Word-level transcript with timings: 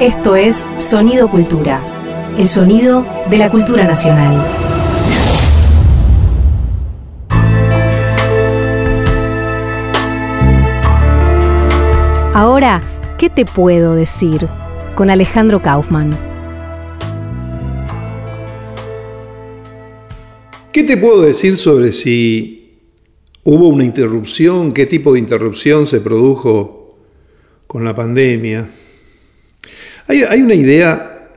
Esto 0.00 0.36
es 0.36 0.64
Sonido 0.76 1.28
Cultura, 1.28 1.82
el 2.38 2.46
sonido 2.46 3.04
de 3.28 3.36
la 3.36 3.50
cultura 3.50 3.82
nacional. 3.82 4.36
Ahora, 12.32 12.80
¿qué 13.18 13.28
te 13.28 13.44
puedo 13.44 13.96
decir? 13.96 14.46
Con 14.94 15.10
Alejandro 15.10 15.60
Kaufman. 15.60 16.10
¿Qué 20.70 20.84
te 20.84 20.96
puedo 20.96 21.22
decir 21.22 21.56
sobre 21.56 21.90
si 21.90 22.84
hubo 23.42 23.66
una 23.66 23.84
interrupción? 23.84 24.72
¿Qué 24.72 24.86
tipo 24.86 25.14
de 25.14 25.18
interrupción 25.18 25.86
se 25.86 26.00
produjo 26.00 26.98
con 27.66 27.84
la 27.84 27.96
pandemia? 27.96 28.68
Hay, 30.10 30.40
una 30.40 30.54
idea 30.54 31.28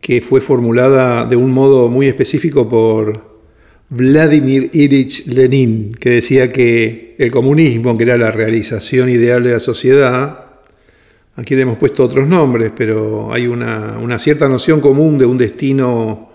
que 0.00 0.22
fue 0.22 0.40
formulada 0.40 1.26
de 1.26 1.36
un 1.36 1.50
modo 1.50 1.90
muy 1.90 2.06
específico 2.08 2.66
por 2.66 3.42
Vladimir 3.90 4.70
Ilich 4.72 5.26
Lenin, 5.26 5.92
que 5.92 6.08
decía 6.08 6.50
que 6.50 7.14
el 7.18 7.30
comunismo, 7.30 7.94
que 7.98 8.04
era 8.04 8.16
la 8.16 8.30
realización 8.30 9.10
ideal 9.10 9.44
de 9.44 9.52
la 9.52 9.60
sociedad, 9.60 10.46
aquí 11.34 11.54
le 11.54 11.62
hemos 11.62 11.76
puesto 11.76 12.04
otros 12.04 12.26
nombres, 12.26 12.72
pero 12.74 13.34
hay 13.34 13.46
una, 13.46 14.18
cierta 14.18 14.48
noción 14.48 14.80
común 14.80 15.18
de 15.18 15.26
un 15.26 15.36
destino 15.36 16.30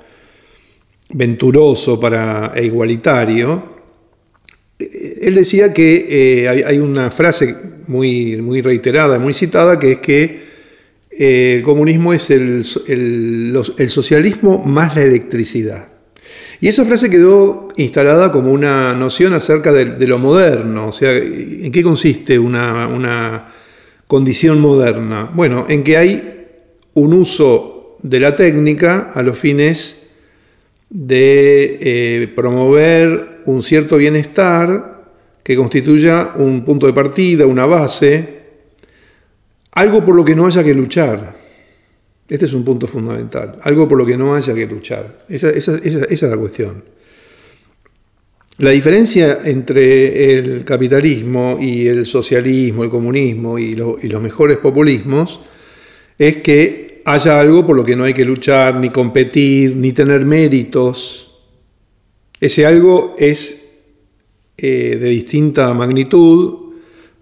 venturoso 1.09 1.99
para, 1.99 2.51
e 2.55 2.63
igualitario, 2.63 3.71
él 4.77 5.33
decía 5.33 5.73
que 5.73 6.05
eh, 6.43 6.47
hay, 6.47 6.77
una 6.77 7.09
frase 7.09 7.55
muy, 7.87 8.37
muy 8.37 8.61
reiterada, 8.61 9.17
muy 9.17 9.33
citada, 9.33 9.79
que 9.79 9.93
es 9.93 9.97
que 9.97 10.50
eh, 11.11 11.55
el 11.57 11.63
comunismo 11.63 12.13
es 12.13 12.29
el, 12.29 12.63
socialismo 13.89 14.63
más 14.65 14.95
la 14.95 15.03
electricidad. 15.03 15.87
Y 16.59 16.67
esa 16.67 16.85
frase 16.85 17.09
quedó 17.09 17.69
instalada 17.75 18.31
como 18.31 18.51
una 18.51 18.93
noción 18.93 19.33
acerca 19.33 19.73
de, 19.73 20.07
lo 20.07 20.19
moderno, 20.19 20.87
o 20.87 20.91
sea, 20.91 21.11
¿en 21.15 21.71
qué 21.71 21.81
consiste 21.81 22.37
una, 22.37 23.47
condición 24.07 24.59
moderna? 24.59 25.29
Bueno, 25.33 25.65
en 25.67 25.83
que 25.83 25.97
hay 25.97 26.45
un 26.93 27.13
uso 27.13 27.97
de 28.03 28.19
la 28.19 28.35
técnica 28.35 29.11
a 29.13 29.23
los 29.23 29.37
fines 29.37 30.07
de 30.89 31.77
eh, 31.81 32.27
promover 32.35 33.41
un 33.45 33.63
cierto 33.63 33.97
bienestar 33.97 35.03
que 35.43 35.55
constituya 35.55 36.33
un 36.35 36.63
punto 36.63 36.85
de 36.85 36.93
partida, 36.93 37.45
una 37.45 37.65
base, 37.65 38.40
algo 39.81 40.05
por 40.05 40.15
lo 40.15 40.23
que 40.23 40.35
no 40.35 40.45
haya 40.45 40.63
que 40.63 40.73
luchar. 40.73 41.35
Este 42.29 42.45
es 42.45 42.53
un 42.53 42.63
punto 42.63 42.87
fundamental, 42.87 43.57
algo 43.63 43.89
por 43.89 43.97
lo 43.97 44.05
que 44.05 44.15
no 44.15 44.33
haya 44.35 44.53
que 44.53 44.65
luchar. 44.65 45.25
Esa, 45.27 45.49
es 45.49 46.21
la 46.21 46.37
cuestión. 46.37 46.83
La 48.59 48.69
diferencia 48.69 49.39
entre 49.43 50.33
el 50.33 50.63
capitalismo 50.63 51.57
y 51.59 51.87
el 51.87 52.05
socialismo, 52.05 52.83
el 52.83 52.89
comunismo 52.89 53.57
y, 53.57 53.73
los 53.73 54.21
mejores 54.21 54.57
populismos 54.57 55.39
es 56.17 56.37
que 56.37 57.01
haya 57.05 57.39
algo 57.39 57.65
por 57.65 57.75
lo 57.75 57.83
que 57.83 57.95
no 57.95 58.03
hay 58.03 58.13
que 58.13 58.23
luchar, 58.23 58.75
ni 58.75 58.89
competir, 58.89 59.75
ni 59.75 59.91
tener 59.91 60.25
méritos. 60.25 61.39
Ese 62.39 62.65
algo 62.67 63.15
es 63.17 63.67
eh, 64.57 64.97
de 65.01 65.09
distinta 65.09 65.73
magnitud, 65.73 66.70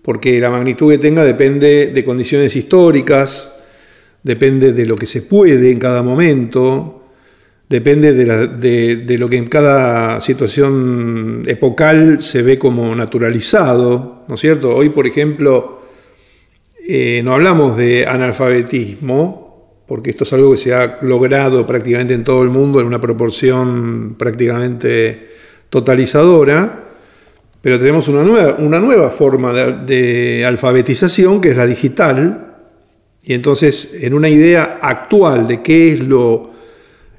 porque 0.01 0.39
la 0.39 0.49
magnitud 0.49 0.91
que 0.91 0.97
tenga 0.97 1.23
depende 1.23 1.87
de 1.87 2.05
condiciones 2.05 2.55
históricas, 2.55 3.53
depende 4.23 4.73
de 4.73 4.85
lo 4.85 4.95
que 4.95 5.05
se 5.05 5.21
puede 5.21 5.71
en 5.71 5.79
cada 5.79 6.01
momento, 6.03 7.03
depende 7.67 8.13
de, 8.13 9.17
lo 9.17 9.29
que 9.29 9.37
en 9.37 9.47
cada 9.47 10.19
situación 10.21 11.43
epocal 11.45 12.21
se 12.21 12.41
ve 12.41 12.57
como 12.57 12.95
naturalizado, 12.95 14.23
¿no 14.27 14.35
es 14.35 14.41
cierto? 14.41 14.75
Hoy, 14.75 14.89
por 14.89 15.05
ejemplo, 15.05 15.81
eh, 16.87 17.21
no 17.23 17.33
hablamos 17.33 17.77
de 17.77 18.07
analfabetismo, 18.07 19.83
porque 19.87 20.09
esto 20.11 20.23
es 20.23 20.33
algo 20.33 20.51
que 20.51 20.57
se 20.57 20.73
ha 20.73 20.99
logrado 21.01 21.65
prácticamente 21.65 22.13
en 22.13 22.23
todo 22.23 22.41
el 22.41 22.49
mundo 22.49 22.79
en 22.79 22.87
una 22.87 23.01
proporción 23.01 24.15
prácticamente 24.17 25.29
totalizadora, 25.69 26.88
pero 27.61 27.77
tenemos 27.77 28.07
una 28.07 28.23
nueva, 28.23 28.55
una 28.59 28.79
nueva 28.79 29.09
forma 29.09 29.53
de, 29.53 30.43
alfabetización 30.45 31.41
que 31.41 31.49
es 31.49 31.57
la 31.57 31.65
digital, 31.65 32.45
y 33.23 33.33
entonces 33.33 33.97
en 34.01 34.13
una 34.13 34.29
idea 34.29 34.79
actual 34.81 35.47
de 35.47 35.61
qué 35.61 35.93
es 35.93 35.99
lo, 35.99 36.51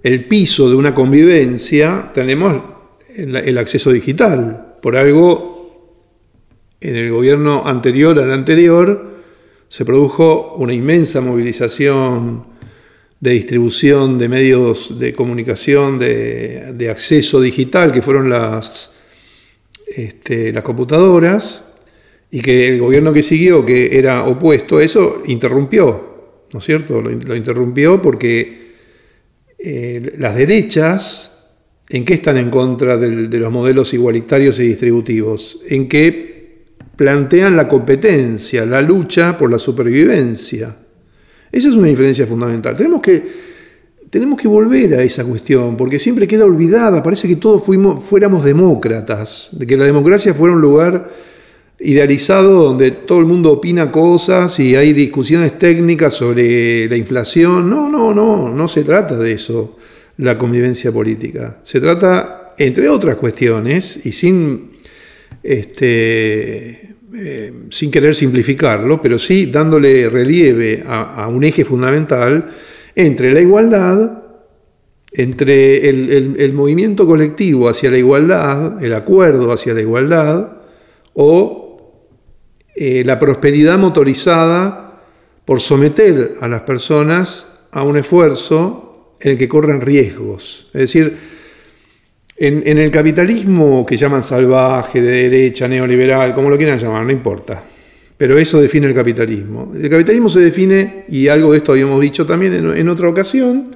el 0.03 0.27
piso 0.27 0.69
de 0.71 0.77
una 0.77 0.95
convivencia, 0.95 2.11
tenemos 2.15 2.62
el 3.17 3.59
acceso 3.59 3.93
digital. 3.93 4.77
Por 4.81 4.97
algo, 4.97 5.97
en 6.81 6.97
el 6.97 7.11
gobierno 7.11 7.62
anterior 7.67 8.19
al 8.19 8.33
anterior, 8.33 9.11
se 9.69 9.84
produjo 9.84 10.55
una 10.57 10.72
inmensa 10.72 11.21
movilización 11.21 12.45
de 13.21 13.31
distribución 13.33 14.19
de 14.19 14.28
medios 14.28 14.99
de 14.99 15.15
comunicación, 15.15 15.99
de, 15.99 16.89
acceso 16.91 17.41
digital, 17.41 17.93
que 17.93 18.03
fueron 18.03 18.31
las, 18.31 18.93
este, 19.97 20.53
las 20.53 20.65
computadoras, 20.65 21.67
y 22.31 22.41
que 22.41 22.69
el 22.69 22.81
gobierno 22.81 23.12
que 23.12 23.23
siguió, 23.23 23.65
que 23.65 23.99
era 23.99 24.25
opuesto 24.25 24.78
a 24.78 24.84
eso, 24.84 25.23
interrumpió, 25.27 26.45
¿no 26.53 26.59
es 26.59 26.65
cierto? 26.65 27.01
Lo, 27.03 27.37
interrumpió 27.37 28.01
porque 28.01 28.75
eh, 29.59 30.15
las 30.19 30.37
derechas, 30.37 31.39
¿en 31.89 32.05
qué 32.05 32.15
están 32.15 32.37
en 32.37 32.51
contra 32.51 32.97
de 32.97 33.39
los 33.39 33.53
modelos 33.53 33.93
igualitarios 33.93 34.59
y 34.61 34.69
distributivos? 34.69 35.61
En 35.69 35.89
que 35.89 36.31
plantean 36.95 37.57
la 37.57 37.67
competencia, 37.67 38.65
la 38.65 38.83
lucha 38.83 39.37
por 39.37 39.51
la 39.51 39.59
supervivencia. 39.59 40.77
Esa 41.51 41.69
es 41.69 41.75
una 41.75 41.89
diferencia 41.89 42.27
fundamental. 42.27 42.77
Tenemos 42.77 43.01
que, 43.01 43.22
tenemos 44.10 44.41
que 44.41 44.48
volver 44.48 44.94
a 44.94 45.03
esa 45.03 45.25
cuestión, 45.25 45.76
porque 45.76 45.98
siempre 45.98 46.26
queda 46.26 46.44
olvidada, 46.44 47.03
parece 47.03 47.28
que 47.28 47.37
todos 47.37 47.65
fuimos, 47.65 48.03
fuéramos 48.04 48.44
demócratas, 48.44 49.50
de 49.53 49.66
que 49.66 49.76
la 49.76 49.84
democracia 49.84 50.34
fuera 50.34 50.54
un 50.54 50.60
lugar 50.60 51.10
idealizado 51.78 52.65
donde 52.65 52.91
todo 52.91 53.21
el 53.21 53.26
mundo 53.26 53.53
opina 53.53 53.91
cosas 53.91 54.60
y 54.60 54.76
hay 54.76 54.93
discusiones 54.93 55.59
técnicas 55.59 56.12
sobre 56.12 56.88
la 56.88 56.97
inflación. 56.97 57.71
No, 57.71 57.88
no, 57.88 58.12
no, 58.12 58.50
no 58.50 58.69
se 58.69 58.84
trata 58.84 59.16
de 59.16 59.32
eso, 59.32 59.78
la 60.19 60.37
convivencia 60.37 60.92
política. 60.92 61.59
Se 61.65 61.81
trata, 61.81 62.53
entre 62.59 62.88
otras 62.88 63.16
cuestiones, 63.16 64.04
y 64.04 64.12
sin 64.12 64.71
este, 65.42 66.97
eh, 67.15 67.53
sin 67.71 67.91
querer 67.91 68.15
simplificarlo, 68.15 69.00
pero 69.00 69.19
sí 69.19 69.47
dándole 69.47 70.09
relieve 70.09 70.82
a, 70.87 71.27
un 71.28 71.44
eje 71.44 71.65
fundamental 71.65 72.50
entre 73.06 73.33
la 73.33 73.41
igualdad, 73.41 74.22
entre 75.12 75.88
el, 75.88 76.53
movimiento 76.53 77.06
colectivo 77.06 77.69
hacia 77.69 77.91
la 77.91 77.99
igualdad, 77.99 78.83
el 78.83 78.94
acuerdo 78.94 79.53
hacia 79.53 79.75
la 79.75 79.81
igualdad, 79.81 80.53
o 81.15 81.97
eh, 82.77 83.03
la 83.05 83.19
prosperidad 83.19 83.78
motorizada 83.78 85.03
por 85.44 85.60
someter 85.60 86.34
a 86.41 86.49
las 86.49 86.62
personas 86.62 87.47
a 87.72 87.83
un 87.83 87.97
esfuerzo 87.97 89.15
en 89.21 89.33
el 89.33 89.39
que 89.39 89.49
corren 89.49 89.81
riesgos. 89.81 90.71
Es 90.72 90.81
decir, 90.81 91.16
en, 92.37 92.78
el 92.78 92.91
capitalismo 92.91 93.84
que 93.84 93.99
llaman 93.99 94.22
salvaje, 94.22 95.03
de 95.03 95.28
derecha, 95.28 95.69
neoliberal, 95.69 96.33
como 96.34 96.49
lo 96.49 96.56
quieran 96.56 96.78
llamar, 96.78 97.05
no 97.05 97.12
importa. 97.12 97.62
Pero 98.20 98.36
eso 98.36 98.60
define 98.60 98.86
el 98.86 98.92
capitalismo. 98.92 99.72
El 99.75 99.88
capitalismo 99.88 100.28
se 100.28 100.41
define, 100.41 101.06
y 101.09 101.28
algo 101.28 101.53
de 101.53 101.56
esto 101.56 101.72
habíamos 101.72 102.03
dicho 102.03 102.27
también 102.27 102.53
en, 102.53 102.89
otra 102.91 103.09
ocasión, 103.09 103.74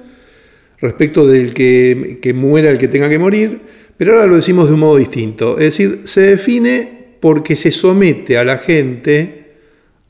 respecto 0.79 1.25
del 1.25 1.51
que, 1.51 2.31
muera 2.35 2.69
el 2.69 2.77
que 2.77 2.87
tenga 2.87 3.09
que 3.09 3.17
morir, 3.17 3.59
pero 3.97 4.13
ahora 4.13 4.27
lo 4.27 4.35
decimos 4.35 4.67
de 4.67 4.75
un 4.75 4.81
modo 4.81 4.97
distinto. 4.97 5.57
Es 5.57 5.75
decir, 5.75 6.01
se 6.03 6.21
define 6.21 7.15
porque 7.19 7.55
se 7.55 7.71
somete 7.71 8.37
a 8.37 8.43
la 8.43 8.59
gente 8.59 9.55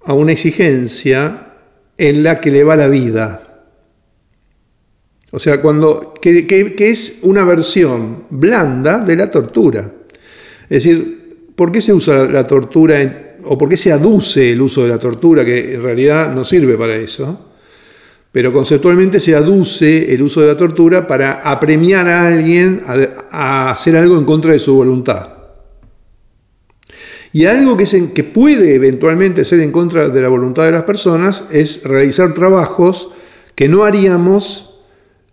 a 0.04 0.13
una 0.13 0.33
exigencia 0.33 1.54
en 1.98 2.21
la 2.21 2.42
que 2.42 2.51
le 2.51 2.65
va 2.65 2.75
la 2.75 2.89
vida. 2.89 3.69
O 5.31 5.39
sea, 5.39 5.62
cuando, 5.62 6.13
que, 6.21 6.75
es 6.77 7.19
una 7.21 7.45
versión 7.45 8.25
blanda 8.31 9.00
de 9.00 9.15
la 9.15 9.31
tortura. 9.31 9.89
Es 10.63 10.83
decir, 10.83 11.54
¿por 11.56 11.71
qué 11.71 11.80
se 11.80 11.94
usa 11.94 12.30
la 12.30 12.44
tortura 12.44 13.25
o 13.47 13.57
por 13.57 13.69
qué 13.69 13.77
se 13.77 13.92
aduce 13.92 14.51
el 14.51 14.62
uso 14.62 14.83
de 14.83 14.89
la 14.89 14.97
tortura, 14.97 15.45
que 15.45 15.74
en 15.74 15.83
realidad 15.83 16.33
no 16.33 16.44
sirve 16.44 16.77
para 16.77 16.95
eso? 16.95 17.51
Pero 18.31 18.51
conceptualmente 18.51 19.19
se 19.19 19.33
aduce 19.33 20.13
el 20.13 20.21
uso 20.21 20.42
de 20.42 20.47
la 20.47 20.57
tortura 20.57 21.07
para 21.07 21.39
apremiar 21.42 22.07
a 22.07 22.27
alguien 22.27 22.83
a, 22.86 23.71
hacer 23.71 23.95
algo 23.95 24.18
en 24.18 24.25
contra 24.25 24.51
de 24.51 24.59
su 24.59 24.75
voluntad. 24.75 25.30
Y 27.31 27.45
algo 27.45 27.77
que, 27.77 27.86
que 28.13 28.24
puede 28.24 28.75
eventualmente 28.75 29.45
ser 29.45 29.59
en 29.62 29.71
contra 29.71 30.09
de 30.09 30.21
la 30.21 30.27
voluntad 30.27 30.63
de 30.63 30.71
las 30.71 30.83
personas 30.83 31.45
es 31.51 31.83
realizar 31.83 32.33
trabajos 32.33 33.09
que 33.56 33.68
no 33.69 33.83
haríamos 33.83 34.81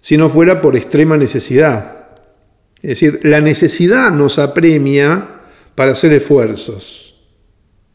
si 0.00 0.17
no 0.17 0.29
fuera 0.29 0.61
por 0.61 0.76
extrema 0.76 1.17
necesidad. 1.17 2.03
Es 2.76 2.88
decir, 3.00 3.20
la 3.23 3.41
necesidad 3.41 4.12
nos 4.12 4.38
apremia 4.38 5.29
para 5.75 5.93
hacer 5.93 6.12
esfuerzos. 6.12 7.12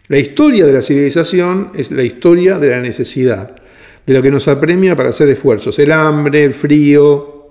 La 0.10 0.18
historia 0.18 0.66
de 0.66 0.74
la 0.74 0.82
civilización 0.82 1.72
es 1.76 1.92
la 1.92 2.04
historia 2.04 2.60
de 2.60 2.70
la 2.70 2.80
necesidad, 2.80 3.56
de 4.06 4.14
lo 4.14 4.22
que 4.22 4.32
nos 4.32 4.48
apremia 4.48 4.96
para 4.96 5.10
hacer 5.10 5.28
esfuerzos. 5.30 5.78
El 5.80 5.92
hambre, 5.92 6.46
el 6.46 6.54
frío, 6.54 7.48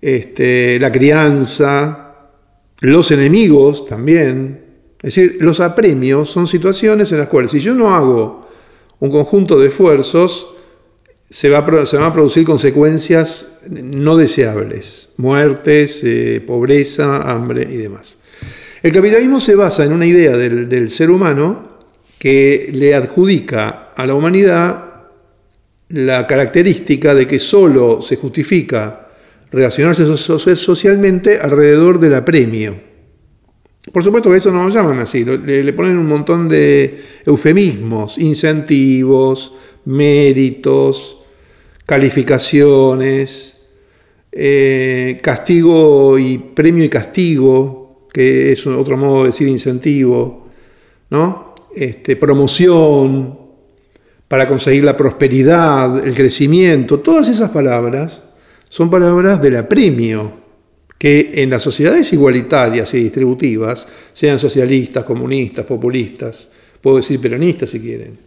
este, 0.00 0.78
la 0.78 0.92
crianza, 0.92 2.16
los 2.80 3.10
enemigos 3.10 3.86
también. 3.86 4.60
Es 4.98 5.14
decir, 5.14 5.38
los 5.40 5.60
apremios 5.60 6.28
son 6.28 6.46
situaciones 6.46 7.12
en 7.12 7.18
las 7.18 7.28
cuales 7.28 7.50
si 7.50 7.60
yo 7.60 7.74
no 7.74 7.94
hago 7.94 8.48
un 9.00 9.10
conjunto 9.10 9.58
de 9.58 9.68
esfuerzos, 9.68 10.54
se, 11.30 11.48
va, 11.48 11.60
van 11.60 12.02
a 12.02 12.12
producir 12.12 12.44
consecuencias 12.44 13.58
no 13.70 14.16
deseables, 14.16 15.14
muertes, 15.18 16.02
eh, 16.04 16.42
pobreza, 16.46 17.30
hambre 17.30 17.66
y 17.70 17.76
demás. 17.76 18.18
El 18.82 18.92
capitalismo 18.92 19.40
se 19.40 19.56
basa 19.56 19.84
en 19.84 19.92
una 19.92 20.06
idea 20.06 20.36
del, 20.36 20.90
ser 20.90 21.10
humano 21.10 21.78
que 22.18 22.70
le 22.72 22.94
adjudica 22.94 23.90
a 23.96 24.06
la 24.06 24.14
humanidad 24.14 24.84
la 25.88 26.26
característica 26.26 27.14
de 27.14 27.26
que 27.26 27.38
solo 27.38 28.02
se 28.02 28.16
justifica 28.16 29.08
relacionarse 29.50 30.04
socialmente 30.56 31.38
alrededor 31.40 31.98
del 31.98 32.14
apremio. 32.14 32.88
Por 33.92 34.04
supuesto 34.04 34.30
que 34.30 34.36
eso 34.36 34.52
no 34.52 34.64
lo 34.64 34.70
llaman 34.70 35.00
así, 35.00 35.24
le, 35.24 35.72
ponen 35.72 35.96
un 35.96 36.06
montón 36.06 36.48
de 36.48 37.02
eufemismos, 37.24 38.18
incentivos, 38.18 39.54
méritos, 39.86 41.22
calificaciones, 41.86 43.66
eh, 44.30 45.18
castigo 45.22 46.18
y 46.18 46.36
premio 46.38 46.84
y 46.84 46.88
castigo, 46.90 47.87
que 48.12 48.52
es 48.52 48.66
otro 48.66 48.96
modo 48.96 49.22
de 49.22 49.28
decir 49.28 49.48
incentivo, 49.48 50.48
¿no? 51.10 51.54
Este, 51.74 52.16
promoción 52.16 53.38
para 54.26 54.46
conseguir 54.46 54.84
la 54.84 54.96
prosperidad, 54.96 56.06
el 56.06 56.14
crecimiento, 56.14 57.00
todas 57.00 57.28
esas 57.28 57.50
palabras 57.50 58.22
son 58.68 58.90
palabras 58.90 59.40
del 59.40 59.56
apremio, 59.56 60.48
que 60.98 61.30
en 61.34 61.50
las 61.50 61.62
sociedades 61.62 62.12
igualitarias 62.12 62.92
y 62.94 63.04
distributivas, 63.04 63.86
sean 64.12 64.38
socialistas, 64.38 65.04
comunistas, 65.04 65.64
populistas, 65.64 66.48
puedo 66.82 66.96
decir 66.96 67.20
peronistas 67.20 67.70
si 67.70 67.80
quieren, 67.80 68.18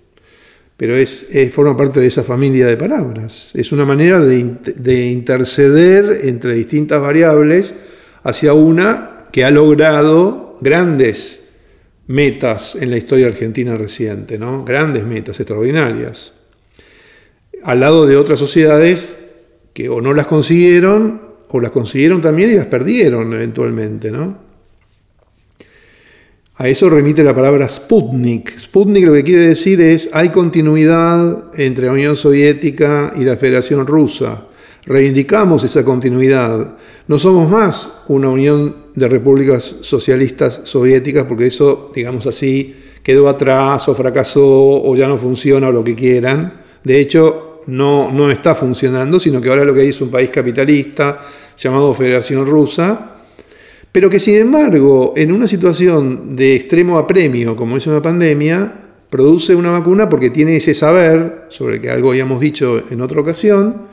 pero 0.78 0.96
es, 0.96 1.28
forma 1.54 1.76
parte 1.76 2.00
de 2.00 2.08
esa 2.08 2.24
familia 2.24 2.66
de 2.66 2.78
palabras. 2.78 3.52
Es 3.54 3.72
una 3.72 3.86
manera 3.86 4.20
de, 4.20 5.12
interceder 5.12 6.22
entre 6.24 6.56
distintas 6.56 7.02
variables 7.02 7.76
hacia 8.24 8.54
una 8.54 9.11
que 9.32 9.44
ha 9.44 9.52
logrado 9.52 10.58
grandes 10.62 11.50
metas 12.08 12.76
en 12.76 12.90
la 12.90 12.98
historia 12.98 13.28
argentina 13.28 13.78
reciente, 13.78 14.38
¿no? 14.38 14.66
grandes 14.66 15.06
metas 15.06 15.40
extraordinarias, 15.40 16.34
al 17.64 17.80
lado 17.80 18.06
de 18.06 18.18
otras 18.18 18.40
sociedades 18.40 19.20
que 19.74 19.90
o 19.90 20.02
no 20.02 20.14
las 20.14 20.28
consiguieron 20.28 21.22
o 21.50 21.60
las 21.60 21.72
consiguieron 21.72 22.22
también 22.22 22.52
y 22.52 22.56
las 22.56 22.66
perdieron 22.66 23.34
eventualmente, 23.34 24.12
¿no? 24.12 24.52
A 26.62 26.68
eso 26.68 26.92
remite 26.92 27.24
la 27.24 27.34
palabra 27.34 27.68
Sputnik. 27.68 28.60
Sputnik 28.60 29.06
lo 29.06 29.14
que 29.14 29.24
quiere 29.24 29.48
decir 29.48 29.82
es 29.82 30.10
hay 30.14 30.30
continuidad 30.30 31.46
entre 31.60 31.88
la 31.88 31.94
Unión 31.94 32.16
Soviética 32.16 33.14
y 33.16 33.24
la 33.24 33.36
Federación 33.36 33.88
Rusa. 33.88 34.46
Reivindicamos 34.86 35.64
esa 35.64 35.86
continuidad. 35.86 36.76
No 37.08 37.20
somos 37.20 37.50
más 37.50 38.02
una 38.08 38.30
unión 38.30 38.76
de 38.96 39.08
repúblicas 39.08 39.76
socialistas 39.82 40.62
soviéticas 40.64 41.26
porque 41.26 41.48
eso, 41.48 41.92
digamos 41.94 42.26
así, 42.26 42.76
quedó 43.04 43.30
atrás 43.30 43.88
o 43.88 43.96
fracasó 43.96 44.82
o 44.84 44.96
ya 44.96 45.08
no 45.08 45.18
funciona 45.18 45.68
o 45.68 45.72
lo 45.72 45.84
que 45.84 45.96
quieran. 45.96 46.62
De 46.84 47.00
hecho, 47.00 47.62
no, 47.68 48.12
no 48.12 48.32
está 48.32 48.56
funcionando, 48.56 49.20
sino 49.20 49.40
que 49.40 49.50
ahora 49.50 49.64
lo 49.64 49.74
que 49.74 49.82
hay 49.82 49.90
es 49.90 50.02
un 50.02 50.10
país 50.10 50.32
capitalista 50.32 51.20
llamado 51.58 51.94
Federación 51.94 52.46
Rusa, 52.46 53.18
pero 53.92 54.10
que 54.10 54.20
sin 54.20 54.36
embargo, 54.36 55.14
en 55.16 55.32
una 55.32 55.48
situación 55.48 56.36
de 56.36 56.56
extremo 56.56 56.98
apremio, 56.98 57.56
como 57.56 57.78
es 57.78 57.86
una 57.86 58.02
pandemia, 58.02 58.74
produce 59.10 59.54
una 59.54 59.72
vacuna 59.72 60.10
porque 60.10 60.30
tiene 60.30 60.56
ese 60.56 60.74
saber, 60.74 61.46
sobre 61.50 61.80
que 61.80 61.92
algo 61.92 62.12
habíamos 62.12 62.40
dicho 62.40 62.82
en 62.90 63.02
otra 63.02 63.22
ocasión, 63.22 63.92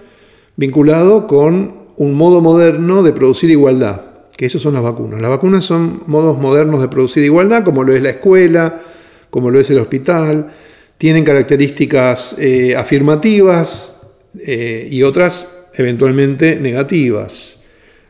vinculado 0.58 1.28
con 1.28 1.72
un 1.96 2.14
modo 2.14 2.40
moderno 2.40 3.04
de 3.04 3.12
producir 3.12 3.48
igualdad, 3.48 4.00
que 4.36 4.46
eso 4.46 4.58
son 4.58 4.74
las 4.74 4.82
vacunas. 4.82 5.20
Las 5.20 5.30
vacunas 5.30 5.64
son 5.64 6.02
modos 6.06 6.36
modernos 6.36 6.80
de 6.80 6.88
producir 6.88 7.22
igualdad, 7.22 7.62
como 7.64 7.84
lo 7.84 7.94
es 7.94 8.02
la 8.02 8.10
escuela, 8.10 8.82
como 9.30 9.50
lo 9.50 9.60
es 9.60 9.70
el 9.70 9.78
hospital, 9.78 10.52
tienen 10.98 11.24
características 11.24 12.36
eh, 12.40 12.74
afirmativas 12.74 14.00
eh, 14.40 14.88
y 14.90 15.04
otras 15.04 15.48
eventualmente 15.74 16.56
negativas. 16.56 17.60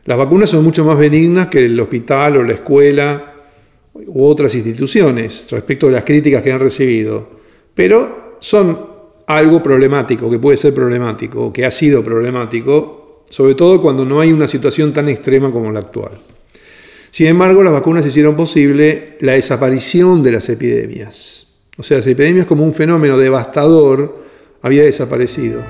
Las 0.05 0.17
vacunas 0.17 0.49
son 0.49 0.63
mucho 0.63 0.83
más 0.83 0.97
benignas 0.97 1.47
que 1.47 1.65
el 1.65 1.79
hospital 1.79 2.37
o 2.37 2.43
la 2.43 2.53
escuela 2.53 3.35
u 3.93 4.23
otras 4.23 4.55
instituciones 4.55 5.45
respecto 5.51 5.87
a 5.87 5.91
las 5.91 6.03
críticas 6.03 6.41
que 6.41 6.51
han 6.51 6.59
recibido, 6.59 7.29
pero 7.75 8.37
son 8.39 8.89
algo 9.29 9.61
problemático, 9.61 10.27
que 10.27 10.39
puede 10.39 10.57
ser 10.57 10.73
problemático, 10.73 11.53
que 11.53 11.63
ha 11.63 11.69
sido 11.69 12.03
problemático, 12.03 13.23
sobre 13.29 13.53
todo 13.53 13.79
cuando 13.79 14.03
no 14.03 14.19
hay 14.19 14.33
una 14.33 14.47
situación 14.47 14.91
tan 14.91 15.07
extrema 15.07 15.51
como 15.51 15.71
la 15.71 15.81
actual. 15.81 16.13
Sin 17.11 17.27
embargo, 17.27 17.61
las 17.61 17.71
vacunas 17.71 18.03
hicieron 18.03 18.35
posible 18.35 19.17
la 19.19 19.33
desaparición 19.33 20.23
de 20.23 20.31
las 20.31 20.49
epidemias. 20.49 21.47
O 21.77 21.83
sea, 21.83 21.97
las 21.97 22.07
epidemias 22.07 22.47
como 22.47 22.63
un 22.63 22.73
fenómeno 22.73 23.19
devastador 23.19 24.17
había 24.63 24.81
desaparecido. 24.81 25.63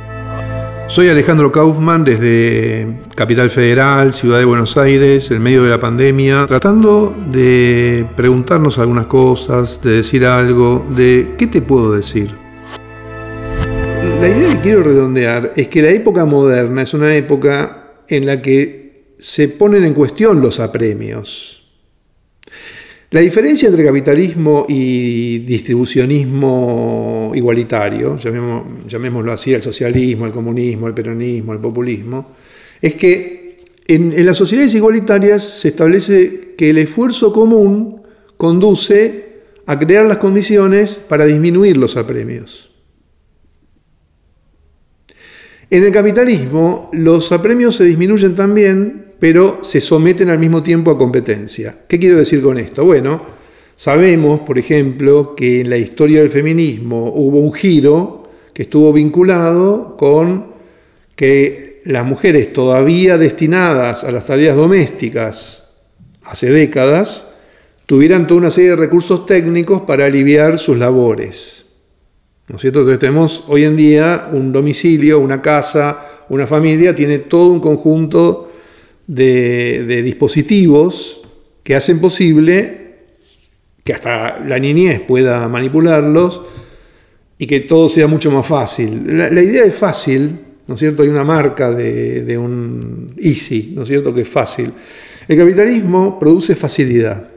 Soy 0.87 1.09
Alejandro 1.09 1.51
Kaufman 1.51 2.05
desde 2.05 2.87
Capital 3.13 3.49
Federal, 3.49 4.13
Ciudad 4.13 4.39
de 4.39 4.45
Buenos 4.45 4.77
Aires, 4.77 5.29
en 5.31 5.43
medio 5.43 5.65
de 5.65 5.69
la 5.69 5.81
pandemia, 5.81 6.45
tratando 6.47 7.13
de 7.29 8.07
preguntarnos 8.15 8.79
algunas 8.79 9.07
cosas, 9.07 9.81
de 9.81 9.97
decir 9.97 10.25
algo, 10.25 10.85
de 10.95 11.35
qué 11.37 11.47
te 11.47 11.61
puedo 11.61 11.91
decir. 11.91 12.48
La 14.19 14.27
idea 14.27 14.51
que 14.51 14.59
quiero 14.59 14.83
redondear 14.83 15.53
es 15.55 15.69
que 15.69 15.81
la 15.81 15.91
época 15.91 16.25
moderna 16.25 16.81
es 16.81 16.93
una 16.93 17.15
época 17.15 18.03
en 18.09 18.25
la 18.25 18.41
que 18.41 19.13
se 19.17 19.47
ponen 19.47 19.85
en 19.85 19.93
cuestión 19.93 20.41
los 20.41 20.59
apremios. 20.59 21.63
La 23.11 23.21
diferencia 23.21 23.69
entre 23.69 23.85
capitalismo 23.85 24.65
y 24.67 25.39
distribucionismo 25.39 27.31
igualitario, 27.33 28.17
llamémoslo 28.17 29.31
así, 29.31 29.53
el 29.53 29.61
socialismo, 29.61 30.25
el 30.25 30.33
comunismo, 30.33 30.87
el 30.87 30.93
peronismo, 30.93 31.53
el 31.53 31.59
populismo, 31.59 32.35
es 32.81 32.95
que 32.95 33.57
en, 33.87 34.11
en 34.11 34.25
las 34.25 34.35
sociedades 34.35 34.75
igualitarias 34.75 35.43
se 35.43 35.69
establece 35.69 36.55
que 36.57 36.71
el 36.71 36.77
esfuerzo 36.77 37.31
común 37.31 38.01
conduce 38.35 39.29
a 39.65 39.79
crear 39.79 40.05
las 40.05 40.17
condiciones 40.17 40.95
para 40.95 41.25
disminuir 41.25 41.77
los 41.77 41.95
apremios. 41.95 42.68
En 45.69 45.83
el 45.83 45.91
capitalismo, 45.91 46.89
los 46.93 47.31
apremios 47.31 47.75
se 47.75 47.83
disminuyen 47.83 48.33
también 48.33 49.09
pero 49.19 49.59
se 49.61 49.81
someten 49.81 50.29
al 50.29 50.39
mismo 50.39 50.63
tiempo 50.63 50.91
a 50.91 50.97
competencia. 50.97 51.75
¿Qué 51.87 51.99
quiero 51.99 52.17
decir 52.17 52.41
con 52.41 52.57
esto? 52.57 52.85
Bueno, 52.85 53.21
sabemos, 53.75 54.39
por 54.41 54.57
ejemplo, 54.57 55.35
que 55.35 55.61
en 55.61 55.69
la 55.69 55.77
historia 55.77 56.21
del 56.21 56.29
feminismo 56.29 57.11
hubo 57.13 57.39
un 57.39 57.53
giro 57.53 58.23
que 58.53 58.63
estuvo 58.63 58.93
vinculado 58.93 59.97
con 59.97 60.47
que 61.15 61.81
las 61.85 62.05
mujeres 62.05 62.53
todavía 62.53 63.17
destinadas 63.17 64.05
a 64.05 64.11
las 64.11 64.25
tareas 64.25 64.55
domésticas 64.55 65.69
hace 66.23 66.49
décadas 66.49 67.33
tuvieran 67.85 68.27
toda 68.27 68.39
una 68.39 68.51
serie 68.51 68.71
de 68.71 68.75
recursos 68.75 69.25
técnicos 69.25 69.81
para 69.81 70.05
aliviar 70.05 70.59
sus 70.59 70.77
labores. 70.77 71.65
¿No 72.49 72.55
es 72.55 72.61
cierto? 72.61 72.79
Entonces 72.79 72.99
tenemos 72.99 73.45
hoy 73.47 73.63
en 73.63 73.77
día 73.77 74.27
un 74.31 74.51
domicilio, 74.51 75.19
una 75.19 75.39
casa, 75.39 76.23
una 76.29 76.47
familia, 76.47 76.95
tiene 76.95 77.19
todo 77.19 77.47
un 77.47 77.59
conjunto 77.59 78.51
de, 79.05 80.01
dispositivos 80.03 81.21
que 81.63 81.75
hacen 81.75 81.99
posible 81.99 82.89
que 83.83 83.93
hasta 83.93 84.39
la 84.39 84.57
niñez 84.57 85.01
pueda 85.01 85.47
manipularlos 85.47 86.41
y 87.37 87.45
que 87.45 87.61
todo 87.61 87.87
sea 87.87 88.07
mucho 88.07 88.31
más 88.31 88.47
fácil. 88.47 89.03
La, 89.15 89.41
idea 89.43 89.63
es 89.63 89.75
fácil, 89.75 90.31
¿no 90.65 90.73
es 90.73 90.79
cierto? 90.79 91.03
Hay 91.03 91.09
una 91.09 91.23
marca 91.23 91.71
de, 91.71 92.23
de, 92.23 92.37
un 92.37 93.13
easy, 93.17 93.73
¿no 93.75 93.83
es 93.83 93.87
cierto? 93.87 94.11
Que 94.11 94.21
es 94.21 94.29
fácil. 94.29 94.71
El 95.27 95.37
capitalismo 95.37 96.17
produce 96.19 96.55
facilidad, 96.55 97.29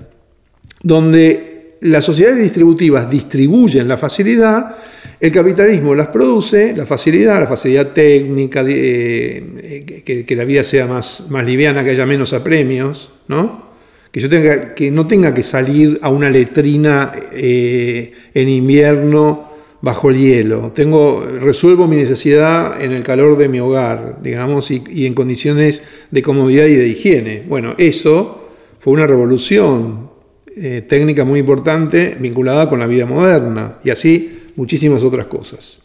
donde 0.82 1.76
las 1.82 2.04
sociedades 2.04 2.40
distributivas 2.40 3.10
distribuyen 3.10 3.88
la 3.88 3.98
facilidad, 3.98 4.76
El 5.22 5.30
capitalismo 5.30 5.94
las 5.94 6.08
produce, 6.08 6.74
la 6.76 6.84
facilidad, 6.84 7.38
la 7.38 7.46
facilidad 7.46 7.92
técnica, 7.92 8.64
eh, 8.66 10.02
que, 10.26 10.34
la 10.34 10.42
vida 10.42 10.64
sea 10.64 10.88
más, 10.88 11.28
más 11.30 11.46
liviana, 11.46 11.84
que 11.84 11.90
haya 11.90 12.04
menos 12.06 12.32
apremios, 12.32 13.12
¿no? 13.28 13.70
Que 14.10 14.18
yo 14.18 14.28
tenga, 14.28 14.74
que 14.74 14.90
no 14.90 15.06
tenga 15.06 15.32
que 15.32 15.44
salir 15.44 16.00
a 16.02 16.08
una 16.08 16.28
letrina 16.28 17.12
eh, 17.32 18.12
en 18.34 18.48
invierno 18.48 19.48
bajo 19.80 20.10
el 20.10 20.16
hielo. 20.18 20.72
Tengo, 20.74 21.24
resuelvo 21.40 21.86
mi 21.86 21.94
necesidad 21.94 22.82
en 22.82 22.90
el 22.90 23.04
calor 23.04 23.38
de 23.38 23.48
mi 23.48 23.60
hogar, 23.60 24.18
digamos, 24.24 24.72
y, 24.72 25.06
en 25.06 25.14
condiciones 25.14 25.84
de 26.10 26.20
comodidad 26.20 26.66
y 26.66 26.74
de 26.74 26.88
higiene. 26.88 27.44
Bueno, 27.48 27.76
eso 27.78 28.48
fue 28.80 28.92
una 28.92 29.06
revolución 29.06 30.10
eh, 30.56 30.82
técnica 30.88 31.24
muy 31.24 31.38
importante 31.38 32.16
vinculada 32.18 32.68
con 32.68 32.80
la 32.80 32.88
vida 32.88 33.06
moderna. 33.06 33.78
Y 33.84 33.90
así 33.90 34.40
muchísimas 34.56 35.02
otras 35.02 35.26
cosas. 35.26 35.80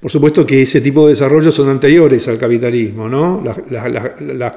Por 0.00 0.12
supuesto 0.12 0.46
que 0.46 0.62
ese 0.62 0.80
tipo 0.80 1.04
de 1.06 1.14
desarrollos 1.14 1.52
son 1.52 1.68
anteriores 1.68 2.28
al 2.28 2.38
capitalismo, 2.38 3.08
¿no? 3.08 3.42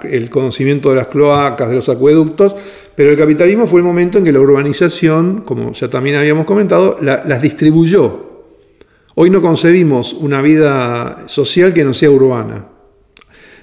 el 0.03 0.29
conocimiento 0.29 0.91
de 0.91 0.97
las 0.97 1.07
cloacas, 1.07 1.67
de 1.67 1.75
los 1.75 1.89
acueductos, 1.89 2.53
pero 2.95 3.09
el 3.09 3.17
capitalismo 3.17 3.65
fue 3.65 3.79
el 3.79 3.85
momento 3.85 4.19
en 4.19 4.23
que 4.23 4.31
la 4.31 4.39
urbanización, 4.39 5.41
como 5.41 5.71
ya 5.73 5.89
también 5.89 6.17
habíamos 6.17 6.45
comentado, 6.45 6.99
las 7.01 7.41
distribuyó. 7.41 8.29
Hoy 9.15 9.31
no 9.31 9.41
concebimos 9.41 10.13
una 10.13 10.43
vida 10.43 11.23
social 11.25 11.73
que 11.73 11.83
no 11.83 11.95
sea 11.95 12.11
urbana. 12.11 12.67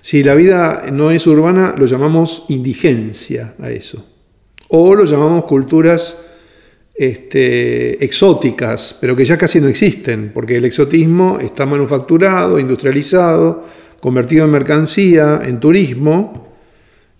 Si 0.01 0.25
la 0.25 0.35
vida 0.35 0.87
no 0.93 1.13
es 1.13 1.27
urbana, 1.29 1.75
lo 1.79 1.87
llamamos 1.87 2.45
indigencia 2.49 3.55
a 3.61 3.71
eso. 3.71 4.05
O 4.69 4.97
lo 4.97 5.05
llamamos 5.05 5.45
culturas 5.45 6.25
este, 6.99 8.05
exóticas, 8.05 8.99
pero 9.01 9.15
que 9.15 9.25
ya 9.25 9.39
casi 9.39 9.61
no 9.61 9.69
existen, 9.69 10.33
porque 10.35 10.57
el 10.57 10.65
exotismo 10.65 11.39
está 11.41 11.65
manufacturado, 11.65 12.59
industrializado, 12.59 13.65
convertido 14.01 14.47
en 14.47 14.51
mercancía, 14.51 15.41
en 15.45 15.61
turismo, 15.61 16.49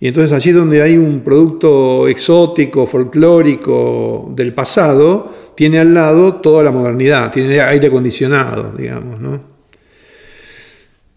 y 0.01 0.07
entonces 0.07 0.33
allí 0.33 0.51
donde 0.51 0.81
hay 0.81 0.97
un 0.97 1.21
producto 1.21 2.09
exótico, 2.09 2.85
folclórico 2.87 4.29
del 4.35 4.53
pasado, 4.53 5.33
tiene 5.55 5.79
al 5.79 5.93
lado 5.93 6.35
toda 6.35 6.61
la 6.61 6.71
modernidad, 6.71 7.31
tiene 7.31 7.61
aire 7.61 7.87
acondicionado, 7.87 8.73
digamos, 8.77 9.21
¿no? 9.21 9.59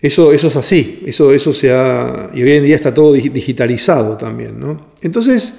Eso, 0.00 0.32
eso 0.32 0.48
es 0.48 0.56
así, 0.56 1.02
eso, 1.06 1.32
eso 1.32 1.52
se 1.52 1.72
ha, 1.72 2.30
y 2.32 2.42
hoy 2.42 2.52
en 2.52 2.64
día 2.64 2.76
está 2.76 2.94
todo 2.94 3.12
digitalizado 3.12 4.16
también, 4.16 4.58
¿no? 4.58 4.92
Entonces, 5.00 5.58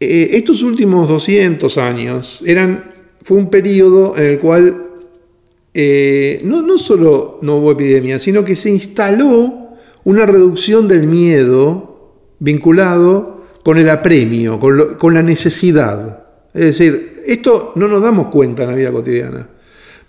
eh, 0.00 0.30
estos 0.32 0.62
últimos 0.62 1.08
200 1.08 1.76
años 1.76 2.42
eran, 2.46 2.90
fue 3.22 3.36
un 3.36 3.50
periodo 3.50 4.16
en 4.16 4.26
el 4.26 4.38
cual 4.38 4.86
eh, 5.74 6.40
no, 6.42 6.62
no 6.62 6.78
solo 6.78 7.38
no 7.42 7.58
hubo 7.58 7.72
epidemia, 7.72 8.18
sino 8.18 8.42
que 8.42 8.56
se 8.56 8.70
instaló 8.70 9.76
una 10.04 10.26
reducción 10.26 10.88
del 10.88 11.06
miedo 11.06 11.90
vinculado 12.38 13.44
con 13.62 13.78
el 13.78 13.90
apremio, 13.90 14.58
con, 14.58 15.14
la 15.14 15.22
necesidad. 15.22 16.24
Es 16.54 16.62
decir, 16.62 17.22
esto 17.26 17.72
no 17.76 17.86
nos 17.86 18.02
damos 18.02 18.28
cuenta 18.28 18.62
en 18.62 18.70
la 18.70 18.74
vida 18.74 18.90
cotidiana, 18.90 19.46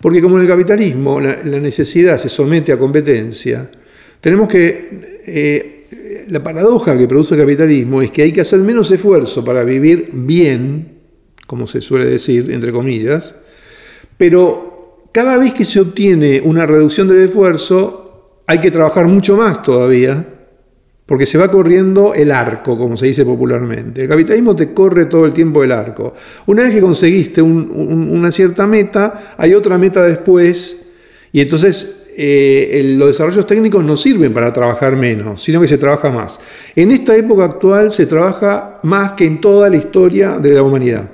porque 0.00 0.22
como 0.22 0.36
en 0.36 0.42
el 0.42 0.48
capitalismo 0.48 1.20
la, 1.20 1.36
necesidad 1.44 2.18
se 2.18 2.28
somete 2.28 2.72
a 2.72 2.78
competencia, 2.78 3.70
tenemos 4.20 4.48
que 4.48 5.20
eh, 5.26 5.71
la 6.32 6.42
paradoja 6.42 6.96
que 6.96 7.06
produce 7.06 7.34
el 7.34 7.42
capitalismo 7.42 8.00
es 8.00 8.10
que 8.10 8.22
hay 8.22 8.32
que 8.32 8.40
hacer 8.40 8.58
menos 8.60 8.90
esfuerzo 8.90 9.44
para 9.44 9.64
vivir 9.64 10.08
bien, 10.14 10.98
como 11.46 11.66
se 11.66 11.82
suele 11.82 12.06
decir, 12.06 12.50
entre 12.50 12.72
comillas, 12.72 13.36
pero 14.16 15.08
cada 15.12 15.36
vez 15.36 15.52
que 15.52 15.66
se 15.66 15.78
obtiene 15.78 16.40
una 16.42 16.64
reducción 16.64 17.06
del 17.06 17.18
esfuerzo, 17.18 18.40
hay 18.46 18.60
que 18.60 18.70
trabajar 18.70 19.06
mucho 19.08 19.36
más 19.36 19.62
todavía, 19.62 20.26
porque 21.04 21.26
se 21.26 21.36
va 21.36 21.50
corriendo 21.50 22.14
el 22.14 22.30
arco, 22.30 22.78
como 22.78 22.96
se 22.96 23.08
dice 23.08 23.26
popularmente. 23.26 24.00
El 24.00 24.08
capitalismo 24.08 24.56
te 24.56 24.72
corre 24.72 25.04
todo 25.04 25.26
el 25.26 25.34
tiempo 25.34 25.62
el 25.62 25.72
arco. 25.72 26.14
Una 26.46 26.62
vez 26.62 26.74
que 26.74 26.80
conseguiste 26.80 27.42
una 27.42 28.32
cierta 28.32 28.66
meta, 28.66 29.34
hay 29.36 29.52
otra 29.52 29.76
meta 29.76 30.02
después, 30.02 30.86
y 31.30 31.42
entonces 31.42 32.01
eh, 32.16 32.82
los 32.96 33.08
desarrollos 33.08 33.46
técnicos 33.46 33.84
no 33.84 33.96
sirven 33.96 34.32
para 34.32 34.52
trabajar 34.52 34.96
menos, 34.96 35.42
sino 35.42 35.60
que 35.60 35.68
se 35.68 35.78
trabaja 35.78 36.10
más. 36.10 36.40
En 36.76 36.90
esta 36.90 37.16
época 37.16 37.44
actual 37.44 37.90
se 37.90 38.06
trabaja 38.06 38.80
más 38.82 39.12
que 39.12 39.24
en 39.24 39.40
toda 39.40 39.68
la 39.68 39.76
historia 39.76 40.38
de 40.38 40.52
la 40.52 40.62
humanidad. 40.62 41.08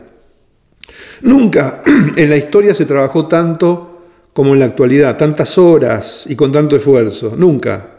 Nunca 1.23 1.83
en 2.17 2.31
la 2.31 2.37
historia 2.37 2.75
se 2.75 2.87
trabajó 2.87 3.26
tanto 3.26 3.85
como 4.33 4.55
en 4.55 4.61
la 4.61 4.67
actualidad, 4.67 5.17
tantas 5.17 5.59
horas 5.59 6.26
y 6.28 6.37
con 6.37 6.52
tanto 6.52 6.76
esfuerzo, 6.76 7.35
nunca. 7.37 7.99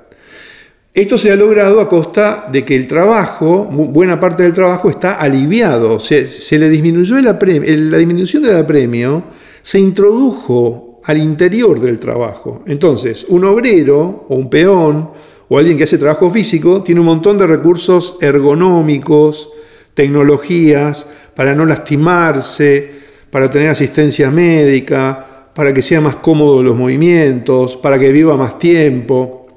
Esto 0.94 1.18
se 1.18 1.32
ha 1.32 1.36
logrado 1.36 1.80
a 1.82 1.88
costa 1.88 2.48
de 2.52 2.66
que 2.66 2.76
el 2.76 2.88
trabajo, 2.88 3.66
buena 3.66 4.20
parte 4.20 4.44
del 4.44 4.54
trabajo 4.54 4.90
está 4.90 5.14
aliviado, 5.14 6.00
se, 6.00 6.28
le 6.58 6.70
disminuyó 6.70 7.20
la 7.22 7.34
disminución 7.34 8.44
del 8.44 8.58
apremio, 8.58 9.24
se 9.62 9.80
introdujo 9.80 10.89
al 11.10 11.18
interior 11.18 11.82
del 11.82 11.98
trabajo. 11.98 12.62
Entonces, 12.68 13.26
un 13.30 13.44
obrero 13.44 14.28
o 14.30 14.36
un 14.36 14.48
peón 14.48 15.10
o 15.48 15.58
alguien 15.58 15.76
que 15.76 15.86
hace 15.86 15.98
trabajo 15.98 16.30
físico 16.30 16.84
tiene 16.84 17.02
un 17.02 17.08
montón 17.08 17.36
de 17.40 17.48
recursos 17.48 18.18
ergonómicos, 18.22 19.50
tecnologías 19.96 21.08
para 21.36 21.56
no 21.56 21.66
lastimarse, 21.66 22.92
para 23.32 23.50
tener 23.50 23.70
asistencia 23.70 24.30
médica, 24.30 25.48
para 25.56 25.74
que 25.74 25.82
sea 25.82 26.00
más 26.00 26.18
cómodo 26.18 26.62
los 26.62 26.76
movimientos, 26.76 27.76
para 27.76 27.98
que 27.98 28.12
viva 28.12 28.38
más 28.38 28.60
tiempo, 28.60 29.48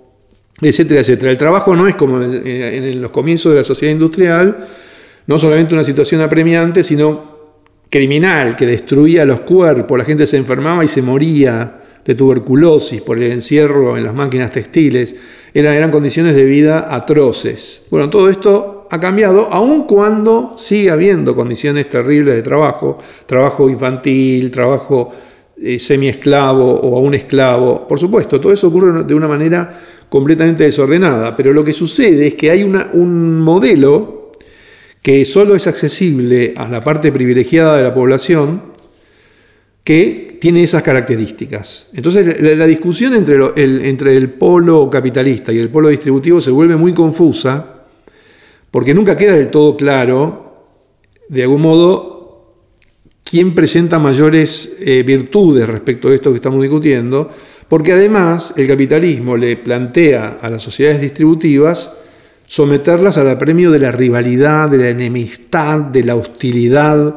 etcétera, 0.59 1.03
etcétera. 1.03 1.33
El 1.33 1.37
trabajo 1.37 1.77
no 1.77 1.87
es 1.87 1.97
como 1.97 2.23
en 2.23 3.03
los 3.03 3.11
comienzos 3.11 3.53
de 3.53 3.59
la 3.59 3.65
sociedad 3.65 3.93
industrial, 3.93 4.69
no 5.27 5.39
solamente 5.39 5.75
una 5.75 5.85
situación 5.85 6.23
apremiante, 6.23 6.83
sino 6.83 7.32
criminal 7.93 8.57
que 8.57 8.65
destruía 8.65 9.27
los 9.27 9.41
cuerpos, 9.41 9.99
la 9.99 10.07
gente 10.07 10.27
se 10.27 10.39
enfermaba 10.39 10.83
y 10.83 10.89
se 10.89 11.03
moría 11.03 11.81
de 12.03 12.15
tuberculosis 12.15 13.03
por 13.03 13.19
el 13.19 13.31
encierro 13.31 13.99
en 13.99 14.05
las 14.05 14.15
máquinas 14.15 14.51
textiles, 14.51 15.15
eran, 15.53 15.91
condiciones 15.91 16.35
de 16.35 16.45
vida 16.45 16.87
atroces. 16.89 17.85
Bueno, 17.91 18.09
todo 18.09 18.31
esto 18.31 18.89
ha 18.91 18.99
cambiado, 18.99 19.47
aun 19.53 19.87
cuando 19.87 20.55
sigue 20.57 20.91
habiendo 20.91 21.37
condiciones 21.37 21.91
terribles 21.91 22.35
de 22.35 22.41
trabajo, 22.41 22.99
trabajo 23.27 23.69
infantil, 23.69 24.51
trabajo 24.51 25.11
eh, 25.61 25.79
semi-esclavo 25.79 26.81
o 26.81 26.97
aún 26.97 27.13
esclavo. 27.13 27.87
Por 27.87 27.99
supuesto, 27.99 28.41
todo 28.41 28.55
eso 28.55 28.69
ocurre 28.69 29.05
de 29.05 29.15
una 29.15 29.29
manera 29.29 29.81
completamente 30.09 30.65
desordenada, 30.65 31.37
pero 31.37 31.53
lo 31.53 31.63
que 31.63 31.75
sucede 31.75 32.29
es 32.29 32.35
que 32.35 32.51
hay 32.51 32.63
una, 32.63 32.89
un 32.95 33.39
modelo 33.39 34.22
que 35.03 35.25
solo 35.25 35.57
es 35.57 35.67
accesible 35.67 36.55
a 36.57 36.69
la 36.69 36.81
parte 36.81 37.11
privilegiada 37.11 37.77
de 37.77 37.83
la 37.83 37.93
población 37.93 38.73
que 39.83 40.39
tiene 40.41 40.63
esas 40.63 40.85
características. 40.85 41.89
Entonces 41.93 42.41
la, 42.41 42.67
discusión 42.67 43.15
entre, 43.15 44.17
el, 44.17 44.31
polo 44.31 44.89
capitalista 44.89 45.53
y 45.53 45.59
el 45.59 45.71
polo 45.71 45.89
distributivo 45.89 46.41
se 46.41 46.53
vuelve 46.53 46.77
muy 46.77 46.95
confusa 46.95 47.83
porque 48.71 48.95
nunca 48.95 49.17
queda 49.17 49.35
del 49.35 49.51
todo 49.51 49.77
claro, 49.77 50.69
de 51.29 51.43
algún 51.43 51.63
modo, 51.63 52.55
quién 53.25 53.55
presenta 53.55 53.99
mayores 53.99 54.77
eh, 54.81 55.03
virtudes 55.03 55.67
respecto 55.67 56.09
a 56.09 56.15
esto 56.15 56.31
que 56.31 56.37
estamos 56.37 56.63
discutiendo, 56.63 57.31
porque 57.69 57.93
además 57.93 58.55
el 58.57 58.69
capitalismo 58.69 59.37
le 59.37 59.57
plantea 59.57 60.39
a 60.41 60.49
las 60.49 60.63
sociedades 60.63 61.01
distributivas 61.01 61.93
someterlas 62.53 63.17
al 63.17 63.31
apremio 63.31 63.71
de 63.71 63.79
la 63.79 63.93
rivalidad, 63.93 64.69
de 64.69 64.77
la 64.77 64.91
enemistad, 64.91 65.79
de 65.79 66.05
la 66.05 66.17
hostilidad, 66.17 67.15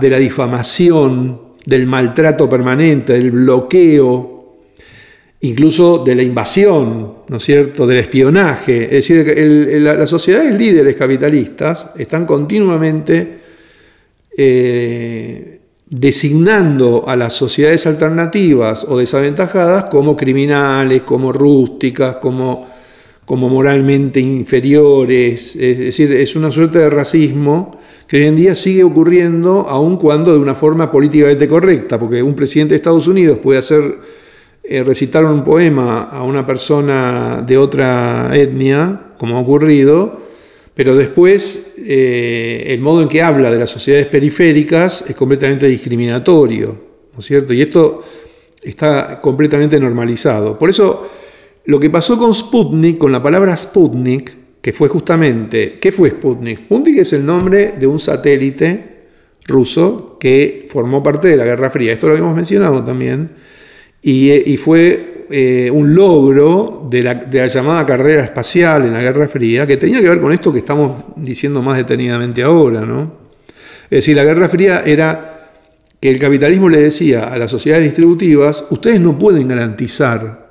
de 0.00 0.10
la 0.10 0.18
difamación, 0.18 1.38
del 1.66 1.84
maltrato 1.86 2.48
permanente, 2.48 3.12
del 3.12 3.30
bloqueo, 3.30 4.54
incluso 5.42 6.02
de 6.02 6.14
la 6.14 6.22
invasión, 6.22 7.12
¿no 7.28 7.36
es 7.36 7.44
cierto?, 7.44 7.86
del 7.86 7.98
espionaje. 7.98 8.84
Es 8.84 9.06
decir, 9.06 9.82
las 9.82 10.08
sociedades 10.08 10.54
líderes 10.54 10.96
capitalistas 10.96 11.88
están 11.98 12.24
continuamente 12.24 13.38
eh, 14.34 15.60
designando 15.90 17.04
a 17.06 17.16
las 17.16 17.34
sociedades 17.34 17.86
alternativas 17.86 18.86
o 18.88 18.96
desaventajadas 18.96 19.84
como 19.90 20.16
criminales, 20.16 21.02
como 21.02 21.34
rústicas, 21.34 22.16
como 22.16 22.72
como 23.24 23.48
moralmente 23.48 24.20
inferiores, 24.20 25.56
es 25.56 25.78
decir, 25.78 26.12
es 26.12 26.36
una 26.36 26.50
suerte 26.50 26.78
de 26.78 26.90
racismo 26.90 27.80
que 28.06 28.18
hoy 28.18 28.24
en 28.24 28.36
día 28.36 28.54
sigue 28.54 28.84
ocurriendo, 28.84 29.66
aun 29.68 29.96
cuando 29.96 30.32
de 30.32 30.38
una 30.38 30.54
forma 30.54 30.90
políticamente 30.90 31.48
correcta, 31.48 31.98
porque 31.98 32.22
un 32.22 32.34
presidente 32.34 32.74
de 32.74 32.76
Estados 32.76 33.08
Unidos 33.08 33.38
puede 33.38 33.58
hacer 33.58 33.98
eh, 34.62 34.82
recitar 34.82 35.24
un 35.24 35.42
poema 35.42 36.04
a 36.04 36.22
una 36.22 36.46
persona 36.46 37.42
de 37.46 37.56
otra 37.56 38.30
etnia, 38.34 39.08
como 39.18 39.36
ha 39.36 39.40
ocurrido, 39.40 40.20
pero 40.74 40.96
después 40.96 41.74
eh, 41.78 42.64
el 42.66 42.80
modo 42.80 43.02
en 43.02 43.08
que 43.08 43.22
habla 43.22 43.50
de 43.50 43.58
las 43.58 43.70
sociedades 43.70 44.06
periféricas 44.08 45.04
es 45.08 45.14
completamente 45.14 45.66
discriminatorio. 45.66 46.76
¿no 47.12 47.20
es 47.20 47.26
cierto? 47.26 47.52
Y 47.52 47.62
esto 47.62 48.02
está 48.62 49.20
completamente 49.20 49.78
normalizado. 49.78 50.58
Por 50.58 50.70
eso, 50.70 51.08
lo 51.66 51.80
que 51.80 51.90
pasó 51.90 52.18
con 52.18 52.34
Sputnik, 52.34 52.98
con 52.98 53.12
la 53.12 53.22
palabra 53.22 53.56
Sputnik, 53.56 54.60
que 54.60 54.72
fue 54.72 54.88
justamente, 54.88 55.78
¿qué 55.80 55.92
fue 55.92 56.10
Sputnik? 56.10 56.58
Sputnik 56.60 56.98
es 56.98 57.12
el 57.12 57.24
nombre 57.24 57.74
de 57.78 57.86
un 57.86 57.98
satélite 57.98 58.94
ruso 59.46 60.16
que 60.18 60.66
formó 60.68 61.02
parte 61.02 61.28
de 61.28 61.36
la 61.36 61.44
Guerra 61.44 61.70
Fría. 61.70 61.92
Esto 61.92 62.06
lo 62.06 62.14
habíamos 62.14 62.36
mencionado 62.36 62.82
también. 62.82 63.30
Y, 64.02 64.30
y 64.50 64.56
fue 64.56 65.14
eh, 65.30 65.70
un 65.70 65.94
logro 65.94 66.86
de 66.90 67.02
la, 67.02 67.46
llamada 67.46 67.86
carrera 67.86 68.24
espacial 68.24 68.84
en 68.84 68.92
la 68.92 69.00
Guerra 69.00 69.26
Fría, 69.26 69.66
que 69.66 69.78
tenía 69.78 70.00
que 70.02 70.08
ver 70.08 70.20
con 70.20 70.32
esto 70.32 70.52
que 70.52 70.58
estamos 70.58 71.02
diciendo 71.16 71.62
más 71.62 71.78
detenidamente 71.78 72.42
ahora. 72.42 72.82
¿no? 72.82 73.12
Es 73.84 73.98
decir, 73.98 74.16
la 74.16 74.24
Guerra 74.24 74.50
Fría 74.50 74.82
era 74.84 75.50
que 75.98 76.10
el 76.10 76.18
capitalismo 76.18 76.68
le 76.68 76.80
decía 76.80 77.32
a 77.32 77.38
las 77.38 77.50
sociedades 77.50 77.84
distributivas, 77.84 78.66
ustedes 78.68 79.00
no 79.00 79.18
pueden 79.18 79.48
garantizar 79.48 80.43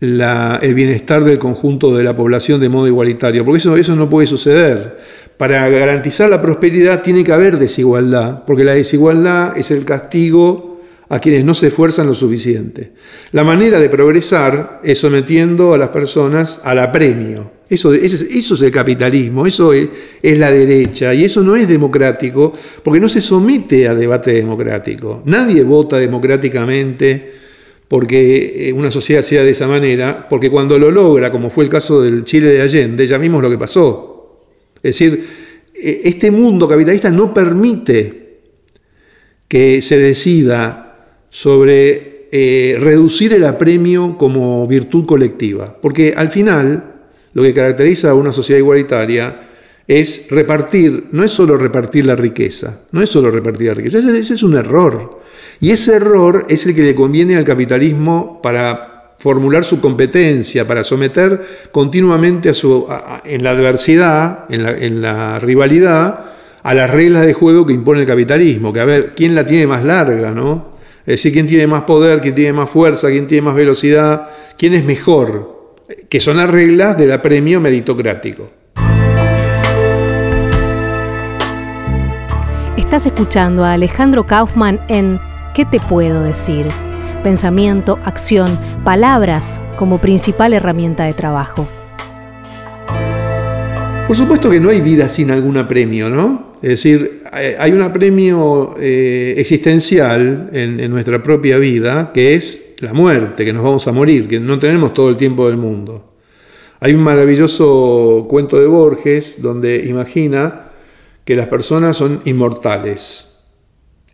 el 0.00 0.74
bienestar 0.74 1.24
del 1.24 1.38
conjunto 1.38 1.96
de 1.96 2.04
la 2.04 2.14
población 2.14 2.60
de 2.60 2.68
modo 2.68 2.86
igualitario, 2.86 3.44
porque 3.44 3.58
eso, 3.58 3.76
eso 3.76 3.96
no 3.96 4.10
puede 4.10 4.26
suceder. 4.26 4.98
Para 5.36 5.68
garantizar 5.68 6.30
la 6.30 6.40
prosperidad 6.40 7.02
tiene 7.02 7.24
que 7.24 7.32
haber 7.32 7.58
desigualdad, 7.58 8.44
porque 8.46 8.64
la 8.64 8.74
desigualdad 8.74 9.56
es 9.56 9.70
el 9.70 9.84
castigo 9.84 10.80
a 11.08 11.20
quienes 11.20 11.44
no 11.44 11.54
se 11.54 11.68
esfuerzan 11.68 12.06
lo 12.06 12.14
suficiente. 12.14 12.92
La 13.32 13.44
manera 13.44 13.78
de 13.78 13.88
progresar 13.88 14.80
es 14.82 14.98
sometiendo 14.98 15.72
a 15.72 15.78
las 15.78 15.90
personas 15.90 16.60
al 16.64 16.78
apremio. 16.78 17.52
Eso, 17.68 17.92
eso 17.92 18.54
es 18.54 18.62
el 18.62 18.70
capitalismo, 18.70 19.44
eso 19.44 19.72
es, 19.72 19.88
es, 20.22 20.38
la 20.38 20.52
derecha, 20.52 21.12
y 21.12 21.24
eso 21.24 21.42
no 21.42 21.56
es 21.56 21.66
democrático, 21.66 22.52
porque 22.82 23.00
no 23.00 23.08
se 23.08 23.20
somete 23.20 23.88
a 23.88 23.94
debate 23.94 24.32
democrático. 24.32 25.22
Nadie 25.24 25.64
vota 25.64 25.98
democráticamente 25.98 27.35
porque 27.88 28.68
eh, 28.68 28.72
una 28.72 28.90
sociedad 28.90 29.22
sea 29.22 29.44
de 29.44 29.50
esa 29.50 29.68
manera, 29.68 30.26
porque 30.28 30.50
cuando 30.50 30.78
lo 30.78 30.90
logra, 30.90 31.30
como 31.30 31.50
fue 31.50 31.64
el 31.64 31.70
caso 31.70 32.02
del 32.02 32.24
Chile 32.24 32.48
de 32.48 32.62
Allende, 32.62 33.06
ya 33.06 33.18
vimos 33.18 33.42
lo 33.42 33.50
que 33.50 33.58
pasó. 33.58 34.42
Es 34.76 34.98
decir, 34.98 35.26
e, 35.74 36.00
este 36.04 36.30
mundo 36.30 36.66
capitalista 36.68 37.10
no 37.10 37.32
permite 37.32 38.26
que 39.48 39.80
se 39.82 39.98
decida 39.98 40.86
sobre 41.30 42.16
eh, 42.32 42.76
reducir 42.80 43.32
el 43.32 43.44
apremio 43.44 44.18
como 44.18 44.66
virtud 44.66 45.06
colectiva. 45.06 45.78
Porque 45.80 46.14
al 46.16 46.30
final, 46.30 46.94
lo 47.34 47.42
que 47.42 47.54
caracteriza 47.54 48.10
a 48.10 48.14
una 48.14 48.32
sociedad 48.32 48.58
igualitaria 48.58 49.48
es 49.86 50.26
repartir, 50.30 51.04
no 51.12 51.22
es 51.22 51.30
solo 51.30 51.56
repartir 51.56 52.04
la 52.06 52.16
riqueza, 52.16 52.80
no 52.90 53.02
es 53.02 53.08
solo 53.08 53.30
repartir 53.30 53.68
la 53.68 53.74
riqueza, 53.74 53.98
ese, 53.98 54.34
es 54.34 54.42
un 54.42 54.56
error. 54.56 55.22
Y 55.60 55.70
ese 55.70 55.96
error 55.96 56.46
es 56.48 56.66
el 56.66 56.74
que 56.74 56.82
le 56.82 56.94
conviene 56.94 57.36
al 57.36 57.44
capitalismo 57.44 58.40
para 58.42 59.14
formular 59.18 59.64
su 59.64 59.80
competencia, 59.80 60.66
para 60.66 60.84
someter 60.84 61.68
continuamente 61.72 62.50
a 62.50 62.54
su, 62.54 62.86
en 63.24 63.42
la 63.42 63.50
adversidad, 63.50 64.44
en 64.50 64.62
la, 64.62 64.70
en 64.72 65.00
la 65.00 65.38
rivalidad, 65.38 66.24
a 66.62 66.74
las 66.74 66.90
reglas 66.90 67.24
de 67.24 67.32
juego 67.32 67.64
que 67.64 67.72
impone 67.72 68.00
el 68.00 68.06
capitalismo, 68.06 68.72
que 68.72 68.80
a 68.80 68.84
ver, 68.84 69.12
¿quién 69.14 69.34
la 69.34 69.46
tiene 69.46 69.66
más 69.66 69.84
larga, 69.84 70.32
no? 70.32 70.76
Es 71.00 71.20
decir, 71.20 71.32
quién 71.32 71.46
tiene 71.46 71.66
más 71.66 71.84
poder, 71.84 72.20
quién 72.20 72.34
tiene 72.34 72.52
más 72.52 72.68
fuerza, 72.68 73.08
quién 73.08 73.26
tiene 73.28 73.42
más 73.42 73.54
velocidad, 73.54 74.28
quién 74.58 74.74
es 74.74 74.84
mejor, 74.84 75.76
que 76.08 76.18
son 76.18 76.36
las 76.36 76.50
reglas 76.50 76.98
del 76.98 77.12
apremio 77.12 77.60
meritocrático. 77.60 78.50
Estás 82.76 83.06
escuchando 83.06 83.64
a 83.64 83.74
Alejandro 83.74 84.26
Kaufman 84.26 84.80
en 84.88 85.20
¿Qué 85.56 85.64
te 85.64 85.80
puedo 85.80 86.22
decir? 86.22 86.66
Pensamiento, 87.24 87.98
acción, 88.04 88.46
palabras 88.84 89.58
como 89.78 90.02
principal 90.02 90.52
herramienta 90.52 91.06
de 91.06 91.14
trabajo. 91.14 91.66
Por 94.06 94.14
supuesto 94.14 94.50
que 94.50 94.60
no 94.60 94.68
hay 94.68 94.82
vida 94.82 95.08
sin 95.08 95.30
algún 95.30 95.56
apremio, 95.56 96.10
¿no? 96.10 96.56
Es 96.60 96.68
decir, 96.68 97.22
hay 97.32 97.72
un 97.72 97.80
apremio 97.80 98.74
eh, 98.78 99.32
existencial 99.38 100.50
en, 100.52 100.90
nuestra 100.90 101.22
propia 101.22 101.56
vida 101.56 102.10
que 102.12 102.34
es 102.34 102.74
la 102.80 102.92
muerte, 102.92 103.46
que 103.46 103.54
nos 103.54 103.64
vamos 103.64 103.88
a 103.88 103.92
morir, 103.92 104.28
que 104.28 104.38
no 104.38 104.58
tenemos 104.58 104.92
todo 104.92 105.08
el 105.08 105.16
tiempo 105.16 105.48
del 105.48 105.56
mundo. 105.56 106.16
Hay 106.80 106.92
un 106.92 107.02
maravilloso 107.02 108.26
cuento 108.28 108.60
de 108.60 108.66
Borges 108.66 109.40
donde 109.40 109.86
imagina 109.86 110.68
que 111.24 111.34
las 111.34 111.46
personas 111.46 111.96
son 111.96 112.20
inmortales. 112.26 113.35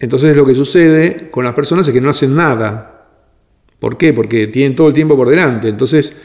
Entonces 0.02 0.36
lo 0.36 0.44
que 0.44 0.54
sucede 0.54 1.30
con 1.30 1.44
las 1.44 1.54
personas 1.54 1.86
es 1.86 1.94
que 1.94 2.00
no 2.00 2.10
hacen 2.10 2.34
nada. 2.34 3.06
¿Por 3.78 3.96
qué? 3.96 4.12
Porque 4.12 4.48
tienen 4.48 4.74
todo 4.74 4.88
el 4.88 4.94
tiempo 4.94 5.16
por 5.16 5.28
delante. 5.28 5.68
Entonces, 5.68 6.16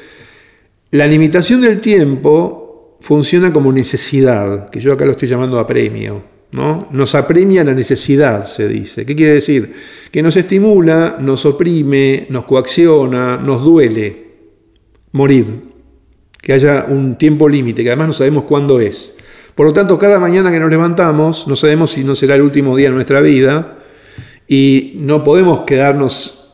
la 0.89 1.05
limitación 1.05 1.61
del 1.61 1.79
tiempo 1.79 2.97
funciona 3.01 3.53
como 3.53 3.71
necesidad, 3.71 4.71
que 4.71 4.79
yo 4.79 4.93
acá 4.93 5.05
lo 5.05 5.11
estoy 5.11 5.27
llamando 5.27 5.59
apremio. 5.59 6.23
¿no? 6.53 6.87
Nos 6.91 7.13
apremia 7.13 7.63
la 7.63 7.75
necesidad, 7.75 8.47
se 8.47 8.67
dice. 8.67 9.05
¿Qué 9.05 9.15
quiere 9.15 9.35
decir? 9.35 9.71
Que 10.11 10.23
nos 10.23 10.35
estimula, 10.35 11.17
nos 11.19 11.45
oprime, 11.45 12.25
nos 12.29 12.45
coacciona, 12.45 13.37
nos 13.37 13.61
duele 13.61 14.25
morir. 15.11 15.45
Que 16.41 16.53
haya 16.53 16.87
un 16.89 17.15
tiempo 17.15 17.47
límite, 17.47 17.83
que 17.83 17.89
además 17.89 18.07
no 18.07 18.13
sabemos 18.13 18.45
cuándo 18.45 18.79
es. 18.79 19.17
Por 19.57 19.65
lo 19.65 19.73
tanto, 19.73 19.97
cada 19.97 20.19
mañana 20.19 20.51
que 20.51 20.59
nos 20.59 20.69
levantamos, 20.69 21.47
no 21.47 21.55
sabemos 21.55 21.89
si 21.89 22.03
no 22.03 22.13
será 22.13 22.35
el 22.35 22.43
último 22.43 22.77
día 22.77 22.89
de 22.89 22.93
nuestra 22.93 23.21
vida 23.21 23.79
y 24.47 24.97
no 24.97 25.23
podemos 25.23 25.63
quedarnos 25.63 26.53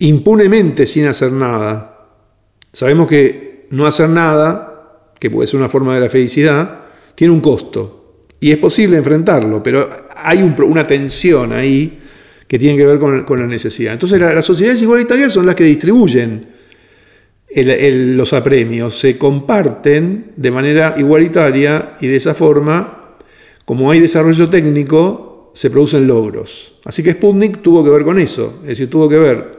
impunemente 0.00 0.88
sin 0.88 1.06
hacer 1.06 1.30
nada. 1.30 2.08
Sabemos 2.72 3.06
que 3.06 3.68
no 3.70 3.86
hacer 3.86 4.08
nada 4.08 5.04
que 5.20 5.30
puede 5.30 5.46
ser 5.46 5.60
una 5.60 5.68
forma 5.68 5.94
de 5.94 6.00
la 6.00 6.10
felicidad, 6.10 6.80
tiene 7.14 7.32
un 7.32 7.40
costo. 7.40 8.24
Y 8.40 8.50
es 8.50 8.58
posible 8.58 8.96
enfrentarlo, 8.96 9.62
pero 9.62 9.88
hay 10.16 10.42
una 10.42 10.84
tensión 10.84 11.52
ahí 11.52 12.00
que 12.48 12.58
tiene 12.58 12.76
que 12.76 12.86
ver 12.86 12.98
con, 12.98 13.40
la 13.40 13.46
necesidad. 13.46 13.92
Entonces 13.92 14.20
las 14.20 14.44
sociedades 14.44 14.82
igualitarias 14.82 15.32
son 15.32 15.46
las 15.46 15.54
que 15.54 15.62
distribuyen 15.62 16.57
los 17.50 18.32
apremios, 18.32 18.98
se 18.98 19.16
comparten 19.16 20.32
de 20.36 20.50
manera 20.50 20.94
igualitaria 20.98 21.96
y 22.00 22.06
de 22.06 22.16
esa 22.16 22.34
forma, 22.34 23.16
como 23.64 23.90
hay 23.90 24.00
desarrollo 24.00 24.48
técnico, 24.48 25.50
se 25.54 25.70
producen 25.70 26.06
logros. 26.06 26.74
Así 26.84 27.02
que 27.02 27.12
Sputnik 27.12 27.62
tuvo 27.62 27.82
que 27.82 27.90
ver 27.90 28.04
con 28.04 28.18
eso, 28.18 28.60
es 28.62 28.68
decir, 28.68 28.90
tuvo 28.90 29.08
que 29.08 29.18
ver 29.18 29.58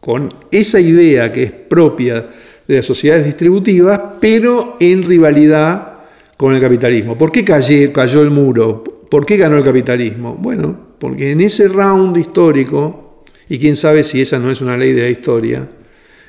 con 0.00 0.28
esa 0.50 0.80
idea 0.80 1.30
que 1.30 1.44
es 1.44 1.52
propia 1.52 2.26
de 2.66 2.76
las 2.76 2.84
sociedades 2.84 3.24
distributivas, 3.24 4.00
pero 4.20 4.76
en 4.80 5.04
rivalidad 5.04 5.92
con 6.36 6.54
el 6.54 6.60
capitalismo. 6.60 7.16
¿Por 7.16 7.30
qué 7.30 7.44
cayó, 7.44 7.92
cayó 7.92 8.22
el 8.22 8.30
muro? 8.30 8.82
¿Por 9.08 9.24
qué 9.24 9.36
ganó 9.36 9.56
el 9.56 9.64
capitalismo? 9.64 10.34
Bueno, 10.34 10.94
porque 10.98 11.30
en 11.30 11.40
ese 11.40 11.68
round 11.68 12.16
histórico, 12.16 13.22
y 13.48 13.58
quién 13.58 13.76
sabe 13.76 14.02
si 14.02 14.20
esa 14.20 14.38
no 14.38 14.50
es 14.50 14.60
una 14.60 14.76
ley 14.76 14.92
de 14.92 15.02
la 15.02 15.10
historia, 15.10 15.68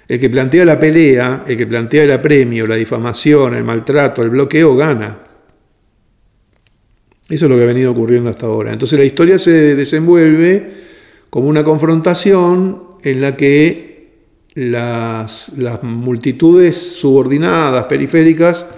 el 0.07 0.19
que 0.19 0.29
plantea 0.29 0.65
la 0.65 0.79
pelea, 0.79 1.43
el 1.47 1.57
que 1.57 1.67
plantea 1.67 2.03
el 2.03 2.11
apremio, 2.11 2.67
la 2.67 2.75
difamación, 2.75 3.55
el 3.55 3.63
maltrato, 3.63 4.21
el 4.21 4.29
bloqueo, 4.29 4.75
gana. 4.75 5.19
Eso 7.29 7.45
es 7.45 7.49
lo 7.49 7.57
que 7.57 7.63
ha 7.63 7.67
venido 7.67 7.91
ocurriendo 7.91 8.29
hasta 8.29 8.45
ahora. 8.45 8.73
Entonces 8.73 8.99
la 8.99 9.05
historia 9.05 9.39
se 9.39 9.75
desenvuelve 9.75 10.83
como 11.29 11.47
una 11.47 11.63
confrontación 11.63 12.83
en 13.03 13.21
la 13.21 13.35
que 13.35 13.93
las, 14.55 15.51
multitudes 15.81 16.77
subordinadas, 16.77 17.85
periféricas, 17.85 18.69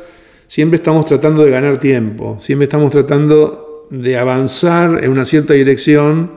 siempre 0.48 0.78
estamos 0.78 1.06
tratando 1.06 1.44
de 1.44 1.52
ganar 1.52 1.80
tiempo, 1.80 2.38
siempre 2.40 2.66
estamos 2.66 2.92
tratando 2.92 3.84
de 3.90 4.18
avanzar 4.18 5.04
en 5.04 5.12
una 5.12 5.26
cierta 5.26 5.54
dirección, 5.54 6.32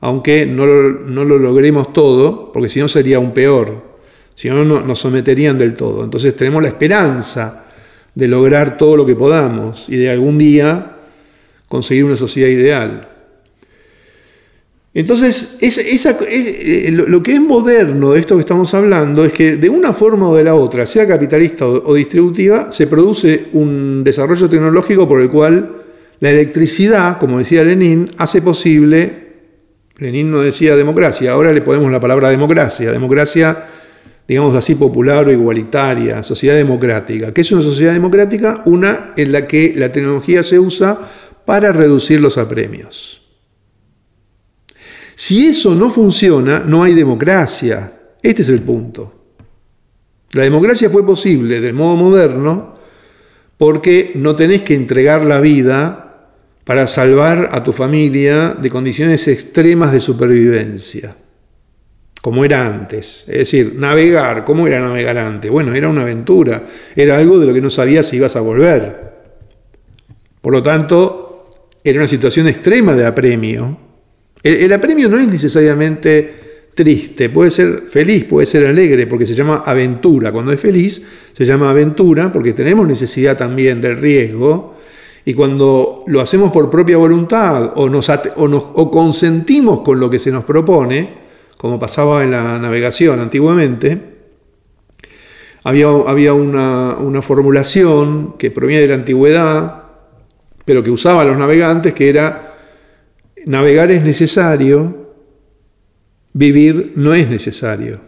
aunque 0.00 0.44
no 0.44 0.66
lo, 0.66 1.38
logremos 1.38 1.92
todo, 1.92 2.52
porque 2.52 2.68
si 2.68 2.80
no 2.80 2.88
sería 2.88 3.16
aún 3.16 3.32
peor, 3.32 3.93
si 4.34 4.48
no 4.48 4.64
nos 4.64 4.98
someterían 4.98 5.58
del 5.58 5.74
todo. 5.74 6.04
Entonces 6.04 6.36
tenemos 6.36 6.62
la 6.62 6.68
esperanza 6.68 7.64
de 8.14 8.28
lograr 8.28 8.76
todo 8.76 8.96
lo 8.96 9.06
que 9.06 9.14
podamos 9.14 9.88
y 9.88 9.96
de 9.96 10.10
algún 10.10 10.38
día 10.38 10.96
conseguir 11.68 12.04
una 12.04 12.16
sociedad 12.16 12.48
ideal. 12.48 13.08
Entonces, 14.96 15.58
eh, 15.60 16.90
lo 16.92 17.20
que 17.20 17.32
es 17.32 17.40
moderno 17.40 18.12
de 18.12 18.20
esto 18.20 18.36
que 18.36 18.42
estamos 18.42 18.72
hablando 18.74 19.24
es 19.24 19.32
que 19.32 19.56
de 19.56 19.68
una 19.68 19.92
forma 19.92 20.28
o 20.28 20.36
de 20.36 20.44
la 20.44 20.54
otra, 20.54 20.86
sea 20.86 21.04
capitalista 21.04 21.66
o, 21.66 21.94
distributiva, 21.94 22.70
se 22.70 22.86
produce 22.86 23.46
un 23.54 24.04
desarrollo 24.04 24.48
tecnológico 24.48 25.08
por 25.08 25.20
el 25.20 25.30
cual 25.30 25.82
la 26.20 26.30
electricidad, 26.30 27.18
como 27.18 27.40
decía 27.40 27.64
Lenin, 27.64 28.12
hace 28.18 28.40
posible, 28.40 29.24
Lenin 29.98 30.30
no 30.30 30.42
decía 30.42 30.76
democracia, 30.76 31.32
ahora 31.32 31.52
le 31.52 31.62
ponemos 31.62 31.90
la 31.90 31.98
palabra 31.98 32.30
democracia, 32.30 32.92
democracia, 32.92 33.66
digamos 34.26 34.56
así, 34.56 34.74
popular 34.74 35.26
o 35.26 35.32
igualitaria, 35.32 36.22
sociedad 36.22 36.56
democrática. 36.56 37.32
¿Qué 37.32 37.42
es 37.42 37.52
una 37.52 37.62
sociedad 37.62 37.92
democrática? 37.92 38.62
Una 38.66 39.12
en 39.16 39.32
la 39.32 39.46
que 39.46 39.74
la 39.76 39.92
tecnología 39.92 40.42
se 40.42 40.58
usa 40.58 41.10
para 41.44 41.72
reducir 41.72 42.20
los 42.20 42.38
apremios. 42.38 43.20
Si 45.14 45.46
eso 45.46 45.74
no 45.74 45.90
funciona, 45.90 46.60
no 46.60 46.82
hay 46.82 46.94
democracia. 46.94 47.92
Este 48.22 48.42
es 48.42 48.48
el 48.48 48.60
punto. 48.60 49.12
La 50.32 50.42
democracia 50.42 50.90
fue 50.90 51.06
posible 51.06 51.60
del 51.60 51.74
modo 51.74 51.96
moderno 51.96 52.74
porque 53.56 54.12
no 54.16 54.34
tenés 54.34 54.62
que 54.62 54.74
entregar 54.74 55.24
la 55.24 55.40
vida 55.40 56.32
para 56.64 56.86
salvar 56.86 57.50
a 57.52 57.62
tu 57.62 57.72
familia 57.72 58.56
de 58.60 58.70
condiciones 58.70 59.28
extremas 59.28 59.92
de 59.92 60.00
supervivencia, 60.00 61.16
como 62.24 62.42
era 62.42 62.66
antes. 62.66 63.26
Es 63.28 63.36
decir, 63.36 63.74
navegar, 63.76 64.46
¿cómo 64.46 64.66
era 64.66 64.80
navegar 64.80 65.18
antes? 65.18 65.50
Bueno, 65.50 65.74
era 65.74 65.90
una 65.90 66.00
aventura, 66.00 66.64
era 66.96 67.18
algo 67.18 67.38
de 67.38 67.44
lo 67.44 67.52
que 67.52 67.60
no 67.60 67.68
sabías 67.68 68.06
si 68.06 68.16
ibas 68.16 68.34
a 68.34 68.40
volver. 68.40 69.12
Por 70.40 70.54
lo 70.54 70.62
tanto, 70.62 71.50
era 71.84 71.98
una 71.98 72.08
situación 72.08 72.48
extrema 72.48 72.96
de 72.96 73.04
apremio. 73.04 73.76
El, 74.42 74.72
apremio 74.72 75.10
no 75.10 75.18
es 75.18 75.28
necesariamente 75.28 76.70
triste, 76.74 77.28
puede 77.28 77.50
ser 77.50 77.82
feliz, 77.90 78.24
puede 78.24 78.46
ser 78.46 78.68
alegre, 78.68 79.06
porque 79.06 79.26
se 79.26 79.34
llama 79.34 79.62
aventura. 79.66 80.32
Cuando 80.32 80.50
es 80.50 80.58
feliz, 80.58 81.02
se 81.34 81.44
llama 81.44 81.68
aventura, 81.68 82.32
porque 82.32 82.54
tenemos 82.54 82.88
necesidad 82.88 83.36
también 83.36 83.82
del 83.82 83.98
riesgo. 83.98 84.76
Y 85.26 85.34
cuando 85.34 86.04
lo 86.06 86.22
hacemos 86.22 86.50
por 86.50 86.70
propia 86.70 86.96
voluntad 86.96 87.72
o, 87.74 87.86
nos, 87.90 88.08
o, 88.08 88.90
consentimos 88.90 89.80
con 89.80 90.00
lo 90.00 90.08
que 90.08 90.18
se 90.18 90.30
nos 90.30 90.44
propone, 90.44 91.23
como 91.56 91.78
pasaba 91.78 92.24
en 92.24 92.32
la 92.32 92.58
navegación 92.58 93.20
antiguamente, 93.20 94.14
había, 95.64 95.86
había 95.86 96.34
una, 96.34 96.94
una 96.96 97.22
formulación 97.22 98.36
que 98.38 98.50
proviene 98.50 98.82
de 98.82 98.88
la 98.88 98.94
antigüedad, 98.94 99.84
pero 100.64 100.82
que 100.82 100.90
usaban 100.90 101.26
los 101.26 101.38
navegantes, 101.38 101.94
que 101.94 102.08
era, 102.08 102.54
navegar 103.46 103.90
es 103.90 104.02
necesario, 104.02 105.12
vivir 106.34 106.92
no 106.96 107.14
es 107.14 107.28
necesario. 107.30 108.00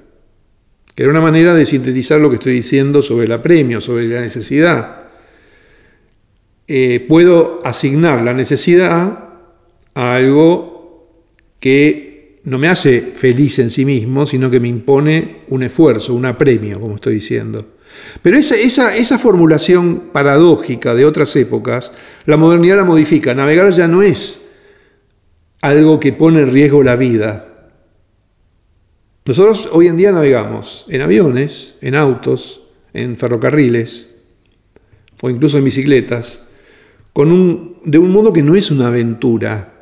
Era 0.96 1.11
una 1.11 1.20
manera 1.20 1.54
de 1.54 1.66
sintetizar 1.66 2.20
lo 2.20 2.30
que 2.30 2.37
estoy 2.37 2.54
diciendo 2.54 3.02
sobre 3.02 3.26
el 3.26 3.32
apremio, 3.32 3.80
sobre 3.80 4.06
la 4.06 4.20
necesidad. 4.20 5.04
Eh, 6.66 7.04
puedo 7.06 7.61
asignar 7.64 8.22
la 8.22 8.32
necesidad 8.32 9.28
a 9.94 10.14
algo 10.14 11.06
que 11.61 12.06
no 12.46 12.59
me 12.59 12.68
hace 12.68 13.00
feliz 13.00 13.59
en 13.59 13.70
sí 13.70 13.85
mismo, 13.85 14.24
sino 14.24 14.48
que 14.50 14.61
me 14.61 14.68
impone 14.68 15.38
un 15.48 15.64
esfuerzo, 15.64 16.14
un 16.14 16.26
apremio, 16.26 16.80
como 16.80 16.94
estoy 16.94 17.14
diciendo. 17.14 17.74
Pero 18.22 18.37
esa, 18.37 18.94
esa, 18.94 19.18
formulación 19.18 20.11
paradójica 20.12 20.94
de 20.94 21.04
otras 21.04 21.35
épocas, 21.35 21.90
la 22.24 22.37
modernidad 22.37 22.76
la 22.76 22.85
modifica. 22.85 23.35
Navegar 23.35 23.72
ya 23.72 23.88
no 23.88 24.02
es 24.02 24.48
algo 25.61 25.98
que 25.98 26.12
pone 26.12 26.40
en 26.40 26.52
riesgo 26.52 26.85
la 26.85 26.94
vida. 26.94 27.72
Nosotros 29.24 29.68
hoy 29.72 29.88
en 29.88 29.96
día 29.96 30.12
navegamos 30.12 30.87
en 30.88 31.02
aviones, 31.02 31.74
en 31.80 31.96
autos, 31.96 32.62
en 32.92 33.16
ferrocarriles 33.16 34.14
o 35.20 35.30
incluso 35.30 35.59
en 35.59 35.64
bicicletas, 35.64 36.46
con 37.12 37.32
un, 37.32 37.78
de 37.85 37.98
un 37.98 38.12
modo 38.12 38.32
que 38.32 38.42
no 38.42 38.54
es 38.54 38.70
una 38.70 38.87
aventura, 38.87 39.75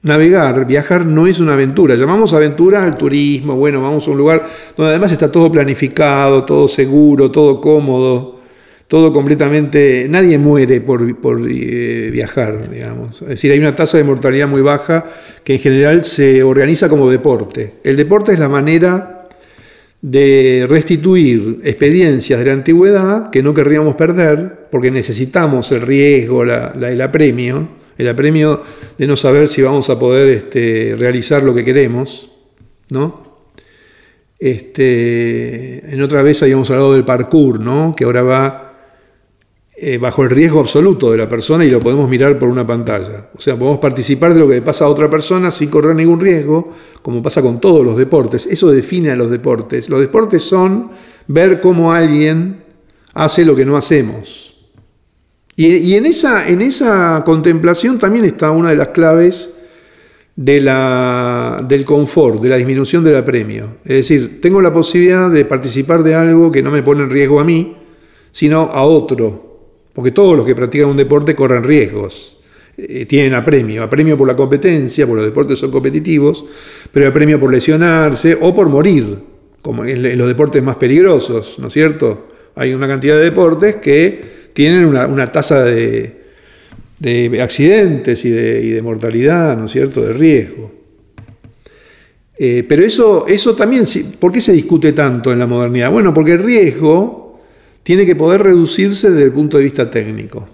Navegar, 0.00 0.64
viajar 0.64 1.04
no 1.04 1.26
es 1.26 1.40
una 1.40 1.54
aventura. 1.54 1.96
Llamamos 1.96 2.32
aventura 2.32 2.84
al 2.84 2.96
turismo, 2.96 3.56
bueno, 3.56 3.82
vamos 3.82 4.06
a 4.06 4.10
un 4.12 4.18
lugar 4.18 4.48
donde 4.76 4.90
además 4.90 5.10
está 5.10 5.30
todo 5.30 5.50
planificado, 5.50 6.44
todo 6.44 6.68
seguro, 6.68 7.32
todo 7.32 7.60
cómodo, 7.60 8.38
todo 8.86 9.12
completamente... 9.12 10.06
Nadie 10.08 10.38
muere 10.38 10.80
por, 10.80 11.02
eh, 11.50 12.10
viajar, 12.12 12.70
digamos. 12.70 13.22
Es 13.22 13.28
decir, 13.28 13.50
hay 13.50 13.58
una 13.58 13.74
tasa 13.74 13.98
de 13.98 14.04
mortalidad 14.04 14.46
muy 14.46 14.62
baja 14.62 15.04
que 15.42 15.54
en 15.54 15.58
general 15.58 16.04
se 16.04 16.44
organiza 16.44 16.88
como 16.88 17.10
deporte. 17.10 17.74
El 17.82 17.96
deporte 17.96 18.32
es 18.32 18.38
la 18.38 18.48
manera 18.48 19.26
de 20.00 20.64
restituir 20.68 21.60
experiencias 21.64 22.38
de 22.38 22.46
la 22.46 22.52
antigüedad 22.52 23.30
que 23.30 23.42
no 23.42 23.52
querríamos 23.52 23.96
perder 23.96 24.68
porque 24.70 24.92
necesitamos 24.92 25.72
el 25.72 25.80
riesgo, 25.80 26.44
el 26.44 27.00
apremio 27.00 27.77
el 27.98 28.08
apremio 28.08 28.62
de 28.96 29.06
no 29.06 29.16
saber 29.16 29.48
si 29.48 29.60
vamos 29.60 29.90
a 29.90 29.98
poder 29.98 30.28
este, 30.28 30.96
realizar 30.98 31.42
lo 31.42 31.54
que 31.54 31.64
queremos, 31.64 32.30
¿no? 32.90 33.28
Este, 34.38 35.92
en 35.92 36.00
otra 36.00 36.22
vez 36.22 36.42
habíamos 36.42 36.70
hablado 36.70 36.94
del 36.94 37.04
parkour, 37.04 37.58
¿no? 37.58 37.94
Que 37.96 38.04
ahora 38.04 38.22
va 38.22 38.68
eh, 39.76 39.98
bajo 39.98 40.22
el 40.22 40.30
riesgo 40.30 40.60
absoluto 40.60 41.10
de 41.10 41.18
la 41.18 41.28
persona 41.28 41.64
y 41.64 41.70
lo 41.70 41.80
podemos 41.80 42.08
mirar 42.08 42.38
por 42.38 42.48
una 42.48 42.66
pantalla. 42.66 43.30
O 43.36 43.40
sea, 43.40 43.56
podemos 43.56 43.78
participar 43.78 44.34
de 44.34 44.40
lo 44.40 44.48
que 44.48 44.54
le 44.54 44.62
pasa 44.62 44.84
a 44.84 44.88
otra 44.88 45.10
persona 45.10 45.50
sin 45.50 45.68
correr 45.68 45.94
ningún 45.94 46.20
riesgo, 46.20 46.72
como 47.02 47.22
pasa 47.22 47.42
con 47.42 47.60
todos 47.60 47.84
los 47.84 47.96
deportes. 47.96 48.46
Eso 48.46 48.70
define 48.70 49.10
a 49.10 49.16
los 49.16 49.30
deportes. 49.30 49.88
Los 49.88 50.00
deportes 50.00 50.44
son 50.44 50.90
ver 51.26 51.60
cómo 51.60 51.92
alguien 51.92 52.62
hace 53.14 53.44
lo 53.44 53.56
que 53.56 53.64
no 53.64 53.76
hacemos. 53.76 54.57
Y, 55.60 55.96
en, 55.96 56.06
esa, 56.06 56.46
en 56.46 56.62
esa 56.62 57.24
contemplación 57.26 57.98
también 57.98 58.24
está 58.24 58.52
una 58.52 58.70
de 58.70 58.76
las 58.76 58.88
claves 58.88 59.50
de 60.36 60.60
la, 60.60 61.60
del 61.66 61.84
confort, 61.84 62.40
de 62.40 62.48
la 62.48 62.56
disminución 62.58 63.02
del 63.02 63.16
apremio. 63.16 63.78
Es 63.84 63.96
decir, 63.96 64.40
tengo 64.40 64.62
la 64.62 64.72
posibilidad 64.72 65.28
de 65.28 65.44
participar 65.44 66.04
de 66.04 66.14
algo 66.14 66.52
que 66.52 66.62
no 66.62 66.70
me 66.70 66.84
pone 66.84 67.02
en 67.02 67.10
riesgo 67.10 67.40
a 67.40 67.44
mí, 67.44 67.74
sino 68.30 68.70
a 68.72 68.84
otro. 68.84 69.72
Porque 69.92 70.12
todos 70.12 70.36
los 70.36 70.46
que 70.46 70.54
practican 70.54 70.90
un 70.90 70.96
deporte 70.96 71.34
corren 71.34 71.64
riesgos. 71.64 72.38
Eh, 72.76 73.06
tienen 73.06 73.34
apremio. 73.34 73.82
Apremio 73.82 74.16
por 74.16 74.28
la 74.28 74.36
competencia, 74.36 75.08
porque 75.08 75.22
los 75.22 75.30
deportes 75.30 75.58
son 75.58 75.72
competitivos, 75.72 76.44
pero 76.92 77.08
apremio 77.08 77.40
por 77.40 77.50
lesionarse 77.50 78.38
o 78.40 78.54
por 78.54 78.68
morir, 78.68 79.18
como 79.60 79.84
en 79.84 80.16
los 80.16 80.28
deportes 80.28 80.62
más 80.62 80.76
peligrosos, 80.76 81.58
¿no 81.58 81.66
es 81.66 81.72
cierto? 81.72 82.28
Hay 82.54 82.72
una 82.74 82.86
cantidad 82.86 83.16
de 83.16 83.24
deportes 83.24 83.74
que 83.74 84.37
tienen 84.58 84.86
una, 84.86 85.30
tasa 85.30 85.62
de, 85.62 86.16
accidentes 87.40 88.24
y 88.24 88.30
de, 88.30 88.80
mortalidad, 88.82 89.56
¿no 89.56 89.66
es 89.66 89.70
cierto?, 89.70 90.02
de 90.02 90.12
riesgo. 90.12 90.72
Eh, 92.36 92.64
pero 92.68 92.84
eso, 92.84 93.24
eso 93.28 93.54
también, 93.54 93.84
¿por 94.18 94.32
qué 94.32 94.40
se 94.40 94.52
discute 94.52 94.92
tanto 94.94 95.30
en 95.30 95.38
la 95.38 95.46
modernidad? 95.46 95.92
Bueno, 95.92 96.12
porque 96.12 96.32
el 96.32 96.42
riesgo 96.42 97.38
tiene 97.84 98.04
que 98.04 98.16
poder 98.16 98.42
reducirse 98.42 99.12
desde 99.12 99.26
el 99.26 99.30
punto 99.30 99.58
de 99.58 99.62
vista 99.62 99.88
técnico. 99.88 100.48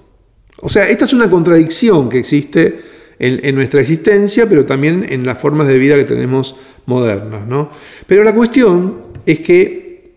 O 0.59 0.69
sea, 0.69 0.87
esta 0.87 1.07
es 1.07 1.15
una 1.15 1.31
contradicción 1.31 2.11
que 2.11 2.19
existe 2.19 2.81
en, 3.19 3.55
nuestra 3.55 3.81
existencia, 3.81 4.47
pero 4.47 4.67
también 4.67 5.07
en 5.09 5.25
las 5.25 5.39
formas 5.39 5.67
de 5.67 5.79
vida 5.79 5.97
que 5.97 6.05
tenemos 6.05 6.57
modernas. 6.85 7.49
¿no? 7.49 7.71
Pero 8.07 8.23
la 8.23 8.35
cuestión 8.35 8.97
es 9.25 9.41
que 9.41 10.13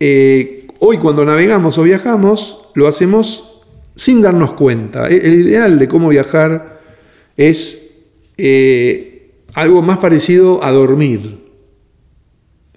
eh, 0.00 0.66
hoy 0.78 0.96
cuando 0.96 1.26
navegamos 1.26 1.76
o 1.76 1.82
viajamos, 1.82 2.57
lo 2.78 2.86
hacemos 2.86 3.60
sin 3.96 4.22
darnos 4.22 4.54
cuenta. 4.54 5.10
E-, 5.10 5.16
el 5.16 5.34
ideal 5.40 5.78
de 5.78 5.88
cómo 5.88 6.08
viajar 6.08 6.80
es 7.36 7.90
eh, 8.38 9.32
algo 9.54 9.82
más 9.82 9.98
parecido 9.98 10.62
a 10.62 10.70
dormir. 10.70 11.38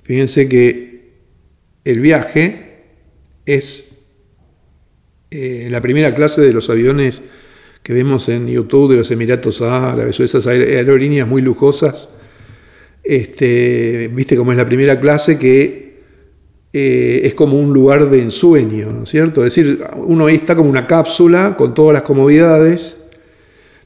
Fíjense 0.03 0.49
que 0.49 1.11
el 1.85 1.99
viaje 1.99 2.83
es 3.45 3.89
eh, 5.29 5.67
la 5.69 5.81
primera 5.81 6.13
clase 6.13 6.41
de 6.41 6.51
los 6.51 6.69
aviones 6.69 7.21
que 7.83 7.93
vemos 7.93 8.27
en 8.29 8.47
YouTube 8.47 8.91
de 8.91 8.97
los 8.97 9.09
Emiratos 9.11 9.61
Árabes 9.61 10.19
o 10.19 10.23
esas 10.23 10.45
aerolíneas 10.47 11.27
muy 11.27 11.41
lujosas. 11.41 12.09
Este, 13.03 14.09
Viste 14.13 14.35
cómo 14.35 14.51
es 14.51 14.57
la 14.57 14.65
primera 14.65 14.99
clase 14.99 15.39
que 15.39 15.90
eh, 16.73 17.21
es 17.23 17.33
como 17.33 17.57
un 17.57 17.73
lugar 17.73 18.09
de 18.09 18.21
ensueño, 18.21 18.87
¿no 18.91 19.03
es 19.03 19.09
cierto? 19.09 19.45
Es 19.45 19.55
decir, 19.55 19.83
uno 19.95 20.27
ahí 20.27 20.35
está 20.35 20.55
como 20.55 20.69
una 20.69 20.87
cápsula 20.87 21.55
con 21.57 21.73
todas 21.73 21.93
las 21.93 22.03
comodidades, 22.03 22.97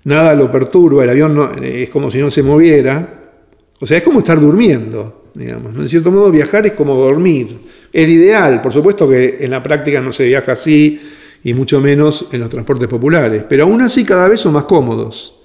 nada 0.03 0.35
lo 0.35 0.51
perturba, 0.51 1.03
el 1.03 1.09
avión 1.09 1.63
es 1.63 1.89
como 1.89 2.11
si 2.11 2.19
no 2.19 2.29
se 2.29 2.43
moviera, 2.43 3.31
o 3.79 3.85
sea, 3.87 3.97
es 3.97 4.03
como 4.03 4.19
estar 4.19 4.39
durmiendo, 4.39 5.31
digamos. 5.33 5.75
En 5.75 5.89
cierto 5.89 6.11
modo, 6.11 6.31
viajar 6.31 6.65
es 6.65 6.73
como 6.73 6.95
dormir. 6.95 7.57
Es 7.91 8.07
ideal, 8.07 8.61
por 8.61 8.71
supuesto 8.71 9.09
que 9.09 9.37
en 9.39 9.51
la 9.51 9.61
práctica 9.61 9.99
no 9.99 10.11
se 10.11 10.25
viaja 10.25 10.53
así, 10.53 10.99
y 11.45 11.53
mucho 11.53 11.79
menos 11.79 12.25
en 12.31 12.39
los 12.39 12.49
transportes 12.49 12.87
populares, 12.87 13.43
pero 13.47 13.65
aún 13.65 13.79
así 13.81 14.03
cada 14.03 14.27
vez 14.27 14.41
son 14.41 14.53
más 14.53 14.63
cómodos. 14.63 15.35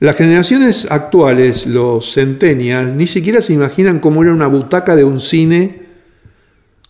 Las 0.00 0.16
generaciones 0.16 0.90
actuales, 0.90 1.66
los 1.66 2.14
centennials, 2.14 2.96
ni 2.96 3.06
siquiera 3.06 3.42
se 3.42 3.52
imaginan 3.52 4.00
cómo 4.00 4.22
era 4.22 4.32
una 4.32 4.46
butaca 4.46 4.96
de 4.96 5.04
un 5.04 5.20
cine 5.20 5.83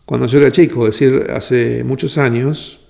cuando 0.05 0.27
yo 0.27 0.38
era 0.38 0.53
chico, 0.53 0.87
es 0.87 0.99
decir, 0.99 1.27
hace 1.31 1.83
muchos 1.85 2.19
años, 2.19 2.81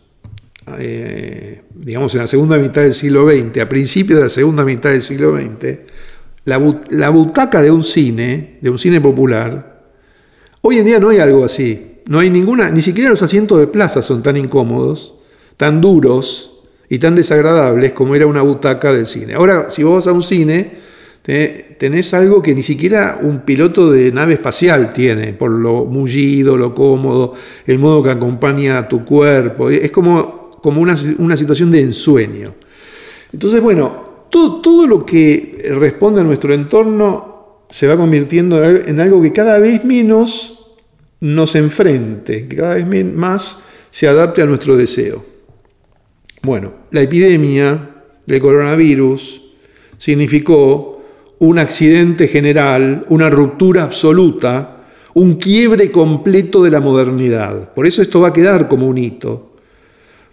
eh, 0.79 1.62
digamos 1.74 2.14
en 2.14 2.20
la 2.20 2.27
segunda 2.27 2.59
mitad 2.59 2.83
del 2.83 2.94
siglo 2.94 3.29
XX, 3.29 3.59
a 3.61 3.68
principios 3.68 4.18
de 4.18 4.24
la 4.24 4.31
segunda 4.31 4.64
mitad 4.64 4.90
del 4.90 5.03
siglo 5.03 5.37
XX, 5.37 5.79
la, 6.44 7.09
butaca 7.09 7.62
de 7.62 7.70
un 7.70 7.85
cine, 7.85 8.59
de 8.61 8.70
un 8.70 8.79
cine 8.79 9.00
popular, 9.00 9.83
hoy 10.61 10.79
en 10.79 10.85
día 10.85 10.98
no 10.98 11.11
hay 11.11 11.18
algo 11.18 11.44
así. 11.44 11.90
No 12.07 12.18
hay 12.18 12.29
ninguna, 12.29 12.70
ni 12.70 12.83
siquiera 12.83 13.09
los 13.09 13.22
asientos 13.22 13.59
de 13.59 13.66
plaza 13.66 14.03
son 14.03 14.22
tan 14.22 14.37
incómodos, 14.37 15.14
tan 15.57 15.81
duros 15.81 16.61
y 16.90 16.98
tan 16.98 17.14
desagradables 17.14 17.92
como 17.92 18.14
era 18.14 18.27
una 18.27 18.42
butaca 18.42 18.92
del 18.92 19.07
cine. 19.07 19.35
Ahora, 19.35 19.70
si 19.70 19.83
vos 19.83 19.96
vas 20.05 20.07
a 20.09 20.12
un 20.12 20.22
cine, 20.22 20.84
Tenés 21.24 22.12
algo 22.12 22.42
que 22.42 22.54
ni 22.54 22.62
siquiera 22.62 23.18
un 23.22 23.46
piloto 23.46 23.90
de 23.90 24.12
nave 24.12 24.34
espacial 24.34 24.92
tiene, 24.92 25.32
por 25.32 25.50
lo 25.50 25.87
mullido, 25.87 26.58
lo 26.58 26.74
cómodo, 26.74 27.32
el 27.66 27.78
modo 27.78 28.02
que 28.02 28.10
acompaña 28.10 28.76
a 28.76 28.87
tu 28.87 29.06
cuerpo. 29.06 29.70
Es 29.70 29.90
como, 29.90 30.50
como 30.62 30.82
una, 30.82 30.94
una 31.16 31.34
situación 31.34 31.70
de 31.70 31.80
ensueño. 31.80 32.54
Entonces, 33.32 33.62
bueno, 33.62 34.26
todo, 34.28 34.60
todo 34.60 34.87
lo 34.87 35.06
que 35.06 35.72
responde 35.78 36.20
a 36.20 36.24
nuestro 36.24 36.52
entorno 36.52 37.64
se 37.70 37.87
va 37.87 37.96
convirtiendo 37.96 38.62
en 38.62 39.00
algo 39.00 39.22
que 39.22 39.32
cada 39.32 39.58
vez 39.58 39.82
menos 39.82 40.76
nos 41.20 41.54
enfrente, 41.54 42.46
que 42.46 42.56
cada 42.56 42.74
vez 42.74 42.87
más 43.06 43.64
se 43.88 44.06
adapte 44.06 44.42
a 44.42 44.46
nuestro 44.46 44.76
deseo. 44.76 45.24
Bueno, 46.42 46.72
la 46.90 47.00
epidemia 47.00 48.02
del 48.26 48.40
coronavirus 48.42 49.40
significó 49.96 50.93
un 51.38 51.59
accidente 51.59 52.29
general, 52.29 53.05
una 53.09 53.31
ruptura 53.31 53.83
absoluta, 53.83 54.85
un 55.14 55.35
quiebre 55.35 55.90
completo 55.90 56.62
de 56.62 56.70
la 56.70 56.81
modernidad. 56.81 57.73
Por 57.73 57.87
eso 57.87 58.03
esto 58.03 58.20
va 58.20 58.29
a 58.29 58.33
quedar 58.33 58.68
como 58.68 58.87
un 58.88 58.99
hito, 58.99 59.57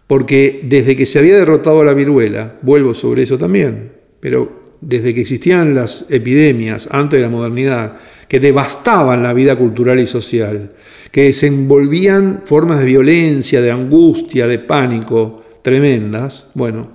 porque 0.08 0.62
desde 0.64 0.96
que 0.96 1.06
se 1.06 1.20
había 1.20 1.38
derrotado 1.38 1.84
la 1.84 1.94
viruela, 1.94 2.56
vuelvo 2.62 2.94
sobre 2.94 3.24
eso 3.24 3.38
también, 3.38 3.94
pero 4.20 4.62
desde 4.82 5.14
que 5.14 5.22
existían 5.22 5.76
las 5.76 6.06
epidemias 6.10 6.88
antes 6.92 7.20
de 7.20 7.26
la 7.26 7.32
modernidad, 7.32 7.98
que 8.28 8.40
devastaban 8.40 9.22
la 9.22 9.34
vida 9.34 9.56
cultural 9.56 10.00
y 10.00 10.08
social, 10.08 10.72
que 11.12 11.24
desenvolvían 11.24 12.42
formas 12.46 12.80
de 12.80 12.86
violencia, 12.86 13.62
de 13.62 13.72
angustia, 13.72 14.48
de 14.48 14.60
pánico 14.60 15.44
tremendas, 15.62 16.50
bueno, 16.56 16.90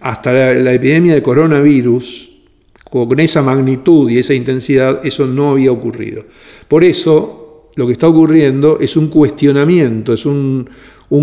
hasta 0.00 0.32
la, 0.32 0.54
la 0.54 0.72
epidemia 0.72 1.14
de 1.14 1.22
coronavirus, 1.22 2.35
con 2.90 3.18
esa 3.20 3.42
magnitud 3.42 4.10
y 4.10 4.18
esa 4.18 4.34
intensidad, 4.34 5.04
eso 5.04 5.26
no 5.26 5.50
había 5.50 5.72
ocurrido. 5.72 6.24
Por 6.68 6.84
eso, 6.84 7.70
lo 7.74 7.86
que 7.86 7.92
está 7.92 8.08
ocurriendo 8.08 8.78
es 8.80 8.96
un 8.96 9.08
cuestionamiento, 9.08 10.12
es 10.12 10.24
un, 10.24 10.68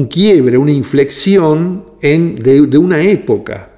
quiebre, 0.10 0.58
una 0.58 0.72
inflexión 0.72 1.86
en, 2.02 2.36
de, 2.36 2.62
de, 2.68 2.78
una 2.78 3.02
época. 3.02 3.70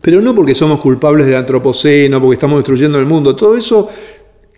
Pero 0.00 0.20
no 0.20 0.34
porque 0.34 0.54
somos 0.54 0.80
culpables 0.80 1.26
del 1.26 1.36
antropoceno, 1.36 2.20
porque 2.20 2.34
estamos 2.34 2.58
destruyendo 2.58 2.98
el 2.98 3.06
mundo, 3.06 3.36
todo 3.36 3.56
eso 3.56 3.88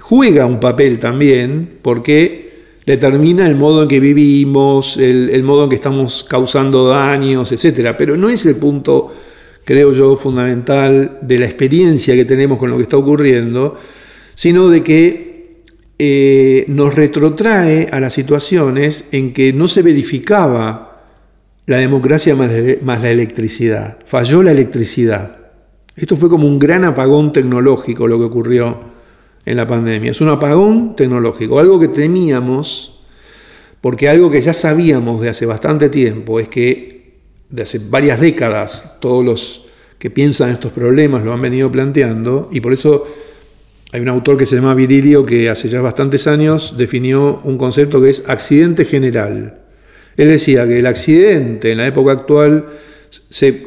juega 0.01 0.47
un 0.47 0.61
papel 0.61 0.99
también, 0.99 1.79
porque 1.83 2.45
determina 2.85 3.47
el 3.47 3.55
modo 3.55 3.83
en 3.83 3.89
que 3.89 4.01
vivimos, 4.01 4.99
el, 4.99 5.31
el 5.31 5.43
modo 5.43 5.65
en 5.65 5.71
que 5.71 5.77
estamos 5.77 6.25
causando 6.25 6.87
daños, 6.87 7.51
etc. 7.51 7.95
Pero 7.97 8.17
no 8.17 8.29
es 8.29 8.45
el 8.45 8.57
punto 8.57 9.13
creo 9.65 9.93
yo, 9.93 10.17
fundamental 10.17 11.19
de 11.23 11.39
la 11.39 11.47
experiencia 11.47 12.15
que 12.15 12.25
tenemos 12.25 12.59
con 12.59 12.71
lo 12.71 12.77
que 12.77 12.83
está 12.85 12.97
ocurriendo, 12.97 13.77
sino 14.35 14.69
de 14.69 14.83
que 14.83 15.63
eh, 15.99 16.65
nos 16.69 16.95
retrotrae 16.95 17.89
a 17.91 18.01
las 18.01 18.15
situaciones 18.15 19.05
en 19.13 19.33
que 19.33 19.53
no 19.53 19.69
se 19.69 19.83
verificaba 19.83 21.07
la 21.67 21.79
democracia 21.79 22.35
más, 22.35 22.51
más 22.83 23.03
la 23.03 23.11
electricidad. 23.11 23.99
Falló 24.05 24.43
la 24.43 24.53
electricidad. 24.53 25.39
Esto 25.97 26.17
fue 26.17 26.29
como 26.29 26.47
un 26.47 26.59
gran 26.59 26.85
apagón 26.85 27.33
tecnológico 27.33 28.09
lo 28.09 28.19
que 28.19 28.25
ocurrió 28.25 28.81
en 29.47 29.57
la 29.57 29.67
pandemia. 29.67 30.11
Es 30.11 30.21
un 30.21 30.29
apagón 30.29 30.97
tecnológico, 30.97 31.59
algo 31.59 31.79
que 31.79 31.89
teníamos, 31.89 33.01
porque 33.81 34.09
algo 34.09 34.31
que 34.31 34.41
ya 34.41 34.53
sabíamos 34.53 35.21
de 35.21 35.29
hace 35.29 35.47
bastante 35.47 35.89
tiempo 35.89 36.41
es 36.41 36.49
que 36.49 36.94
de 37.51 37.63
hace 37.63 37.79
varias 37.79 38.21
décadas, 38.21 38.97
todos 39.01 39.25
los 39.25 39.67
que 39.99 40.11
piensan 40.11 40.51
estos 40.51 40.73
problemas 40.73 41.25
lo 41.25 41.33
han 41.33 41.41
venido 41.41 41.71
planteando, 41.71 42.49
y 42.53 42.61
por 42.61 42.73
eso 42.73 43.07
hay 43.93 44.01
un 44.01 44.09
autor 44.09 44.37
que 44.37 44.45
se 44.45 44.57
llama 44.57 44.75
Virilio 44.75 45.25
que 45.25 45.49
hace 45.49 45.69
ya 45.69 45.81
bastantes 45.81 46.27
años 46.27 46.75
definió 46.77 47.41
un 47.45 47.57
concepto 47.57 48.03
que 48.03 48.11
es 48.11 48.29
accidente 48.29 48.85
general. 48.85 49.61
Él 50.17 50.29
decía 50.29 50.67
que 50.67 50.81
el 50.81 50.87
accidente 50.87 51.73
en 51.73 51.79
la 51.79 51.87
época 51.87 52.13
actual 52.13 52.67
se 53.31 53.65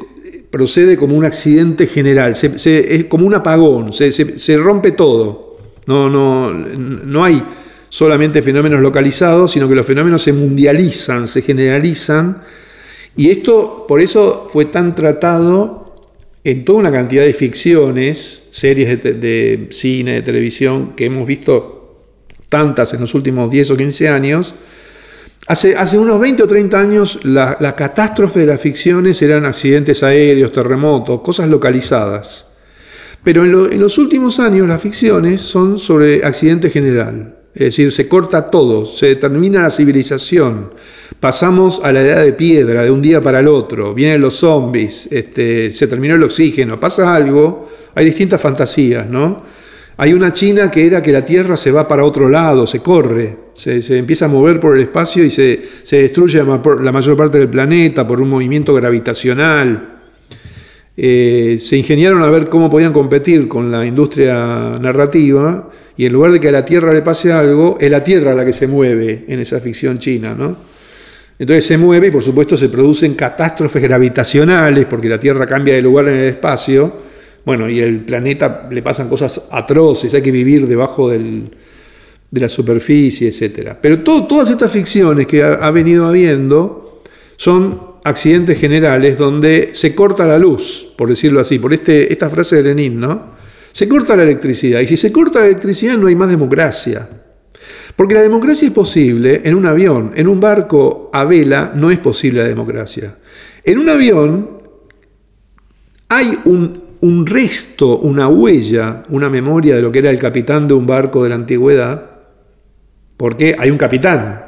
procede 0.50 0.98
como 0.98 1.16
un 1.16 1.26
accidente 1.26 1.88
general, 1.88 2.34
es 2.34 3.06
como 3.06 3.26
un 3.26 3.36
apagón, 3.36 3.94
se, 3.94 4.12
se, 4.12 4.58
rompe 4.58 4.92
todo. 4.92 5.58
No, 5.86 6.10
no, 6.10 6.52
no 6.52 7.24
hay 7.24 7.42
solamente 7.90 8.42
fenómenos 8.42 8.82
localizados, 8.82 9.54
sino 9.54 9.70
que 9.70 9.76
los 9.76 9.86
fenómenos 9.86 10.22
se 10.22 10.34
mundializan, 10.34 11.28
se 11.28 11.42
generalizan 11.42 12.44
y 13.18 13.32
esto, 13.32 13.86
por 13.88 14.00
eso, 14.00 14.48
fue 14.50 14.66
tan 14.66 14.94
tratado 14.94 15.88
en 16.44 16.64
toda 16.64 16.80
una 16.80 16.92
cantidad 16.92 17.24
de 17.24 17.34
ficciones, 17.34 18.48
series 18.52 19.04
de, 19.04 19.68
cine, 19.72 20.14
de 20.14 20.22
televisión, 20.22 20.94
que 20.96 21.06
hemos 21.06 21.28
visto 21.28 22.06
tantas 22.48 22.94
en 22.94 23.02
los 23.02 23.16
últimos 23.16 23.50
10 23.52 23.72
o 23.72 23.78
15 23.78 24.08
años. 24.08 24.54
Hace, 25.48 25.76
hace 25.76 25.98
unos 25.98 26.20
20 26.20 26.44
o 26.44 26.48
30 26.48 26.80
años 26.80 27.20
la, 27.24 27.58
la 27.60 27.76
catástrofe 27.76 28.42
de 28.42 28.46
las 28.46 28.62
ficciones 28.62 29.22
eran 29.22 29.46
accidentes 29.46 30.04
aéreos, 30.04 30.54
terremotos, 30.54 31.22
cosas 31.22 31.50
localizadas. 31.50 32.46
Pero 33.24 33.44
en, 33.44 33.74
en 33.74 33.82
los 33.82 33.98
últimos 33.98 34.40
años 34.40 34.68
las 34.68 34.82
ficciones 34.82 35.42
son 35.42 35.80
sobre 35.80 36.24
accidente 36.24 36.70
general. 36.70 37.36
Es 37.56 37.62
decir, 37.62 37.92
se 37.92 38.08
corta 38.08 38.52
todo, 38.52 38.86
se 38.86 39.16
termina 39.16 39.64
la 39.64 39.72
civilización, 39.72 40.70
pasamos 41.20 41.82
a 41.84 41.92
la 41.92 42.02
edad 42.02 42.24
de 42.24 42.34
piedra 42.34 42.84
de 42.84 42.92
un 42.92 43.02
día 43.02 43.22
para 43.22 43.40
el 43.40 43.48
otro, 43.48 43.94
vienen 43.94 44.22
los 44.22 44.36
zombies, 44.36 45.08
este, 45.12 45.72
se 45.72 45.88
terminó 45.88 46.16
el 46.16 46.24
oxígeno, 46.24 46.80
pasa 46.80 47.16
algo, 47.16 47.70
hay 47.96 48.06
distintas 48.06 48.40
fantasías, 48.40 49.10
¿no? 49.10 49.44
Hay 50.00 50.14
una 50.14 50.32
China 50.32 50.70
que 50.70 50.86
era 50.86 51.02
que 51.02 51.12
la 51.12 51.26
Tierra 51.26 51.58
se 51.58 51.72
va 51.72 51.88
para 51.88 52.04
otro 52.04 52.30
lado, 52.30 52.68
se 52.68 52.82
corre, 52.82 53.36
se, 53.56 53.80
empieza 53.98 54.26
a 54.26 54.28
mover 54.28 54.60
por 54.60 54.76
el 54.76 54.84
espacio 54.84 55.24
y 55.24 55.32
se, 55.32 55.60
se, 55.82 56.04
destruye 56.04 56.44
la 56.44 56.92
mayor 56.92 57.18
parte 57.18 57.40
del 57.40 57.50
planeta 57.50 58.08
por 58.08 58.22
un 58.22 58.30
movimiento 58.30 58.76
gravitacional. 58.76 59.96
Eh, 60.96 61.58
se 61.60 61.78
ingeniaron 61.78 62.22
a 62.22 62.30
ver 62.30 62.48
cómo 62.48 62.70
podían 62.70 62.94
competir 62.94 63.48
con 63.48 63.72
la 63.72 63.86
industria 63.86 64.76
narrativa 64.80 65.70
y 65.96 66.06
en 66.06 66.14
lugar 66.14 66.32
de 66.32 66.40
que 66.40 66.50
a 66.50 66.52
la 66.52 66.66
Tierra 66.66 66.94
le 66.94 67.02
pase 67.02 67.32
algo, 67.34 67.78
es 67.80 67.90
la 67.90 68.04
Tierra 68.04 68.36
la 68.36 68.46
que 68.46 68.54
se 68.54 68.68
mueve 68.68 69.26
en 69.28 69.40
esa 69.40 69.60
ficción 69.60 69.98
china, 69.98 70.36
¿no? 70.38 70.67
Entonces 71.40 71.66
se 71.66 71.78
mueve 71.78 72.08
y 72.08 72.12
por 72.12 72.24
supuesto 72.24 72.58
se 72.58 72.70
producen 72.70 73.14
catástrofes 73.14 73.82
gravitacionales 73.82 74.86
porque 74.86 75.08
la 75.08 75.20
Tierra 75.20 75.46
cambia 75.46 75.76
de 75.76 75.82
lugar 75.82 76.08
en 76.08 76.16
el 76.16 76.28
espacio, 76.30 77.08
bueno, 77.46 77.70
y 77.70 77.80
el 77.80 78.02
planeta 78.02 78.68
le 78.70 78.82
pasan 78.82 79.08
cosas 79.08 79.44
atroces, 79.52 80.14
hay 80.14 80.22
que 80.22 80.32
vivir 80.32 80.68
debajo 80.68 81.10
de 81.10 81.44
la 82.32 82.50
superficie, 82.50 83.30
etc. 83.30 83.74
Pero 83.80 84.00
todas 84.00 84.50
estas 84.50 84.72
ficciones 84.72 85.28
que 85.28 85.44
ha, 85.44 85.72
venido 85.72 86.08
habiendo 86.08 87.04
son 87.38 87.98
accidentes 88.04 88.60
generales 88.60 89.18
donde 89.18 89.70
se 89.74 89.94
corta 89.94 90.26
la 90.26 90.40
luz, 90.40 90.92
por 90.98 91.08
decirlo 91.08 91.40
así, 91.40 91.60
por 91.60 91.74
este, 91.74 92.12
esta 92.12 92.30
frase 92.30 92.58
de 92.58 92.64
Lenin, 92.64 93.00
¿no? 93.00 93.38
Se 93.72 93.88
corta 93.88 94.16
la 94.16 94.24
electricidad. 94.24 94.80
Y 94.80 94.88
si 94.88 94.98
se 94.98 95.12
corta 95.12 95.42
la 95.42 95.46
electricidad 95.46 95.98
no 95.98 96.08
hay 96.08 96.16
más 96.16 96.30
democracia. 96.30 97.08
Porque 97.98 98.14
la 98.14 98.22
democracia 98.22 98.68
es 98.68 98.74
posible 98.76 99.42
en 99.44 99.56
un 99.56 99.66
avión, 99.66 100.12
en 100.14 100.28
un 100.28 100.40
barco 100.40 101.10
a 101.12 101.26
vela 101.26 101.74
no 101.76 101.90
es 101.90 101.98
posible 101.98 102.44
la 102.44 102.48
democracia. 102.48 103.16
En 103.64 103.80
un 103.80 103.90
avión 103.90 104.50
hay 106.08 106.38
un, 106.46 107.26
resto, 107.26 107.98
una 107.98 108.28
huella, 108.28 109.04
una 109.10 109.30
memoria 109.30 109.76
de 109.76 109.82
lo 109.82 109.92
que 109.92 109.98
era 109.98 110.12
el 110.12 110.20
capitán 110.20 110.68
de 110.68 110.76
un 110.76 110.86
barco 110.86 111.24
de 111.24 111.30
la 111.30 111.36
antigüedad, 111.36 112.06
porque 113.18 113.56
hay 113.58 113.72
un 113.72 113.80
capitán. 113.80 114.46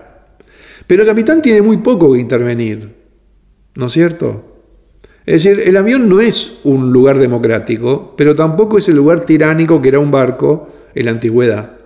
Pero 0.85 1.01
el 1.01 1.07
capitán 1.07 1.41
tiene 1.41 1.63
muy 1.63 1.77
poco 1.77 2.13
que 2.13 2.19
intervenir, 2.19 2.97
¿no 3.73 3.87
es 3.87 3.91
cierto? 3.91 4.45
Es 5.25 5.43
decir, 5.43 5.67
el 5.67 5.75
avión 5.75 6.07
no 6.07 6.21
es 6.21 6.59
un 6.65 6.93
lugar 6.93 7.17
democrático, 7.17 8.13
pero 8.15 8.35
tampoco 8.35 8.77
es 8.77 8.87
el 8.89 8.95
lugar 8.95 9.25
tiránico 9.25 9.81
que 9.81 9.89
era 9.89 9.99
un 9.99 10.11
barco 10.11 10.69
en 10.93 11.05
la 11.05 11.11
antigüedad, 11.11 11.78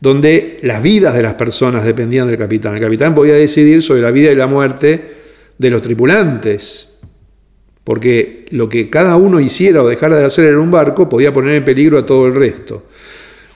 donde 0.00 0.58
las 0.62 0.82
vidas 0.82 1.14
de 1.14 1.22
las 1.22 1.34
personas 1.34 1.84
dependían 1.84 2.26
del 2.28 2.38
capitán. 2.38 2.74
El 2.74 2.80
capitán 2.80 3.14
podía 3.14 3.34
decidir 3.34 3.82
sobre 3.82 4.02
la 4.02 4.10
vida 4.10 4.30
y 4.30 4.36
la 4.36 4.46
muerte 4.46 5.16
de 5.58 5.70
los 5.70 5.82
tripulantes, 5.82 6.98
porque 7.82 8.46
lo 8.50 8.68
que 8.68 8.90
cada 8.90 9.16
uno 9.16 9.40
hiciera 9.40 9.82
o 9.82 9.88
dejara 9.88 10.16
de 10.16 10.24
hacer 10.24 10.46
en 10.46 10.58
un 10.58 10.70
barco 10.70 11.08
podía 11.08 11.32
poner 11.32 11.54
en 11.54 11.64
peligro 11.64 11.98
a 11.98 12.06
todo 12.06 12.26
el 12.26 12.34
resto. 12.34 12.84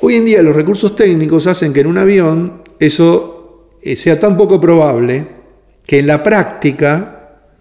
Hoy 0.01 0.15
en 0.15 0.25
día 0.25 0.43
los 0.43 0.57
recursos 0.57 0.97
técnicos 0.97 1.47
hacen 1.47 1.73
que 1.73 1.81
en 1.81 1.87
un 1.87 1.99
avión 1.99 2.63
eso 2.79 3.77
eh, 3.83 3.97
sea 3.97 4.19
tan 4.19 4.37
poco 4.37 4.61
probable 4.61 5.27
que 5.85 5.99
en 5.99 6.07
la 6.07 6.23
práctica 6.23 7.20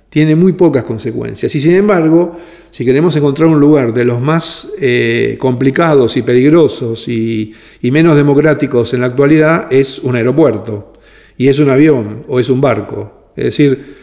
tiene 0.10 0.36
muy 0.36 0.54
pocas 0.54 0.84
consecuencias. 0.84 1.54
Y 1.54 1.60
sin 1.60 1.76
embargo, 1.76 2.38
si 2.72 2.84
queremos 2.84 3.16
encontrar 3.16 3.48
un 3.48 3.60
lugar 3.60 3.94
de 3.94 4.06
los 4.06 4.20
más 4.20 4.70
eh, 4.80 5.38
complicados 5.40 6.18
y 6.18 6.24
peligrosos 6.24 7.08
y, 7.08 7.54
menos 7.84 8.16
democráticos 8.16 8.94
en 8.94 9.02
la 9.02 9.08
actualidad, 9.08 9.72
es 9.72 10.00
un 10.00 10.16
aeropuerto, 10.16 10.94
y 11.38 11.48
es 11.48 11.60
un 11.60 11.70
avión 11.70 12.24
o 12.28 12.40
es 12.40 12.50
un 12.50 12.60
barco. 12.60 13.32
Es 13.36 13.46
decir, 13.46 13.96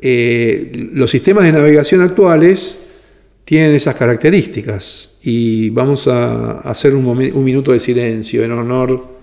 eh, 0.00 0.88
los 0.92 1.10
sistemas 1.10 1.44
de 1.44 1.52
navegación 1.52 2.00
actuales 2.00 2.78
tienen 3.44 3.74
esas 3.74 3.96
características. 3.96 5.16
Y 5.22 5.70
vamos 5.70 6.06
a 6.06 6.60
hacer 6.60 6.94
un, 6.94 7.06
un 7.06 7.44
minuto 7.44 7.72
de 7.72 7.80
silencio 7.80 8.44
en 8.44 8.52
honor 8.52 9.16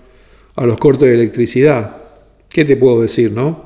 a 0.56 0.66
los 0.66 0.78
cortes 0.78 1.08
de 1.08 1.14
electricidad. 1.14 1.96
¿Qué 2.48 2.64
te 2.64 2.76
puedo 2.76 3.02
decir, 3.02 3.32
no? 3.32 3.63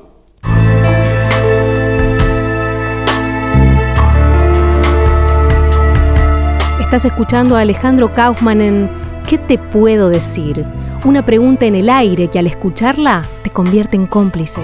Estás 6.99 7.13
escuchando 7.13 7.55
a 7.55 7.61
Alejandro 7.61 8.13
Kaufman 8.13 8.59
en 8.59 8.89
¿Qué 9.25 9.37
te 9.37 9.57
puedo 9.57 10.09
decir? 10.09 10.65
Una 11.05 11.25
pregunta 11.25 11.65
en 11.65 11.75
el 11.75 11.89
aire 11.89 12.29
que 12.29 12.39
al 12.39 12.47
escucharla 12.47 13.25
te 13.41 13.51
convierte 13.51 13.95
en 13.95 14.05
cómplice. 14.05 14.59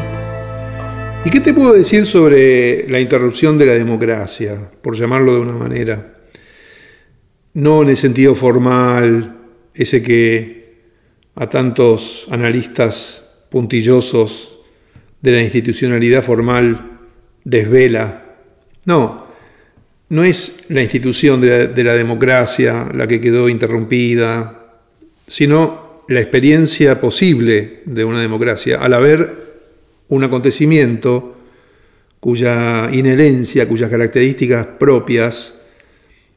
¿Y 1.23 1.29
qué 1.29 1.39
te 1.39 1.53
puedo 1.53 1.71
decir 1.71 2.05
sobre 2.05 2.89
la 2.89 2.99
interrupción 2.99 3.57
de 3.57 3.67
la 3.67 3.71
democracia, 3.71 4.69
por 4.81 4.97
llamarlo 4.97 5.33
de 5.33 5.39
una 5.39 5.53
manera? 5.53 6.13
No 7.53 7.83
en 7.83 7.87
el 7.87 7.95
sentido 7.95 8.35
formal, 8.35 9.37
ese 9.73 10.03
que 10.03 10.81
a 11.35 11.47
tantos 11.47 12.27
analistas 12.29 13.31
puntillosos 13.49 14.59
de 15.21 15.31
la 15.31 15.41
institucionalidad 15.41 16.21
formal 16.21 16.99
desvela. 17.45 18.25
No, 18.83 19.24
no 20.09 20.23
es 20.23 20.65
la 20.69 20.81
institución 20.81 21.41
de 21.41 21.83
la, 21.83 21.95
democracia 21.95 22.89
la 22.93 23.07
que 23.07 23.19
quedó 23.19 23.49
interrumpida, 23.49 24.65
sino 25.27 26.03
la 26.07 26.21
experiencia 26.21 27.01
posible 27.01 27.81
de 27.85 28.05
una 28.05 28.21
democracia 28.21 28.77
al 28.77 28.93
haber 28.93 29.33
un 30.09 30.23
acontecimiento 30.23 31.37
cuya 32.19 32.89
inherencia, 32.91 33.67
cuyas 33.67 33.89
características 33.89 34.67
propias 34.79 35.55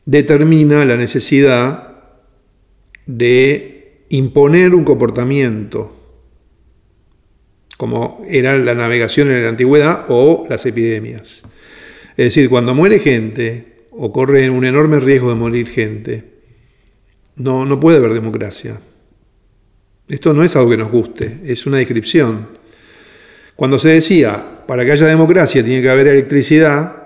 determina 0.05 0.85
la 0.85 0.97
necesidad 0.97 1.89
de 3.07 4.05
imponer 4.11 4.75
un 4.75 4.85
comportamiento, 4.85 5.95
como 7.77 8.25
era 8.29 8.57
la 8.57 8.75
navegación 8.75 9.31
en 9.31 9.43
la 9.43 9.51
antigüedad 9.51 10.07
o 10.09 10.47
las 10.49 10.65
epidemias. 10.67 11.43
Es 12.19 12.35
decir, 12.35 12.51
cuando 12.51 12.75
muere 12.75 12.99
gente 12.99 13.85
o 13.93 14.13
corre 14.13 14.51
un 14.51 14.65
enorme 14.65 14.99
riesgo 14.99 15.29
de 15.29 15.37
morir 15.37 15.69
gente, 15.69 16.25
no, 17.37 17.65
no 17.65 17.79
puede 17.79 17.99
haber 17.99 18.13
democracia. 18.13 18.81
Esto 20.09 20.35
no 20.35 20.43
es 20.43 20.57
algo 20.57 20.71
que 20.71 20.77
nos 20.77 20.91
guste, 20.91 21.39
es 21.45 21.65
una 21.65 21.79
descripción. 21.79 22.49
Cuando 23.55 23.79
se 23.79 23.91
decía, 23.91 24.65
para 24.67 24.85
que 24.85 24.91
haya 24.91 25.07
democracia 25.07 25.65
tiene 25.65 25.81
que 25.81 25.91
haber 25.91 26.09
electricidad, 26.09 27.05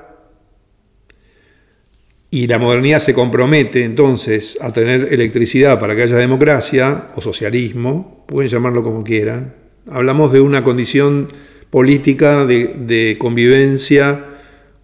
y 2.31 2.47
la 2.47 2.59
modernidad 2.59 3.01
se 3.01 3.13
compromete 3.13 3.85
entonces 3.85 4.57
a 4.63 4.73
tener 4.73 5.13
electricidad 5.13 5.79
para 5.79 5.95
que 5.95 6.05
haya 6.05 6.17
democracia, 6.17 7.09
o 7.17 7.21
socialismo, 7.21 8.25
pueden 8.27 8.51
llamarlo 8.51 8.83
como 8.83 9.05
quieran, 9.05 9.57
hablamos 9.91 10.33
de 10.33 10.41
una 10.41 10.65
condición 10.65 11.29
política 11.69 12.47
de, 12.47 12.69
de 12.69 13.19
convivencia 13.19 14.29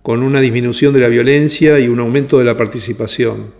con 0.08 0.22
una 0.22 0.40
disminución 0.40 0.94
de 0.94 1.00
la 1.00 1.08
violencia 1.08 1.78
y 1.78 1.86
un 1.86 2.00
aumento 2.00 2.38
de 2.38 2.44
la 2.46 2.56
participación. 2.56 3.52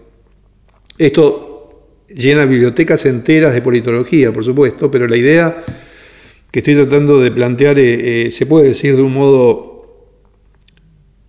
Esto 0.97 2.07
llena 2.09 2.47
bibliotecas 2.47 3.05
enteras 3.05 3.53
de 3.53 3.61
politología, 3.61 4.33
por 4.33 4.43
supuesto, 4.43 4.91
pero 4.91 5.07
la 5.07 5.19
idea 5.19 5.63
que 6.51 6.61
estoy 6.61 6.75
tratando 6.75 7.21
de 7.21 7.31
plantear 7.33 7.79
eh, 7.79 8.29
eh, 8.29 8.31
se 8.31 8.47
puede 8.47 8.69
decir 8.69 8.97
de 8.97 9.03
un 9.03 9.13
modo 9.13 10.15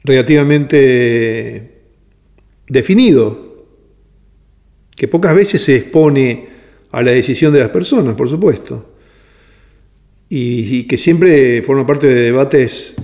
relativamente 0.06 1.82
definido, 2.70 3.66
que 4.96 5.10
pocas 5.10 5.36
veces 5.36 5.62
se 5.62 5.76
expone 5.76 6.48
a 6.92 7.04
la 7.04 7.12
decisión 7.12 7.52
de 7.52 7.60
las 7.60 7.72
personas, 7.72 8.16
por 8.16 8.30
supuesto, 8.30 8.96
y, 10.30 10.78
y 10.78 10.84
que 10.86 10.98
siempre 10.98 11.62
forma 11.62 11.86
parte 11.86 12.08
de 12.08 12.22
debates 12.22 12.96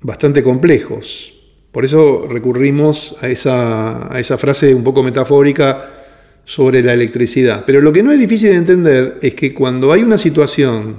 bastante 0.00 0.42
complejos. 0.42 1.33
Por 1.74 1.84
eso 1.84 2.28
recurrimos 2.30 3.16
a 3.20 3.28
esa, 3.28 4.38
frase 4.38 4.72
un 4.72 4.84
poco 4.84 5.02
metafórica 5.02 5.90
sobre 6.44 6.84
la 6.84 6.94
electricidad. 6.94 7.64
Pero 7.66 7.80
lo 7.80 7.92
que 7.92 8.04
no 8.04 8.12
es 8.12 8.20
difícil 8.20 8.50
de 8.50 8.56
entender 8.58 9.18
es 9.20 9.34
que 9.34 9.52
cuando 9.52 9.90
hay 9.90 10.04
una 10.04 10.16
situación 10.16 10.98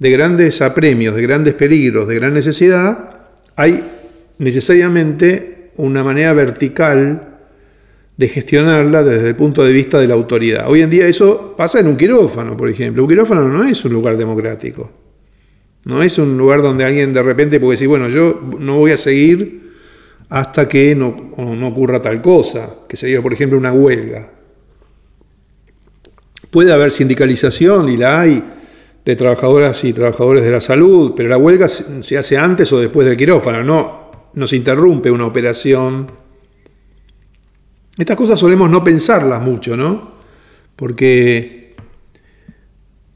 de 0.00 0.10
grandes 0.10 0.62
apremios, 0.62 1.14
de 1.14 1.22
grandes 1.22 1.54
peligros, 1.54 2.08
de 2.08 2.16
gran 2.16 2.34
necesidad, 2.34 3.28
hay 3.54 3.84
necesariamente 4.38 5.70
una 5.76 6.02
manera 6.02 6.32
vertical 6.32 7.38
de 8.16 8.28
gestionarla 8.28 9.04
desde 9.04 9.28
el 9.28 9.36
punto 9.36 9.62
de 9.62 9.72
vista 9.72 10.00
de 10.00 10.08
la 10.08 10.14
autoridad. 10.14 10.68
Hoy 10.68 10.82
en 10.82 10.90
día 10.90 11.06
eso 11.06 11.54
pasa 11.56 11.78
en 11.78 11.86
un 11.86 11.96
quirófano, 11.96 12.56
por 12.56 12.68
ejemplo. 12.68 13.04
Un 13.04 13.08
quirófano 13.08 13.46
no 13.46 13.62
es 13.62 13.84
un 13.84 13.92
lugar 13.92 14.16
democrático. 14.16 14.90
No 15.84 16.02
es 16.02 16.18
un 16.18 16.36
lugar 16.36 16.62
donde 16.62 16.84
alguien 16.84 17.12
de 17.12 17.22
repente 17.22 17.60
puede 17.60 17.74
decir, 17.74 17.86
bueno, 17.86 18.08
yo 18.08 18.40
no 18.58 18.76
voy 18.76 18.90
a 18.90 18.96
seguir 18.96 19.69
hasta 20.30 20.68
que 20.68 20.94
no, 20.94 21.08
ocurra 21.66 22.00
tal 22.00 22.22
cosa, 22.22 22.76
que 22.88 22.96
sería, 22.96 23.20
por 23.20 23.32
ejemplo, 23.32 23.58
una 23.58 23.72
huelga. 23.72 24.30
Puede 26.50 26.72
haber 26.72 26.90
sindicalización, 26.90 27.88
y 27.88 27.96
la 27.96 28.20
hay, 28.20 28.42
de 29.04 29.16
trabajadoras 29.16 29.82
y 29.84 29.92
trabajadores 29.92 30.44
de 30.44 30.50
la 30.50 30.60
salud, 30.60 31.12
pero 31.16 31.28
la 31.28 31.36
huelga 31.36 31.68
se 31.68 32.16
hace 32.16 32.36
antes 32.36 32.72
o 32.72 32.80
después 32.80 33.06
del 33.06 33.16
quirófano, 33.16 33.62
no 33.64 34.00
nos 34.34 34.52
interrumpe 34.52 35.10
una 35.10 35.26
operación. 35.26 36.06
Estas 37.98 38.16
cosas 38.16 38.38
solemos 38.38 38.70
no 38.70 38.84
pensarlas 38.84 39.42
mucho, 39.42 39.76
¿no? 39.76 40.12
Porque 40.76 41.74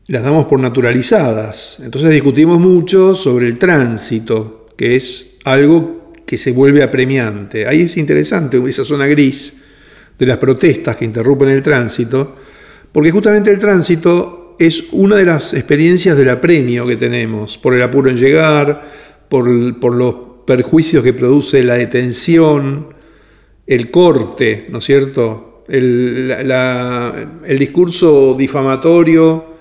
las 0.09 0.23
damos 0.23 0.47
por 0.47 0.59
naturalizadas. 0.59 1.81
Entonces 1.83 2.11
discutimos 2.11 2.59
mucho 2.59 3.15
sobre 3.15 3.47
el 3.47 3.59
tránsito, 3.59 4.67
que 4.77 4.97
es 4.97 5.37
algo 5.45 6.04
que 6.27 6.39
se 6.39 6.53
vuelve 6.53 6.83
apremiante. 6.83 7.67
Ahí 7.67 7.83
es 7.83 7.97
interesante 7.97 8.61
esa 8.69 8.85
zona 8.85 9.07
gris 9.07 9.55
de 10.19 10.27
las 10.27 10.39
protestas 10.39 10.97
que 10.97 11.05
interrumpen 11.05 11.49
el 11.49 11.63
tránsito, 11.63 12.37
porque 12.93 13.11
justamente 13.11 13.51
el 13.51 13.59
tránsito 13.59 14.57
es 14.59 14.85
una 14.93 15.17
de 15.17 15.25
las 15.25 15.53
experiencias 15.55 16.17
del 16.17 16.31
apremio 16.31 16.87
que 16.87 16.97
tenemos, 16.97 17.59
por 17.59 17.75
el 17.75 17.83
apuro 17.83 18.11
en 18.11 18.17
llegar, 18.17 18.83
por, 19.29 19.47
los 19.47 20.15
perjuicios 20.47 21.03
que 21.03 21.13
produce 21.13 21.63
la 21.65 21.75
detención, 21.75 22.89
el 23.67 23.91
corte, 23.91 24.67
¿no 24.71 24.79
es 24.79 24.85
cierto? 24.85 25.65
El, 25.69 26.31
el 26.31 27.59
discurso 27.59 28.35
difamatorio 28.39 29.54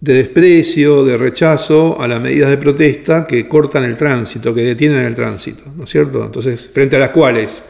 de 0.00 0.14
desprecio, 0.14 1.04
de 1.04 1.16
rechazo 1.16 2.00
a 2.00 2.08
las 2.08 2.20
medidas 2.20 2.50
de 2.50 2.56
protesta 2.56 3.26
que 3.26 3.46
cortan 3.46 3.84
el 3.84 3.96
tránsito, 3.96 4.54
que 4.54 4.62
detienen 4.62 5.04
el 5.04 5.14
tránsito, 5.14 5.64
¿no 5.76 5.84
es 5.84 5.90
cierto? 5.90 6.24
Entonces, 6.24 6.70
frente 6.72 6.96
a 6.96 7.00
las 7.00 7.10
cuales 7.10 7.62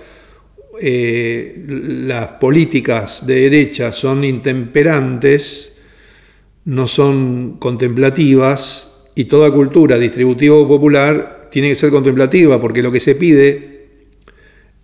eh, 0.81 1.65
las 1.67 2.29
políticas 2.35 3.27
de 3.27 3.35
derecha 3.35 3.91
son 3.91 4.23
intemperantes, 4.23 5.75
no 6.67 6.87
son 6.87 7.59
contemplativas, 7.59 8.91
y 9.15 9.25
toda 9.25 9.51
cultura 9.51 9.99
distributiva 9.99 10.57
o 10.57 10.69
popular 10.69 11.49
tiene 11.51 11.69
que 11.69 11.75
ser 11.75 11.91
contemplativa, 11.91 12.61
porque 12.61 12.83
lo 12.83 12.93
que 12.93 13.01
se 13.01 13.17
pide 13.17 13.89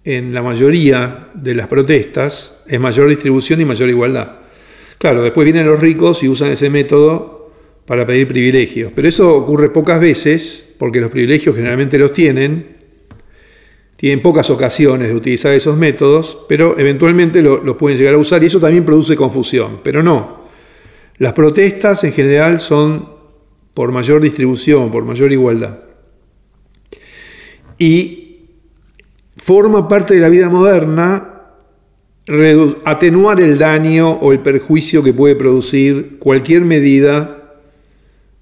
en 0.04 0.34
la 0.34 0.42
mayoría 0.42 1.30
de 1.34 1.54
las 1.54 1.68
protestas 1.68 2.62
es 2.66 2.80
mayor 2.80 3.08
distribución 3.08 3.60
y 3.60 3.64
mayor 3.64 3.88
igualdad. 3.88 4.40
Claro, 4.98 5.22
después 5.22 5.44
vienen 5.44 5.66
los 5.66 5.80
ricos 5.80 6.22
y 6.22 6.28
usan 6.28 6.50
ese 6.50 6.70
método 6.70 7.35
para 7.86 8.06
pedir 8.06 8.26
privilegios. 8.28 8.92
Pero 8.94 9.08
eso 9.08 9.34
ocurre 9.34 9.70
pocas 9.70 10.00
veces, 10.00 10.74
porque 10.78 11.00
los 11.00 11.10
privilegios 11.10 11.54
generalmente 11.54 11.98
los 11.98 12.12
tienen, 12.12 12.76
tienen 13.96 14.20
pocas 14.20 14.50
ocasiones 14.50 15.08
de 15.08 15.14
utilizar 15.14 15.54
esos 15.54 15.76
métodos, 15.76 16.44
pero 16.48 16.78
eventualmente 16.78 17.40
los 17.42 17.76
pueden 17.76 17.96
llegar 17.96 18.14
a 18.14 18.18
usar 18.18 18.42
y 18.42 18.46
eso 18.46 18.60
también 18.60 18.84
produce 18.84 19.16
confusión. 19.16 19.80
Pero 19.82 20.02
no, 20.02 20.46
las 21.18 21.32
protestas 21.32 22.04
en 22.04 22.12
general 22.12 22.60
son 22.60 23.08
por 23.72 23.92
mayor 23.92 24.20
distribución, 24.20 24.90
por 24.90 25.04
mayor 25.04 25.32
igualdad. 25.32 25.78
Y 27.78 28.48
forma 29.36 29.86
parte 29.86 30.14
de 30.14 30.20
la 30.20 30.28
vida 30.28 30.48
moderna 30.48 31.32
atenuar 32.84 33.40
el 33.40 33.56
daño 33.56 34.10
o 34.10 34.32
el 34.32 34.40
perjuicio 34.40 35.02
que 35.02 35.12
puede 35.12 35.36
producir 35.36 36.18
cualquier 36.18 36.62
medida 36.62 37.35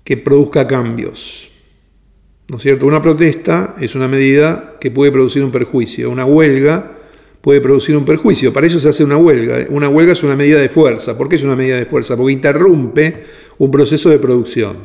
que 0.04 0.16
produzca 0.16 0.66
cambios. 0.66 1.50
¿No 2.48 2.58
es 2.58 2.62
cierto? 2.62 2.86
Una 2.86 3.00
protesta 3.00 3.74
es 3.80 3.94
una 3.94 4.06
medida 4.06 4.76
que 4.78 4.90
puede 4.90 5.10
producir 5.10 5.42
un 5.42 5.50
perjuicio. 5.50 6.10
Una 6.10 6.26
huelga 6.26 6.92
puede 7.40 7.60
producir 7.60 7.96
un 7.96 8.04
perjuicio. 8.04 8.52
Para 8.52 8.66
eso 8.66 8.78
se 8.78 8.88
hace 8.88 9.02
una 9.02 9.16
huelga. 9.16 9.66
Una 9.70 9.88
huelga 9.88 10.12
es 10.12 10.22
una 10.22 10.36
medida 10.36 10.60
de 10.60 10.68
fuerza. 10.68 11.16
¿Por 11.16 11.28
qué 11.28 11.36
es 11.36 11.42
una 11.42 11.56
medida 11.56 11.76
de 11.76 11.86
fuerza? 11.86 12.16
Porque 12.16 12.32
interrumpe 12.34 13.24
un 13.58 13.70
proceso 13.70 14.10
de 14.10 14.18
producción. 14.18 14.76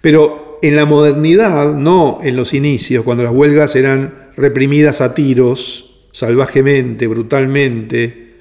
Pero 0.00 0.58
en 0.62 0.76
la 0.76 0.84
modernidad, 0.84 1.74
no 1.74 2.20
en 2.22 2.36
los 2.36 2.54
inicios, 2.54 3.04
cuando 3.04 3.22
las 3.22 3.32
huelgas 3.32 3.76
eran 3.76 4.30
reprimidas 4.36 5.00
a 5.00 5.14
tiros, 5.14 6.06
salvajemente, 6.10 7.06
brutalmente, 7.06 8.34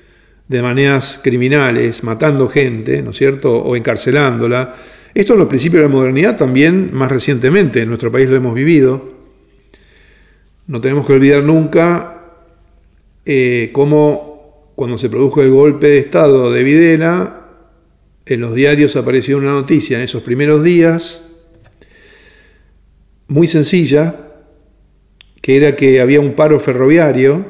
de 0.47 0.61
maneras 0.61 1.19
criminales, 1.23 2.03
matando 2.03 2.49
gente, 2.49 3.01
¿no 3.01 3.11
es 3.11 3.17
cierto?, 3.17 3.57
o 3.57 3.75
encarcelándola. 3.75 4.75
Esto 5.13 5.33
en 5.33 5.39
los 5.39 5.47
principios 5.47 5.83
de 5.83 5.89
la 5.89 5.93
modernidad 5.93 6.37
también 6.37 6.89
más 6.93 7.11
recientemente 7.11 7.81
en 7.81 7.87
nuestro 7.87 8.11
país 8.11 8.27
lo 8.29 8.35
hemos 8.35 8.55
vivido. 8.55 9.13
No 10.65 10.81
tenemos 10.81 11.05
que 11.05 11.13
olvidar 11.13 11.43
nunca 11.43 12.23
eh, 13.25 13.69
cómo 13.73 14.71
cuando 14.75 14.97
se 14.97 15.09
produjo 15.09 15.43
el 15.43 15.51
golpe 15.51 15.87
de 15.87 15.99
Estado 15.99 16.51
de 16.51 16.63
Videla, 16.63 17.47
en 18.25 18.41
los 18.41 18.55
diarios 18.55 18.95
apareció 18.95 19.37
una 19.37 19.51
noticia 19.51 19.97
en 19.97 20.05
esos 20.05 20.23
primeros 20.23 20.63
días, 20.63 21.23
muy 23.27 23.47
sencilla, 23.47 24.15
que 25.41 25.57
era 25.57 25.75
que 25.75 26.01
había 26.01 26.21
un 26.21 26.33
paro 26.33 26.59
ferroviario, 26.59 27.45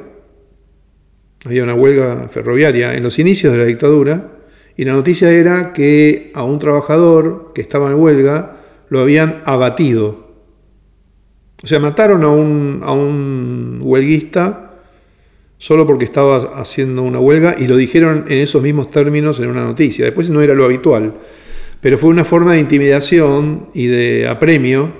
había 1.45 1.63
una 1.63 1.75
huelga 1.75 2.27
ferroviaria 2.29 2.95
en 2.95 3.03
los 3.03 3.19
inicios 3.19 3.53
de 3.53 3.59
la 3.59 3.65
dictadura, 3.65 4.31
y 4.75 4.85
la 4.85 4.93
noticia 4.93 5.29
era 5.31 5.73
que 5.73 6.31
a 6.33 6.43
un 6.43 6.59
trabajador 6.59 7.51
que 7.53 7.61
estaba 7.61 7.91
en 7.91 7.99
huelga 7.99 8.57
lo 8.89 8.99
habían 8.99 9.41
abatido. 9.45 10.23
O 11.63 11.67
sea, 11.67 11.79
mataron 11.79 12.23
a 12.23 12.29
un, 12.29 12.81
a 12.83 12.91
un 12.91 13.79
huelguista 13.81 14.73
solo 15.57 15.85
porque 15.85 16.05
estaba 16.05 16.59
haciendo 16.59 17.03
una 17.03 17.19
huelga 17.19 17.55
y 17.57 17.67
lo 17.67 17.77
dijeron 17.77 18.25
en 18.27 18.39
esos 18.39 18.61
mismos 18.61 18.91
términos 18.91 19.39
en 19.39 19.49
una 19.49 19.63
noticia. 19.63 20.03
Después 20.05 20.29
no 20.29 20.41
era 20.41 20.55
lo 20.55 20.65
habitual, 20.65 21.13
pero 21.79 21.97
fue 21.97 22.09
una 22.09 22.25
forma 22.25 22.53
de 22.53 22.59
intimidación 22.59 23.69
y 23.73 23.87
de 23.87 24.27
apremio. 24.27 24.91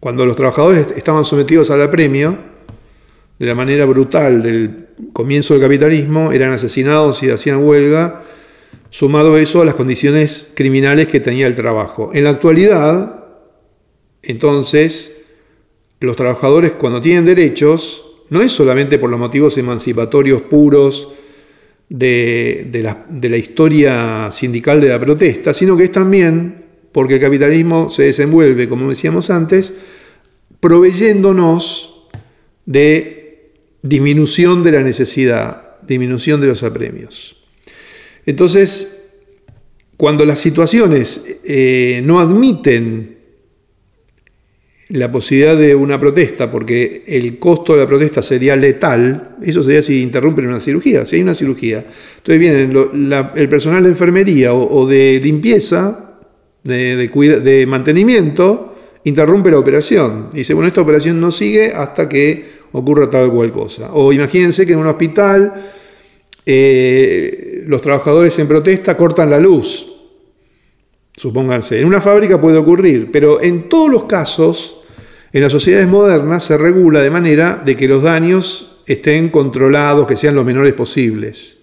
Cuando 0.00 0.26
los 0.26 0.36
trabajadores 0.36 0.88
estaban 0.96 1.24
sometidos 1.24 1.70
al 1.70 1.80
apremio, 1.82 2.49
de 3.40 3.46
la 3.46 3.54
manera 3.54 3.86
brutal 3.86 4.42
del 4.42 4.88
comienzo 5.14 5.54
del 5.54 5.62
capitalismo, 5.62 6.30
eran 6.30 6.52
asesinados 6.52 7.22
y 7.22 7.30
hacían 7.30 7.64
huelga, 7.64 8.22
sumado 8.90 9.38
eso 9.38 9.62
a 9.62 9.64
las 9.64 9.74
condiciones 9.74 10.52
criminales 10.54 11.08
que 11.08 11.20
tenía 11.20 11.46
el 11.46 11.56
trabajo. 11.56 12.10
En 12.12 12.24
la 12.24 12.30
actualidad, 12.30 13.24
entonces, 14.22 15.22
los 16.00 16.16
trabajadores 16.16 16.72
cuando 16.72 17.00
tienen 17.00 17.24
derechos, 17.24 18.12
no 18.28 18.42
es 18.42 18.52
solamente 18.52 18.98
por 18.98 19.08
los 19.08 19.18
motivos 19.18 19.56
emancipatorios 19.56 20.42
puros 20.42 21.08
de, 21.88 22.68
la, 22.82 23.36
historia 23.38 24.28
sindical 24.30 24.82
de 24.82 24.90
la 24.90 25.00
protesta, 25.00 25.54
sino 25.54 25.78
que 25.78 25.84
es 25.84 25.92
también 25.92 26.66
porque 26.92 27.14
el 27.14 27.20
capitalismo 27.20 27.90
se 27.90 28.02
desenvuelve, 28.02 28.68
como 28.68 28.90
decíamos 28.90 29.30
antes, 29.30 29.72
proveyéndonos 30.60 32.06
de 32.66 33.19
disminución 33.82 34.62
de 34.62 34.72
la 34.72 34.82
necesidad, 34.82 35.78
disminución 35.86 36.40
de 36.40 36.48
los 36.48 36.62
apremios. 36.62 37.36
Entonces, 38.26 39.00
cuando 39.96 40.24
las 40.24 40.38
situaciones 40.38 41.24
eh, 41.44 42.00
no 42.04 42.20
admiten 42.20 43.20
la 44.90 45.10
posibilidad 45.10 45.56
de 45.56 45.74
una 45.74 46.00
protesta, 46.00 46.50
porque 46.50 47.04
el 47.06 47.38
costo 47.38 47.74
de 47.74 47.80
la 47.80 47.86
protesta 47.86 48.22
sería 48.22 48.56
letal, 48.56 49.36
eso 49.42 49.62
sería 49.62 49.82
si 49.82 50.02
interrumpen 50.02 50.46
una 50.46 50.58
cirugía, 50.58 51.06
si 51.06 51.16
hay 51.16 51.22
una 51.22 51.34
cirugía. 51.34 51.84
Entonces 52.16 52.38
viene 52.38 52.62
el 53.36 53.48
personal 53.48 53.82
de 53.84 53.90
enfermería 53.90 54.52
o, 54.52 54.86
de 54.86 55.20
limpieza, 55.22 56.18
de, 56.64 56.96
de, 56.96 57.66
mantenimiento, 57.66 58.74
interrumpe 59.04 59.50
la 59.50 59.58
operación. 59.58 60.30
Dice, 60.32 60.54
bueno, 60.54 60.68
esta 60.68 60.80
operación 60.80 61.20
no 61.20 61.30
sigue 61.30 61.72
hasta 61.72 62.08
que 62.08 62.49
ocurra 62.72 63.08
tal 63.10 63.28
o 63.28 63.32
cual 63.32 63.52
cosa. 63.52 63.90
O 63.92 64.12
imagínense 64.12 64.66
que 64.66 64.72
en 64.72 64.78
un 64.78 64.86
hospital 64.86 65.52
eh, 66.46 67.64
los 67.66 67.80
trabajadores 67.80 68.38
en 68.38 68.48
protesta 68.48 68.96
cortan 68.96 69.30
la 69.30 69.38
luz. 69.38 69.86
Supónganse, 71.16 71.80
en 71.80 71.86
una 71.86 72.00
fábrica 72.00 72.40
puede 72.40 72.58
ocurrir, 72.58 73.10
pero 73.12 73.42
en 73.42 73.68
todos 73.68 73.90
los 73.90 74.04
casos 74.04 74.80
en 75.32 75.42
las 75.42 75.52
sociedades 75.52 75.86
modernas 75.86 76.44
se 76.44 76.56
regula 76.56 77.02
de 77.02 77.10
manera 77.10 77.62
de 77.64 77.76
que 77.76 77.86
los 77.86 78.02
daños 78.02 78.78
estén 78.86 79.28
controlados, 79.28 80.06
que 80.06 80.16
sean 80.16 80.34
los 80.34 80.44
menores 80.44 80.72
posibles. 80.72 81.58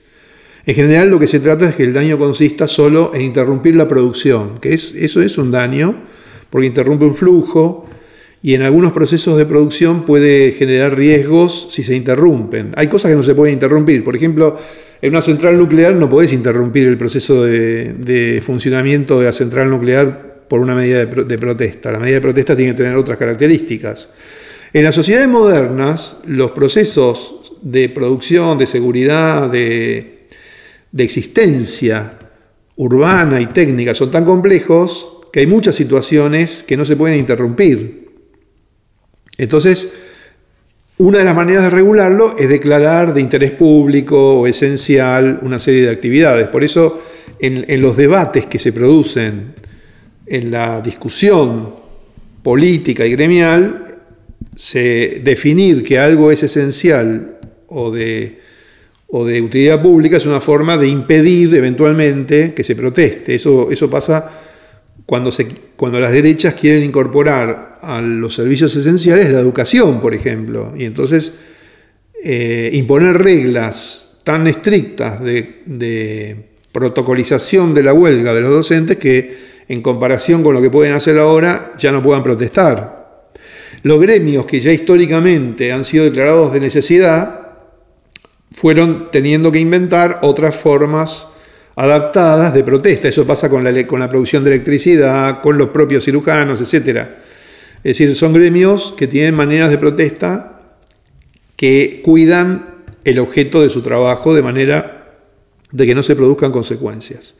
En 0.66 0.76
general 0.76 1.10
lo 1.10 1.20
que 1.20 1.28
se 1.28 1.40
trata 1.40 1.70
es 1.70 1.76
que 1.76 1.84
el 1.84 1.94
daño 1.94 2.18
consista 2.18 2.68
solo 2.68 3.12
en 3.14 3.22
interrumpir 3.22 3.76
la 3.76 3.88
producción, 3.88 4.60
que 4.60 4.74
es, 4.74 4.94
eso 4.96 5.22
es 5.22 5.38
un 5.38 5.52
daño, 5.52 6.04
porque 6.50 6.68
interrumpe 6.68 7.06
un 7.06 7.16
flujo 7.16 7.87
y 8.42 8.54
en 8.54 8.62
algunos 8.62 8.92
procesos 8.92 9.38
de 9.38 9.46
producción 9.46 10.06
puede 10.06 10.52
generar 10.52 10.96
riesgos 10.96 11.70
si 11.72 11.84
se 11.84 11.96
interrumpen. 11.96 12.74
Hay 12.76 12.88
cosas 12.88 13.12
que 13.12 13.18
no 13.18 13.24
se 13.24 13.36
pueden 13.36 13.54
interrumpir. 13.54 14.04
Por 14.04 14.16
ejemplo, 14.16 14.58
en 15.02 15.10
una 15.12 15.22
central 15.22 15.58
nuclear 15.58 15.96
no 15.96 16.10
podés 16.10 16.34
interrumpir 16.34 16.88
el 16.88 16.98
proceso 16.98 17.44
de, 17.44 18.42
funcionamiento 18.46 19.20
de 19.20 19.26
la 19.26 19.32
central 19.32 19.70
nuclear 19.70 20.46
por 20.48 20.60
una 20.60 20.76
medida 20.76 21.06
de, 21.06 21.38
protesta. 21.38 21.92
La 21.92 22.00
medida 22.00 22.16
de 22.16 22.22
protesta 22.22 22.56
tiene 22.56 22.72
que 22.72 22.78
tener 22.78 22.96
otras 22.96 23.18
características. 23.18 24.12
En 24.74 24.84
las 24.84 24.96
sociedades 24.96 25.28
modernas, 25.28 26.18
los 26.28 26.52
procesos 26.52 27.54
de 27.62 27.90
producción, 27.90 28.58
de 28.58 28.66
seguridad, 28.66 29.50
de 29.50 30.28
existencia 30.98 32.18
urbana 32.78 33.42
y 33.42 33.48
técnica 33.48 33.94
son 33.94 34.12
tan 34.12 34.24
complejos 34.24 35.08
que 35.34 35.42
hay 35.42 35.48
muchas 35.48 35.76
situaciones 35.76 36.64
que 36.66 36.78
no 36.78 36.86
se 36.86 36.96
pueden 36.96 37.20
interrumpir. 37.20 38.07
Entonces, 39.38 39.94
una 41.00 41.20
de 41.20 41.26
las 41.26 41.36
maneras 41.36 41.64
de 41.64 41.70
regularlo 41.70 42.36
es 42.40 42.50
declarar 42.50 43.14
de 43.14 43.22
interés 43.22 43.52
público 43.52 44.40
o 44.40 44.48
esencial 44.48 45.40
una 45.44 45.60
serie 45.60 45.84
de 45.84 45.92
actividades. 45.92 46.48
Por 46.48 46.64
eso, 46.64 47.04
en, 47.40 47.82
los 47.82 47.96
debates 47.96 48.48
que 48.48 48.58
se 48.58 48.74
producen 48.74 49.54
en 50.26 50.50
la 50.50 50.82
discusión 50.82 51.76
política 52.42 53.06
y 53.06 53.12
gremial, 53.12 53.98
se, 54.56 55.22
definir 55.24 55.84
que 55.84 56.00
algo 56.00 56.32
es 56.32 56.42
esencial 56.42 57.38
o 57.68 57.92
de, 57.92 58.40
o 59.10 59.24
de 59.24 59.40
utilidad 59.40 59.80
pública 59.80 60.18
es 60.18 60.26
una 60.26 60.42
forma 60.42 60.78
de 60.78 60.88
impedir 60.88 61.54
eventualmente 61.54 62.56
que 62.56 62.64
se 62.64 62.76
proteste. 62.76 63.36
Eso, 63.36 63.70
eso 63.70 63.88
pasa 63.88 64.47
cuando, 65.08 65.32
las 66.00 66.12
derechas 66.12 66.54
quieren 66.54 66.84
incorporar 66.84 67.80
a 67.82 68.02
los 68.02 68.36
servicios 68.36 68.76
esenciales 68.76 69.32
la 69.32 69.40
educación, 69.40 70.02
por 70.02 70.14
ejemplo, 70.14 70.74
y 70.78 70.84
entonces 70.84 71.34
eh, 72.22 72.70
imponer 72.74 73.18
reglas 73.18 74.18
tan 74.26 74.46
estrictas 74.48 75.24
de, 75.24 75.62
de 75.66 76.50
protocolización 76.74 77.74
de 77.74 77.84
la 77.84 77.94
huelga 77.94 78.34
de 78.34 78.42
los 78.42 78.50
docentes 78.50 78.98
que 78.98 79.48
en 79.70 79.82
comparación 79.82 80.44
con 80.44 80.54
lo 80.54 80.62
que 80.62 80.70
pueden 80.70 80.94
hacer 80.94 81.18
ahora, 81.18 81.74
ya 81.80 81.94
no 81.94 82.04
puedan 82.04 82.24
protestar. 82.24 83.32
Los 83.84 84.02
gremios 84.02 84.46
que 84.46 84.60
ya 84.60 84.74
históricamente 84.74 85.72
han 85.72 85.86
sido 85.86 86.04
declarados 86.04 86.52
de 86.52 86.60
necesidad 86.60 87.48
fueron 88.52 89.10
teniendo 89.12 89.54
que 89.54 89.60
inventar 89.60 90.20
otras 90.22 90.56
formas 90.56 91.30
adaptadas 91.78 92.54
de 92.54 92.64
protesta. 92.64 93.08
Eso 93.08 93.26
pasa 93.26 93.50
con 93.50 93.64
la, 93.64 93.88
con 93.88 94.00
la 94.00 94.10
producción 94.10 94.44
de 94.44 94.56
electricidad, 94.56 95.42
con 95.42 95.58
los 95.58 95.70
propios 95.70 96.04
cirujanos, 96.04 96.60
etc. 96.60 97.08
Es 97.78 97.98
decir, 97.98 98.16
son 98.16 98.34
gremios 98.34 98.94
que 98.98 99.08
tienen 99.08 99.36
maneras 99.36 99.70
de 99.70 99.78
protesta 99.78 100.60
que 101.56 102.02
cuidan 102.04 102.78
el 103.04 103.20
objeto 103.20 103.62
de 103.62 103.70
su 103.70 103.82
trabajo 103.82 104.34
de 104.34 104.42
manera 104.42 105.14
de 105.72 105.86
que 105.86 105.94
no 105.94 106.02
se 106.02 106.16
produzcan 106.16 106.52
consecuencias. 106.52 107.36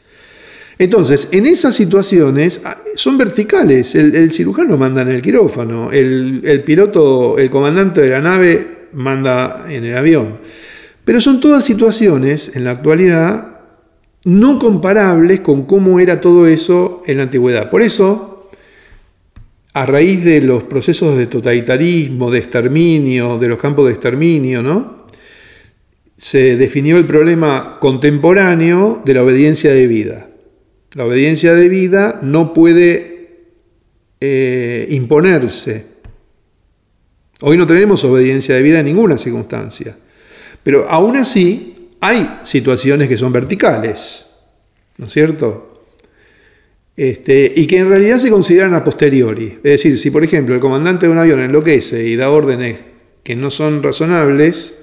Entonces, 0.78 1.28
en 1.32 1.46
esas 1.46 1.74
situaciones 1.74 2.60
ah, 2.64 2.78
son 2.94 3.18
verticales. 3.18 3.96
El, 3.96 4.30
cirujano 4.30 4.78
manda 4.78 5.02
en 5.02 5.08
el 5.08 5.20
quirófano, 5.20 5.90
el, 5.90 6.62
piloto, 6.64 7.38
el 7.38 7.50
comandante 7.50 8.02
de 8.02 8.10
la 8.10 8.20
nave 8.20 8.86
manda 8.92 9.66
en 9.68 9.84
el 9.84 9.96
avión. 9.96 10.38
Pero 11.04 11.20
son 11.20 11.40
todas 11.40 11.64
situaciones 11.64 12.52
en 12.54 12.62
la 12.64 12.70
actualidad 12.70 13.57
no 14.28 14.58
comparables 14.58 15.40
con 15.40 15.62
cómo 15.62 16.00
era 16.00 16.20
todo 16.20 16.46
eso 16.46 17.02
en 17.06 17.16
la 17.16 17.22
antigüedad. 17.22 17.70
Por 17.70 17.80
eso, 17.80 18.50
a 19.72 19.86
raíz 19.86 20.22
de 20.22 20.42
los 20.42 20.64
procesos 20.64 21.16
de 21.16 21.28
totalitarismo, 21.28 22.30
de 22.30 22.38
exterminio, 22.38 23.38
de 23.38 23.48
los 23.48 23.56
campos 23.56 23.86
de 23.86 23.92
exterminio, 23.92 24.62
¿no? 24.62 25.06
se 26.18 26.56
definió 26.56 26.98
el 26.98 27.06
problema 27.06 27.78
contemporáneo 27.80 29.00
de 29.02 29.14
la 29.14 29.22
obediencia 29.22 29.72
de 29.72 29.86
vida. 29.86 30.28
La 30.92 31.06
obediencia 31.06 31.54
de 31.54 31.68
vida 31.70 32.18
no 32.20 32.52
puede 32.52 33.46
eh, 34.20 34.88
imponerse. 34.90 35.86
Hoy 37.40 37.56
no 37.56 37.66
tenemos 37.66 38.04
obediencia 38.04 38.56
de 38.56 38.62
vida 38.62 38.80
en 38.80 38.86
ninguna 38.86 39.16
circunstancia. 39.16 39.96
Pero 40.62 40.86
aún 40.90 41.16
así 41.16 41.77
hay 42.00 42.40
situaciones 42.42 43.08
que 43.08 43.16
son 43.16 43.32
verticales, 43.32 44.26
¿no 44.96 45.06
es 45.06 45.12
cierto? 45.12 45.82
Este, 46.96 47.52
y 47.54 47.66
que 47.66 47.78
en 47.78 47.88
realidad 47.88 48.18
se 48.18 48.30
consideran 48.30 48.74
a 48.74 48.82
posteriori. 48.82 49.58
Es 49.62 49.62
decir, 49.62 49.98
si 49.98 50.10
por 50.10 50.24
ejemplo 50.24 50.54
el 50.54 50.60
comandante 50.60 51.06
de 51.06 51.12
un 51.12 51.18
avión 51.18 51.40
enloquece 51.40 52.06
y 52.06 52.16
da 52.16 52.30
órdenes 52.30 52.80
que 53.22 53.36
no 53.36 53.50
son 53.50 53.82
razonables, 53.82 54.74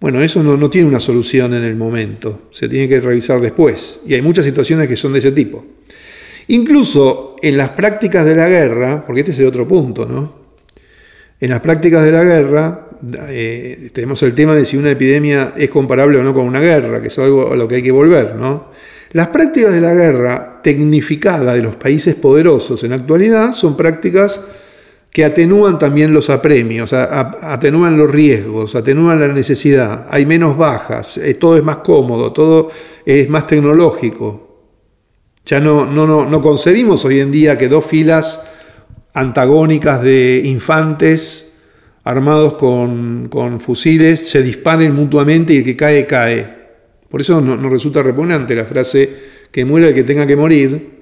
bueno, 0.00 0.20
eso 0.20 0.42
no, 0.42 0.56
no, 0.56 0.70
tiene 0.70 0.88
una 0.88 1.00
solución 1.00 1.54
en 1.54 1.64
el 1.64 1.74
momento, 1.74 2.48
se 2.52 2.68
tiene 2.68 2.88
que 2.88 3.00
revisar 3.00 3.40
después. 3.40 4.02
Y 4.06 4.14
hay 4.14 4.22
muchas 4.22 4.44
situaciones 4.44 4.88
que 4.88 4.96
son 4.96 5.12
de 5.14 5.20
ese 5.20 5.32
tipo. 5.32 5.64
Incluso 6.48 7.34
en 7.42 7.56
las 7.56 7.70
prácticas 7.70 8.24
de 8.24 8.36
la 8.36 8.48
guerra, 8.48 9.04
porque 9.04 9.22
este 9.22 9.32
es 9.32 9.38
el 9.38 9.46
otro 9.46 9.66
punto, 9.66 10.06
¿no? 10.06 10.46
En 11.40 11.50
las 11.50 11.60
prácticas 11.60 12.04
de 12.04 12.12
la 12.12 12.22
guerra 12.22 12.85
eh, 13.28 13.90
tenemos 13.92 14.22
el 14.22 14.34
tema 14.34 14.54
de 14.54 14.64
si 14.64 14.76
una 14.76 14.90
epidemia 14.90 15.52
es 15.56 15.70
comparable 15.70 16.18
o 16.18 16.22
no 16.22 16.34
con 16.34 16.46
una 16.46 16.60
guerra, 16.60 17.00
que 17.00 17.08
es 17.08 17.18
algo 17.18 17.52
a 17.52 17.56
lo 17.56 17.66
que 17.68 17.76
hay 17.76 17.82
que 17.82 17.92
volver, 17.92 18.34
¿no? 18.34 18.70
Las 19.12 19.28
prácticas 19.28 19.72
de 19.72 19.80
la 19.80 19.94
guerra 19.94 20.60
tecnificada 20.62 21.54
de 21.54 21.62
los 21.62 21.76
países 21.76 22.14
poderosos 22.16 22.82
en 22.84 22.90
la 22.90 22.96
actualidad 22.96 23.52
son 23.52 23.76
prácticas 23.76 24.40
que 25.10 25.24
atenúan 25.24 25.78
también 25.78 26.12
los 26.12 26.28
apremios, 26.28 26.92
atenúan 26.92 27.96
los 27.96 28.10
riesgos, 28.10 28.74
atenúan 28.74 29.18
la 29.18 29.28
necesidad, 29.28 30.06
hay 30.10 30.26
menos 30.26 30.58
bajas, 30.58 31.16
eh, 31.16 31.34
todo 31.34 31.56
es 31.56 31.62
más 31.62 31.78
cómodo, 31.78 32.32
todo 32.32 32.70
es 33.06 33.28
más 33.30 33.46
tecnológico. 33.46 34.42
Ya 35.46 35.60
no, 35.60 35.86
no, 35.86 36.06
no, 36.06 36.26
no 36.28 36.42
concebimos 36.42 37.04
hoy 37.04 37.20
en 37.20 37.32
día 37.32 37.56
que 37.56 37.68
dos 37.68 37.86
filas 37.86 38.42
antagónicas 39.14 40.02
de 40.02 40.42
infantes 40.44 41.45
armados 42.06 42.54
con, 42.54 43.28
fusiles 43.58 44.28
se 44.28 44.40
disparen 44.40 44.94
mutuamente 44.94 45.52
y 45.52 45.58
el 45.58 45.64
que 45.64 45.76
cae, 45.76 46.06
cae. 46.06 46.56
Por 47.08 47.20
eso 47.20 47.40
nos 47.40 47.70
resulta 47.70 48.00
repugnante 48.00 48.54
la 48.54 48.64
frase 48.64 49.10
que 49.50 49.64
muera 49.64 49.88
el 49.88 49.94
que 49.94 50.04
tenga 50.04 50.24
que 50.24 50.36
morir, 50.36 50.96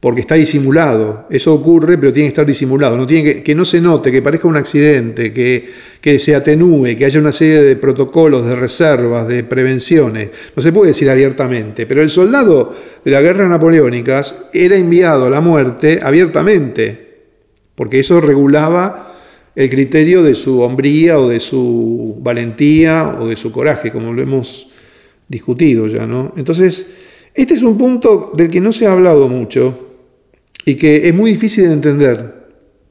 porque 0.00 0.22
está 0.22 0.34
disimulado. 0.34 1.28
Eso 1.30 1.54
ocurre, 1.54 1.96
pero 1.96 2.12
tiene 2.12 2.26
que 2.26 2.32
estar 2.32 2.46
disimulado. 2.46 2.96
No 2.96 3.06
tiene 3.06 3.34
que, 3.34 3.42
que 3.44 3.54
no 3.54 3.64
se 3.64 3.80
note, 3.80 4.10
que 4.10 4.20
parezca 4.20 4.48
un 4.48 4.56
accidente, 4.56 5.32
que, 5.32 5.64
que, 6.00 6.18
se 6.18 6.34
atenúe, 6.34 6.96
que 6.96 7.04
haya 7.04 7.20
una 7.20 7.30
serie 7.30 7.62
de 7.62 7.76
protocolos, 7.76 8.44
de 8.44 8.56
reservas, 8.56 9.28
de 9.28 9.44
prevenciones. 9.44 10.30
No 10.56 10.60
se 10.60 10.72
puede 10.72 10.88
decir 10.88 11.08
abiertamente, 11.08 11.86
pero 11.86 12.02
el 12.02 12.10
soldado 12.10 12.74
de 13.04 13.10
las 13.12 13.22
guerras 13.22 13.48
napoleónicas 13.48 14.46
era 14.52 14.74
enviado 14.74 15.26
a 15.26 15.30
la 15.30 15.40
muerte 15.40 16.00
abiertamente, 16.02 17.12
porque 17.76 18.00
eso 18.00 18.20
regulaba 18.20 19.11
el 19.54 19.68
criterio 19.68 20.22
de 20.22 20.34
su 20.34 20.60
hombría 20.60 21.18
o 21.18 21.28
de 21.28 21.40
su 21.40 22.16
valentía 22.20 23.16
o 23.20 23.26
de 23.26 23.36
su 23.36 23.52
coraje, 23.52 23.90
como 23.90 24.12
lo 24.12 24.22
hemos 24.22 24.70
discutido 25.28 25.86
ya, 25.86 26.06
¿no? 26.06 26.32
Entonces, 26.36 26.90
este 27.34 27.54
es 27.54 27.62
un 27.62 27.78
punto 27.78 28.32
del 28.34 28.50
que 28.50 28.60
no 28.60 28.72
se 28.72 28.86
ha 28.86 28.92
hablado 28.92 29.28
mucho, 29.28 29.92
y 30.64 30.74
que 30.74 31.08
es 31.08 31.14
muy 31.14 31.32
difícil 31.32 31.64
de 31.64 31.72
entender. 31.72 32.42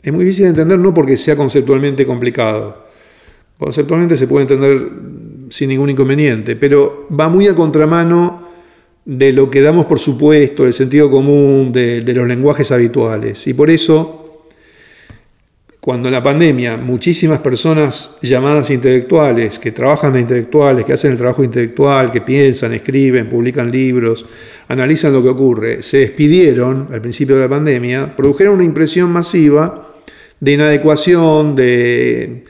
Es 0.03 0.11
muy 0.11 0.25
difícil 0.25 0.45
de 0.45 0.49
entender 0.49 0.79
no 0.79 0.93
porque 0.93 1.17
sea 1.17 1.35
conceptualmente 1.35 2.05
complicado. 2.05 2.85
Conceptualmente 3.57 4.17
se 4.17 4.27
puede 4.27 4.43
entender 4.43 4.89
sin 5.49 5.69
ningún 5.69 5.89
inconveniente, 5.89 6.55
pero 6.55 7.07
va 7.17 7.29
muy 7.29 7.47
a 7.47 7.55
contramano 7.55 8.49
de 9.05 9.31
lo 9.31 9.49
que 9.49 9.61
damos 9.61 9.85
por 9.85 9.99
supuesto, 9.99 10.63
del 10.63 10.73
sentido 10.73 11.09
común, 11.09 11.71
de, 11.71 12.01
de 12.01 12.13
los 12.13 12.27
lenguajes 12.27 12.71
habituales. 12.71 13.45
Y 13.47 13.53
por 13.53 13.69
eso 13.69 14.20
cuando 15.81 16.09
en 16.09 16.13
la 16.13 16.21
pandemia 16.21 16.77
muchísimas 16.77 17.39
personas 17.39 18.17
llamadas 18.21 18.69
intelectuales, 18.69 19.57
que 19.57 19.71
trabajan 19.71 20.13
de 20.13 20.21
intelectuales, 20.21 20.85
que 20.85 20.93
hacen 20.93 21.11
el 21.11 21.17
trabajo 21.17 21.43
intelectual, 21.43 22.11
que 22.11 22.21
piensan, 22.21 22.71
escriben, 22.75 23.27
publican 23.27 23.71
libros, 23.71 24.27
analizan 24.67 25.11
lo 25.11 25.23
que 25.23 25.29
ocurre, 25.29 25.81
se 25.81 25.97
despidieron 25.97 26.87
al 26.93 27.01
principio 27.01 27.35
de 27.35 27.41
la 27.41 27.49
pandemia, 27.49 28.15
produjeron 28.15 28.53
una 28.53 28.63
impresión 28.63 29.11
masiva 29.11 29.87
de 30.39 30.53
inadecuación, 30.53 31.55
de, 31.55 32.43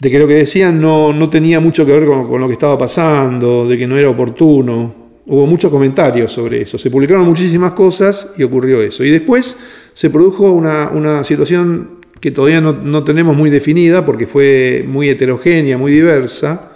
de 0.00 0.10
que 0.10 0.18
lo 0.20 0.28
que 0.28 0.34
decían 0.34 0.80
no, 0.80 1.12
no 1.12 1.28
tenía 1.28 1.58
mucho 1.58 1.84
que 1.84 1.90
ver 1.90 2.06
con, 2.06 2.40
lo 2.40 2.46
que 2.46 2.52
estaba 2.52 2.78
pasando, 2.78 3.66
de 3.66 3.76
que 3.76 3.88
no 3.88 3.98
era 3.98 4.08
oportuno. 4.08 5.02
Hubo 5.26 5.46
muchos 5.46 5.68
comentarios 5.68 6.30
sobre 6.30 6.62
eso, 6.62 6.78
se 6.78 6.90
publicaron 6.90 7.24
muchísimas 7.24 7.72
cosas 7.72 8.34
y 8.36 8.44
ocurrió 8.44 8.80
eso. 8.82 9.02
Y 9.02 9.10
después 9.10 9.58
se 9.92 10.10
produjo 10.10 10.52
una, 10.52 10.90
una 10.90 11.24
situación 11.24 12.03
que 12.24 12.30
todavía 12.30 12.62
no, 12.62 13.04
tenemos 13.04 13.36
muy 13.36 13.50
definida 13.50 14.06
porque 14.06 14.26
fue 14.26 14.82
muy 14.88 15.10
heterogénea, 15.10 15.76
muy 15.76 15.92
diversa, 15.92 16.72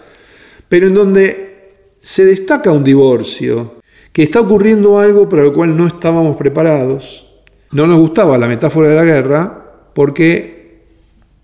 pero 0.68 0.88
en 0.88 0.92
donde 0.92 1.70
se 2.02 2.26
destaca 2.26 2.70
un 2.70 2.84
divorcio, 2.84 3.76
que 4.12 4.24
está 4.24 4.40
ocurriendo 4.40 4.98
algo 4.98 5.26
para 5.26 5.44
lo 5.44 5.54
cual 5.54 5.74
no 5.74 5.86
estábamos 5.86 6.36
preparados. 6.36 7.26
No 7.72 7.86
nos 7.86 7.96
gustaba 7.96 8.36
la 8.36 8.46
metáfora 8.46 8.90
de 8.90 8.94
la 8.96 9.04
guerra 9.04 9.88
porque 9.94 10.82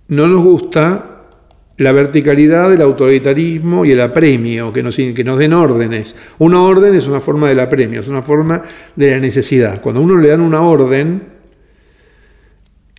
no 0.08 0.28
nos 0.28 0.44
gusta 0.44 1.22
la 1.78 1.92
verticalidad 1.92 2.68
del 2.68 2.82
autoritarismo 2.82 3.86
y 3.86 3.92
el 3.92 4.02
apremio, 4.02 4.70
que 4.70 4.82
nos, 4.82 4.96
que 4.96 5.24
nos 5.24 5.38
den 5.38 5.54
órdenes. 5.54 6.14
Una 6.36 6.60
orden 6.60 6.94
es 6.94 7.06
una 7.06 7.22
forma 7.22 7.48
del 7.48 7.60
apremio, 7.60 8.00
es 8.00 8.08
una 8.08 8.22
forma 8.22 8.60
de 8.96 9.12
la 9.12 9.18
necesidad. 9.18 9.80
Cuando 9.80 10.02
a 10.02 10.04
uno 10.04 10.18
le 10.18 10.28
dan 10.28 10.42
una 10.42 10.60
orden, 10.60 11.22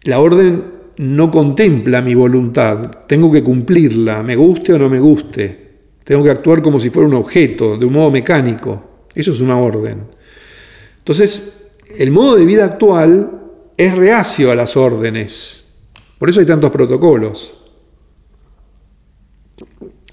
la 0.01 0.17
orden 0.17 0.74
no 0.97 1.29
contempla 1.29 2.01
mi 2.01 2.15
voluntad, 2.15 3.05
tengo 3.07 3.31
que 3.31 3.43
cumplirla, 3.43 4.23
me 4.23 4.35
guste 4.35 4.73
o 4.73 4.79
no 4.79 4.89
me 4.89 4.99
guste. 4.99 5.65
Tengo 6.03 6.23
que 6.23 6.29
actuar 6.29 6.61
como 6.61 6.79
si 6.79 6.89
fuera 6.89 7.09
un 7.09 7.15
objeto, 7.15 7.77
de 7.77 7.85
un 7.85 7.93
modo 7.93 8.11
mecánico. 8.11 9.07
Eso 9.13 9.31
es 9.31 9.41
una 9.41 9.57
orden. 9.57 10.03
Entonces, 10.99 11.63
el 11.97 12.11
modo 12.11 12.35
de 12.35 12.45
vida 12.45 12.65
actual 12.65 13.41
es 13.75 13.95
reacio 13.95 14.51
a 14.51 14.55
las 14.55 14.77
órdenes. 14.77 15.73
Por 16.19 16.29
eso 16.29 16.39
hay 16.39 16.45
tantos 16.45 16.71
protocolos. 16.71 17.57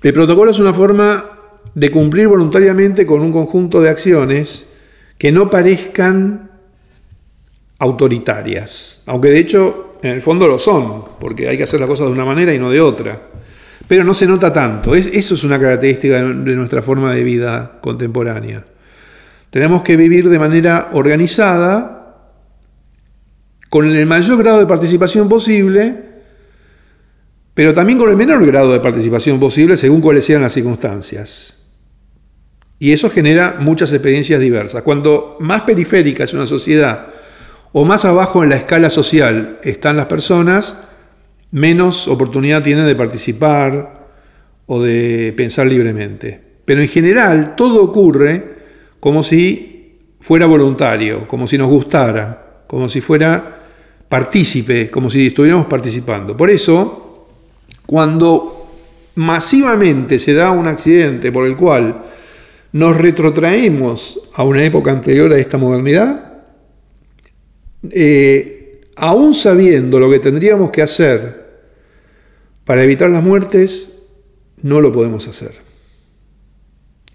El 0.02 0.12
protocolo 0.12 0.50
es 0.50 0.58
una 0.58 0.74
forma 0.74 1.38
de 1.74 1.90
cumplir 1.90 2.28
voluntariamente 2.28 3.06
con 3.06 3.20
un 3.20 3.32
conjunto 3.32 3.80
de 3.80 3.90
acciones 3.90 4.66
que 5.18 5.30
no 5.30 5.48
parezcan 5.48 6.51
autoritarias, 7.82 9.02
aunque 9.06 9.30
de 9.30 9.38
hecho 9.38 9.96
en 10.02 10.10
el 10.10 10.22
fondo 10.22 10.46
lo 10.46 10.56
son, 10.56 11.04
porque 11.18 11.48
hay 11.48 11.56
que 11.56 11.64
hacer 11.64 11.80
las 11.80 11.88
cosas 11.88 12.06
de 12.06 12.12
una 12.12 12.24
manera 12.24 12.54
y 12.54 12.58
no 12.58 12.70
de 12.70 12.80
otra. 12.80 13.20
Pero 13.88 14.04
no 14.04 14.14
se 14.14 14.26
nota 14.26 14.52
tanto. 14.52 14.94
eso 14.94 15.34
es 15.34 15.44
una 15.44 15.58
característica 15.58 16.22
de 16.22 16.54
nuestra 16.54 16.80
forma 16.80 17.12
de 17.12 17.24
vida 17.24 17.78
contemporánea. 17.80 18.64
Tenemos 19.50 19.82
que 19.82 19.96
vivir 19.96 20.28
de 20.28 20.38
manera 20.38 20.90
organizada, 20.92 21.98
con 23.68 23.90
el 23.90 24.06
mayor 24.06 24.38
grado 24.38 24.60
de 24.60 24.66
participación 24.66 25.28
posible, 25.28 25.96
pero 27.54 27.74
también 27.74 27.98
con 27.98 28.10
el 28.10 28.16
menor 28.16 28.46
grado 28.46 28.72
de 28.72 28.80
participación 28.80 29.40
posible 29.40 29.76
según 29.76 30.00
cuáles 30.00 30.24
sean 30.24 30.42
las 30.42 30.52
circunstancias. 30.52 31.58
Y 32.78 32.92
eso 32.92 33.10
genera 33.10 33.56
muchas 33.58 33.92
experiencias 33.92 34.40
diversas. 34.40 34.82
Cuando 34.82 35.36
más 35.40 35.62
periférica 35.62 36.24
es 36.24 36.32
una 36.32 36.46
sociedad 36.46 37.11
o 37.72 37.84
más 37.84 38.04
abajo 38.04 38.42
en 38.42 38.50
la 38.50 38.56
escala 38.56 38.90
social 38.90 39.58
están 39.62 39.96
las 39.96 40.06
personas, 40.06 40.84
menos 41.50 42.08
oportunidad 42.08 42.62
tienen 42.62 42.86
de 42.86 42.94
participar 42.94 44.08
o 44.66 44.82
de 44.82 45.32
pensar 45.36 45.66
libremente. 45.66 46.40
Pero 46.64 46.80
en 46.80 46.88
general 46.88 47.54
todo 47.56 47.82
ocurre 47.82 48.52
como 49.00 49.22
si 49.22 49.98
fuera 50.20 50.46
voluntario, 50.46 51.26
como 51.26 51.46
si 51.46 51.58
nos 51.58 51.68
gustara, 51.68 52.62
como 52.66 52.88
si 52.88 53.00
fuera 53.00 53.58
partícipe, 54.08 54.90
como 54.90 55.10
si 55.10 55.28
estuviéramos 55.28 55.66
participando. 55.66 56.36
Por 56.36 56.50
eso, 56.50 57.28
cuando 57.86 58.70
masivamente 59.14 60.18
se 60.18 60.34
da 60.34 60.50
un 60.50 60.66
accidente 60.66 61.32
por 61.32 61.46
el 61.46 61.56
cual 61.56 62.02
nos 62.72 62.96
retrotraemos 62.96 64.20
a 64.34 64.44
una 64.44 64.64
época 64.64 64.90
anterior 64.90 65.32
a 65.32 65.38
esta 65.38 65.58
modernidad, 65.58 66.31
eh, 67.90 68.80
aún 68.96 69.34
sabiendo 69.34 69.98
lo 69.98 70.10
que 70.10 70.18
tendríamos 70.18 70.70
que 70.70 70.82
hacer 70.82 71.42
para 72.64 72.84
evitar 72.84 73.10
las 73.10 73.22
muertes, 73.22 73.92
no 74.62 74.80
lo 74.80 74.92
podemos 74.92 75.26
hacer. 75.28 75.52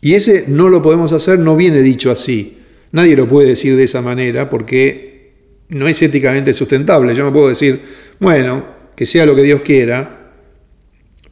Y 0.01 0.13
ese 0.13 0.45
no 0.47 0.69
lo 0.69 0.81
podemos 0.81 1.11
hacer 1.13 1.39
no 1.39 1.55
viene 1.55 1.81
dicho 1.81 2.11
así. 2.11 2.59
Nadie 2.91 3.15
lo 3.15 3.27
puede 3.27 3.49
decir 3.49 3.75
de 3.75 3.83
esa 3.83 4.01
manera 4.01 4.49
porque 4.49 5.33
no 5.69 5.87
es 5.87 6.01
éticamente 6.01 6.53
sustentable. 6.53 7.15
Yo 7.15 7.23
no 7.23 7.33
puedo 7.33 7.49
decir, 7.49 7.81
bueno, 8.19 8.65
que 8.95 9.05
sea 9.05 9.25
lo 9.25 9.35
que 9.35 9.43
Dios 9.43 9.61
quiera, 9.61 10.31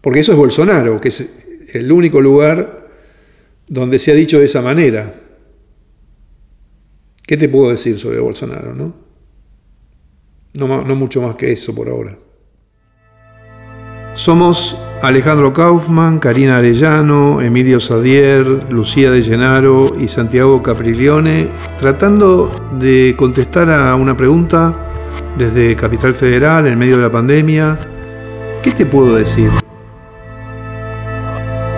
porque 0.02 0.20
eso 0.20 0.32
es 0.32 0.38
Bolsonaro, 0.38 1.00
que 1.00 1.10
es 1.10 1.26
el 1.74 1.92
único 1.92 2.22
lugar 2.22 2.90
donde 3.68 4.00
se 4.00 4.12
ha 4.12 4.16
dicho 4.16 4.40
de 4.40 4.46
esa 4.46 4.62
manera. 4.62 5.14
¿Qué 7.26 7.38
te 7.38 7.50
puedo 7.50 7.72
decir 7.72 7.98
sobre 7.98 8.20
Bolsonaro, 8.20 8.74
no? 8.76 9.05
No, 10.58 10.68
mucho 10.95 11.22
más 11.22 11.36
que 11.36 11.51
eso 11.51 11.74
por 11.74 11.89
ahora. 11.89 12.18
Somos 14.14 14.78
Alejandro 15.01 15.51
Kaufman, 15.51 16.20
Karina 16.20 16.58
Arellano, 16.58 17.41
Emilio 17.41 17.80
Sadier, 17.80 18.45
Lucía 18.70 19.12
de 19.12 19.22
Llenaro 19.22 19.93
y 19.99 20.08
Santiago 20.08 20.64
Capriglione, 20.64 21.49
tratando 21.78 22.49
de 22.80 23.14
contestar 23.18 23.70
a 23.70 23.93
una 23.95 24.16
pregunta 24.16 24.93
desde 25.38 25.76
Capital 25.76 26.14
Federal 26.14 26.66
en 26.68 26.80
medio 26.80 26.95
de 26.95 27.03
la 27.03 27.12
pandemia 27.12 27.78
¿Qué 28.66 28.72
te 28.72 28.84
puedo 28.84 29.14
decir? 29.14 29.51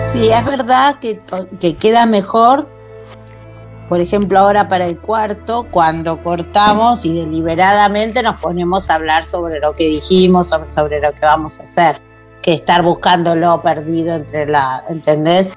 Sí, 0.06 0.30
es 0.30 0.44
verdad 0.46 0.98
que, 1.00 1.20
que 1.60 1.74
queda 1.76 2.06
mejor 2.06 2.66
por 3.88 4.00
ejemplo, 4.00 4.38
ahora 4.38 4.68
para 4.68 4.86
el 4.86 4.98
cuarto, 4.98 5.66
cuando 5.70 6.22
cortamos 6.22 7.04
y 7.04 7.18
deliberadamente 7.18 8.22
nos 8.22 8.38
ponemos 8.38 8.90
a 8.90 8.96
hablar 8.96 9.24
sobre 9.24 9.60
lo 9.60 9.72
que 9.72 9.84
dijimos, 9.84 10.48
sobre, 10.48 10.70
sobre 10.70 11.00
lo 11.00 11.12
que 11.12 11.22
vamos 11.22 11.58
a 11.58 11.62
hacer, 11.62 11.96
que 12.42 12.52
estar 12.52 12.82
buscando 12.82 13.34
lo 13.34 13.62
perdido 13.62 14.16
entre 14.16 14.46
la, 14.46 14.82
¿entendés? 14.90 15.56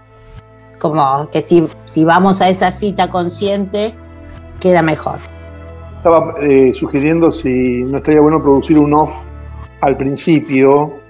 Como 0.80 1.30
que 1.30 1.42
si, 1.42 1.68
si 1.86 2.06
vamos 2.06 2.42
a 2.42 2.48
esa 2.48 2.72
cita 2.72 3.10
consciente, 3.10 3.94
queda 4.62 4.82
mejor. 4.82 5.20
Estaba 5.98 6.34
eh, 6.42 6.72
sugiriendo 6.74 7.32
si 7.32 7.84
no 7.84 7.98
estaría 7.98 8.22
bueno 8.22 8.42
producir 8.42 8.80
un 8.80 8.94
off 8.94 9.12
al 9.82 9.98
principio 9.98 11.01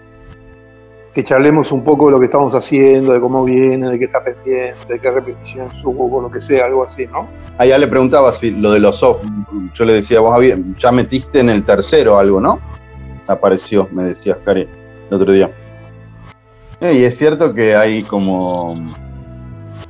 que 1.14 1.24
charlemos 1.24 1.72
un 1.72 1.84
poco 1.84 2.06
de 2.06 2.12
lo 2.14 2.20
que 2.20 2.26
estamos 2.26 2.56
haciendo, 2.56 3.14
de 3.14 3.20
cómo 3.20 3.44
viene, 3.44 3.90
de 3.90 4.00
qué 4.00 4.06
está 4.06 4.24
pendiente, 4.24 4.78
de 4.88 5.00
qué 5.00 5.12
repetición 5.12 5.70
subo, 5.82 6.22
lo 6.22 6.32
que 6.32 6.40
sea, 6.40 6.66
algo 6.66 6.86
así, 6.86 7.06
¿no? 7.08 7.28
Allá 7.58 7.78
le 7.78 7.88
preguntaba 7.88 8.32
si 8.32 8.52
lo 8.52 8.72
de 8.72 8.80
los 8.80 8.98
soft, 8.98 9.26
yo 9.74 9.86
le 9.86 9.94
decía, 9.94 10.22
vos 10.22 10.42
ya 10.78 10.92
metiste 10.92 11.42
en 11.42 11.50
el 11.50 11.64
tercero 11.64 12.18
algo, 12.18 12.40
¿no? 12.40 12.60
Apareció, 13.28 13.90
me 13.92 14.06
decías, 14.06 14.38
Cari, 14.46 14.68
el 15.10 15.14
otro 15.14 15.34
día. 15.34 15.52
Eh, 16.80 17.00
y 17.00 17.04
es 17.04 17.18
cierto 17.18 17.54
que 17.54 17.76
hay 17.76 18.04
como 18.04 18.76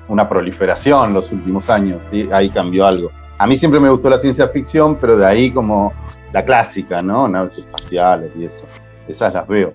una 0.07 0.27
proliferación 0.27 1.13
los 1.13 1.31
últimos 1.31 1.69
años, 1.69 2.07
¿sí? 2.09 2.27
Ahí 2.31 2.49
cambió 2.49 2.85
algo. 2.85 3.11
A 3.37 3.45
mí 3.45 3.57
siempre 3.57 3.79
me 3.79 3.89
gustó 3.89 4.09
la 4.09 4.17
ciencia 4.17 4.47
ficción, 4.47 4.95
pero 4.95 5.15
de 5.17 5.25
ahí 5.25 5.51
como 5.51 5.93
la 6.33 6.43
clásica, 6.43 7.01
¿no? 7.03 7.27
Naves 7.27 7.59
espaciales 7.59 8.31
y 8.35 8.45
eso. 8.45 8.65
Esas 9.07 9.33
las 9.33 9.47
veo 9.47 9.73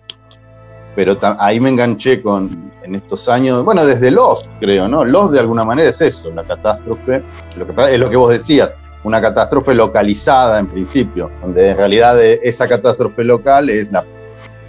pero 0.97 1.17
ahí 1.39 1.61
me 1.61 1.69
enganché 1.69 2.21
con, 2.23 2.73
en 2.83 2.95
estos 2.95 3.29
años, 3.29 3.63
bueno, 3.63 3.85
desde 3.85 4.11
Los, 4.11 4.49
creo, 4.59 4.89
¿no? 4.89 5.05
Los 5.05 5.31
de 5.31 5.41
alguna 5.41 5.65
manera 5.65 5.91
es 5.91 6.01
eso, 6.01 6.31
la 6.31 6.43
catástrofe, 6.43 7.23
lo 7.59 7.67
que, 7.67 7.95
es 7.95 8.01
lo 8.01 8.11
que 8.11 8.17
vos 8.17 8.31
decías, 8.31 8.71
una 9.05 9.21
catástrofe 9.21 9.75
localizada 9.75 10.59
en 10.59 10.67
principio, 10.67 11.31
donde 11.43 11.71
en 11.71 11.77
realidad 11.77 12.21
esa 12.23 12.67
catástrofe 12.67 13.23
local 13.23 13.69
es 13.71 13.93
la, 13.93 14.05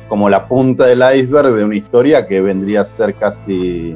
como 0.09 0.29
la 0.29 0.45
punta 0.47 0.85
del 0.85 1.01
iceberg 1.15 1.53
de 1.53 1.63
una 1.63 1.75
historia 1.75 2.27
que 2.27 2.41
vendría 2.41 2.81
a 2.81 2.85
ser 2.85 3.15
casi, 3.15 3.95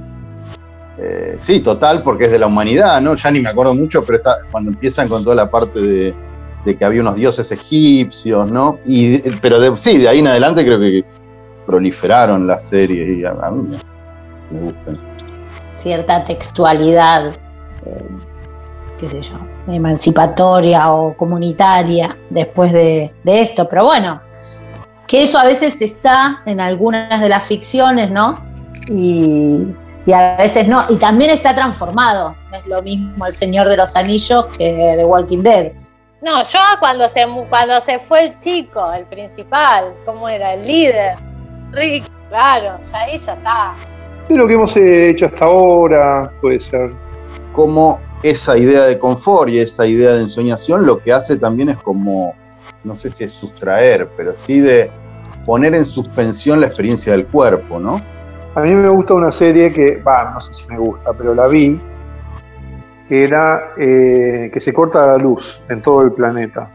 eh, 0.98 1.36
sí, 1.38 1.60
total, 1.60 2.02
porque 2.02 2.26
es 2.26 2.32
de 2.32 2.40
la 2.40 2.48
humanidad, 2.48 3.02
¿no? 3.02 3.16
Ya 3.16 3.30
ni 3.30 3.42
me 3.42 3.50
acuerdo 3.50 3.76
mucho, 3.76 4.04
pero 4.04 4.20
cuando 4.52 4.72
empiezan 4.72 5.10
con 5.10 5.24
toda 5.24 5.36
la 5.36 5.52
parte 5.52 5.80
de, 5.82 6.16
que 6.78 6.86
había 6.86 7.02
unos 7.02 7.16
dioses 7.16 7.52
egipcios, 7.52 8.52
¿no? 8.52 8.80
Y, 8.86 9.18
pero 9.42 9.76
sí, 9.78 9.98
de 9.98 10.08
ahí 10.08 10.20
en 10.20 10.28
adelante 10.28 10.64
creo 10.64 10.80
que 10.80 11.04
proliferaron 11.66 12.48
las 12.48 12.64
series 12.64 13.20
y 13.20 13.26
a, 13.26 13.34
mí 13.52 13.78
me, 14.52 14.60
gustan. 14.60 15.00
Cierta 15.78 16.24
textualidad, 16.24 17.28
eh, 17.86 18.06
qué 19.00 19.10
sé 19.10 19.22
yo, 19.22 19.40
emancipatoria 19.68 20.92
o 20.92 21.16
comunitaria 21.16 22.18
después 22.30 22.72
de, 22.72 23.12
esto, 23.26 23.68
pero 23.68 23.86
bueno, 23.86 24.22
que 25.08 25.24
eso 25.24 25.38
a 25.38 25.46
veces 25.46 25.82
está 25.82 26.42
en 26.46 26.60
algunas 26.60 27.20
de 27.20 27.30
las 27.30 27.44
ficciones, 27.44 28.12
¿no? 28.12 28.36
Y, 28.90 29.66
y 30.06 30.14
a 30.14 30.38
veces 30.38 30.68
no, 30.68 30.84
y 30.90 30.96
también 30.96 31.32
está 31.32 31.56
transformado. 31.56 32.36
es 32.54 32.66
lo 32.66 32.82
mismo 32.82 33.26
El 33.26 33.34
Señor 33.34 33.68
de 33.68 33.78
los 33.78 33.96
Anillos 33.96 34.46
que 34.58 34.96
The 34.98 35.06
Walking 35.06 35.40
Dead. 35.40 35.72
No, 36.22 36.44
yo 36.44 36.60
cuando 36.80 37.10
se, 37.10 37.26
cuando 37.50 37.82
se 37.82 37.98
fue 37.98 38.26
el 38.26 38.38
chico, 38.38 38.94
el 38.94 39.06
principal, 39.06 39.96
¿cómo 40.06 40.30
era? 40.30 40.54
El 40.54 40.62
líder. 40.68 41.16
Rick, 41.72 42.04
claro, 42.30 42.80
ahí 42.94 43.18
ya 43.18 43.34
está. 43.34 43.74
Es 44.30 44.36
lo 44.36 44.48
que 44.48 44.54
hemos 44.54 44.76
hecho 44.78 45.26
hasta 45.28 45.46
ahora, 45.46 46.32
puede 46.42 46.60
ser. 46.60 46.92
Como 47.54 48.00
esa 48.24 48.58
idea 48.58 48.84
de 48.84 49.00
confort 49.00 49.50
y 49.50 49.60
esa 49.60 49.86
idea 49.86 50.14
de 50.14 50.22
ensoñación 50.22 50.86
lo 50.86 51.00
que 51.00 51.12
hace 51.12 51.38
también 51.38 51.70
es 51.70 51.78
como, 51.80 52.36
no 52.84 52.96
sé 52.96 53.10
si 53.10 53.24
es 53.24 53.32
sustraer, 53.32 54.08
pero 54.16 54.36
sí 54.36 54.60
de 54.60 54.92
poner 55.46 55.74
en 55.76 55.86
suspensión 55.86 56.60
la 56.62 56.68
experiencia 56.68 57.14
del 57.14 57.26
cuerpo, 57.26 57.80
¿no? 57.80 58.00
A 58.54 58.62
mí 58.62 58.70
me 58.72 58.90
gusta 58.90 59.14
una 59.14 59.32
serie 59.32 59.72
que, 59.72 59.98
va, 59.98 60.32
no 60.34 60.42
sé 60.42 60.54
si 60.54 60.68
me 60.68 60.78
gusta, 60.78 61.14
pero 61.14 61.34
la 61.34 61.48
vi, 61.48 61.80
que 63.08 63.24
era 63.24 63.74
eh, 63.78 64.50
que 64.54 64.60
se 64.60 64.74
corta 64.74 65.08
la 65.08 65.18
luz 65.18 65.62
en 65.70 65.82
todo 65.82 66.02
el 66.02 66.12
planeta, 66.12 66.70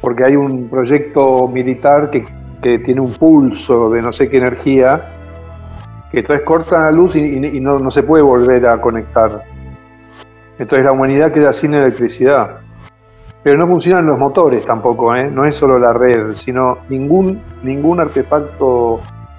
porque 0.00 0.24
hay 0.24 0.36
un 0.36 0.68
proyecto 0.68 1.48
militar 1.48 2.10
que 2.10 2.24
que 2.64 2.78
tiene 2.78 3.02
un 3.02 3.12
pulso 3.12 3.90
de 3.90 4.00
no 4.00 4.10
sé 4.10 4.30
qué 4.30 4.38
energía, 4.38 4.98
que 6.10 6.20
entonces 6.20 6.46
corta 6.46 6.84
la 6.84 6.90
luz 6.90 7.14
y, 7.14 7.60
no, 7.60 7.90
se 7.90 8.02
puede 8.04 8.22
volver 8.22 8.66
a 8.66 8.80
conectar. 8.80 9.42
Entonces 10.58 10.86
la 10.86 10.92
humanidad 10.92 11.30
queda 11.30 11.52
sin 11.52 11.74
electricidad. 11.74 12.60
Pero 13.42 13.58
no 13.58 13.66
funcionan 13.66 14.06
los 14.06 14.18
motores 14.18 14.64
tampoco, 14.64 15.14
¿eh? 15.14 15.30
no 15.30 15.44
es 15.44 15.54
solo 15.54 15.78
la 15.78 15.92
red, 15.92 16.32
sino 16.32 16.78
ningún, 16.88 17.38
ningún 17.62 18.00
artefacto, 18.00 18.94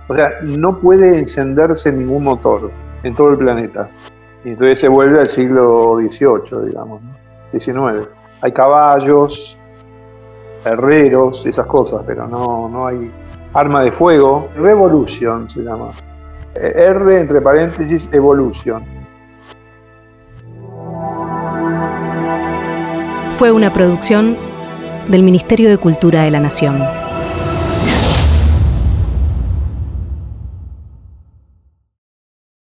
o 0.08 0.16
sea, 0.16 0.34
no 0.44 0.78
puede 0.78 1.18
encenderse 1.18 1.92
ningún 1.92 2.26
motor 2.26 2.70
en 3.02 3.16
todo 3.16 3.30
el 3.30 3.38
planeta. 3.38 3.90
Y 4.44 4.50
entonces 4.50 4.82
se 4.82 4.88
vuelve 4.88 5.22
al 5.22 5.30
siglo 5.30 5.96
XVIII, 5.96 6.68
digamos, 6.68 7.02
¿no? 7.02 7.10
XIX. 7.60 8.08
Hay 8.44 8.52
caballos, 8.52 9.58
herreros, 10.66 11.46
esas 11.46 11.68
cosas, 11.68 12.04
pero 12.06 12.28
no, 12.28 12.68
no 12.70 12.88
hay 12.88 13.12
arma 13.54 13.84
de 13.84 13.92
fuego. 13.92 14.50
Revolution 14.56 15.50
se 15.50 15.62
llama. 15.62 15.92
R 16.56 17.20
entre 17.20 17.42
paréntesis, 17.42 18.10
Evolution. 18.12 18.84
Fue 23.38 23.52
una 23.52 23.72
producción 23.74 24.38
del 25.10 25.24
Ministerio 25.24 25.70
de 25.70 25.78
Cultura 25.78 26.24
de 26.24 26.32
la 26.32 26.40
Nación. 26.40 26.78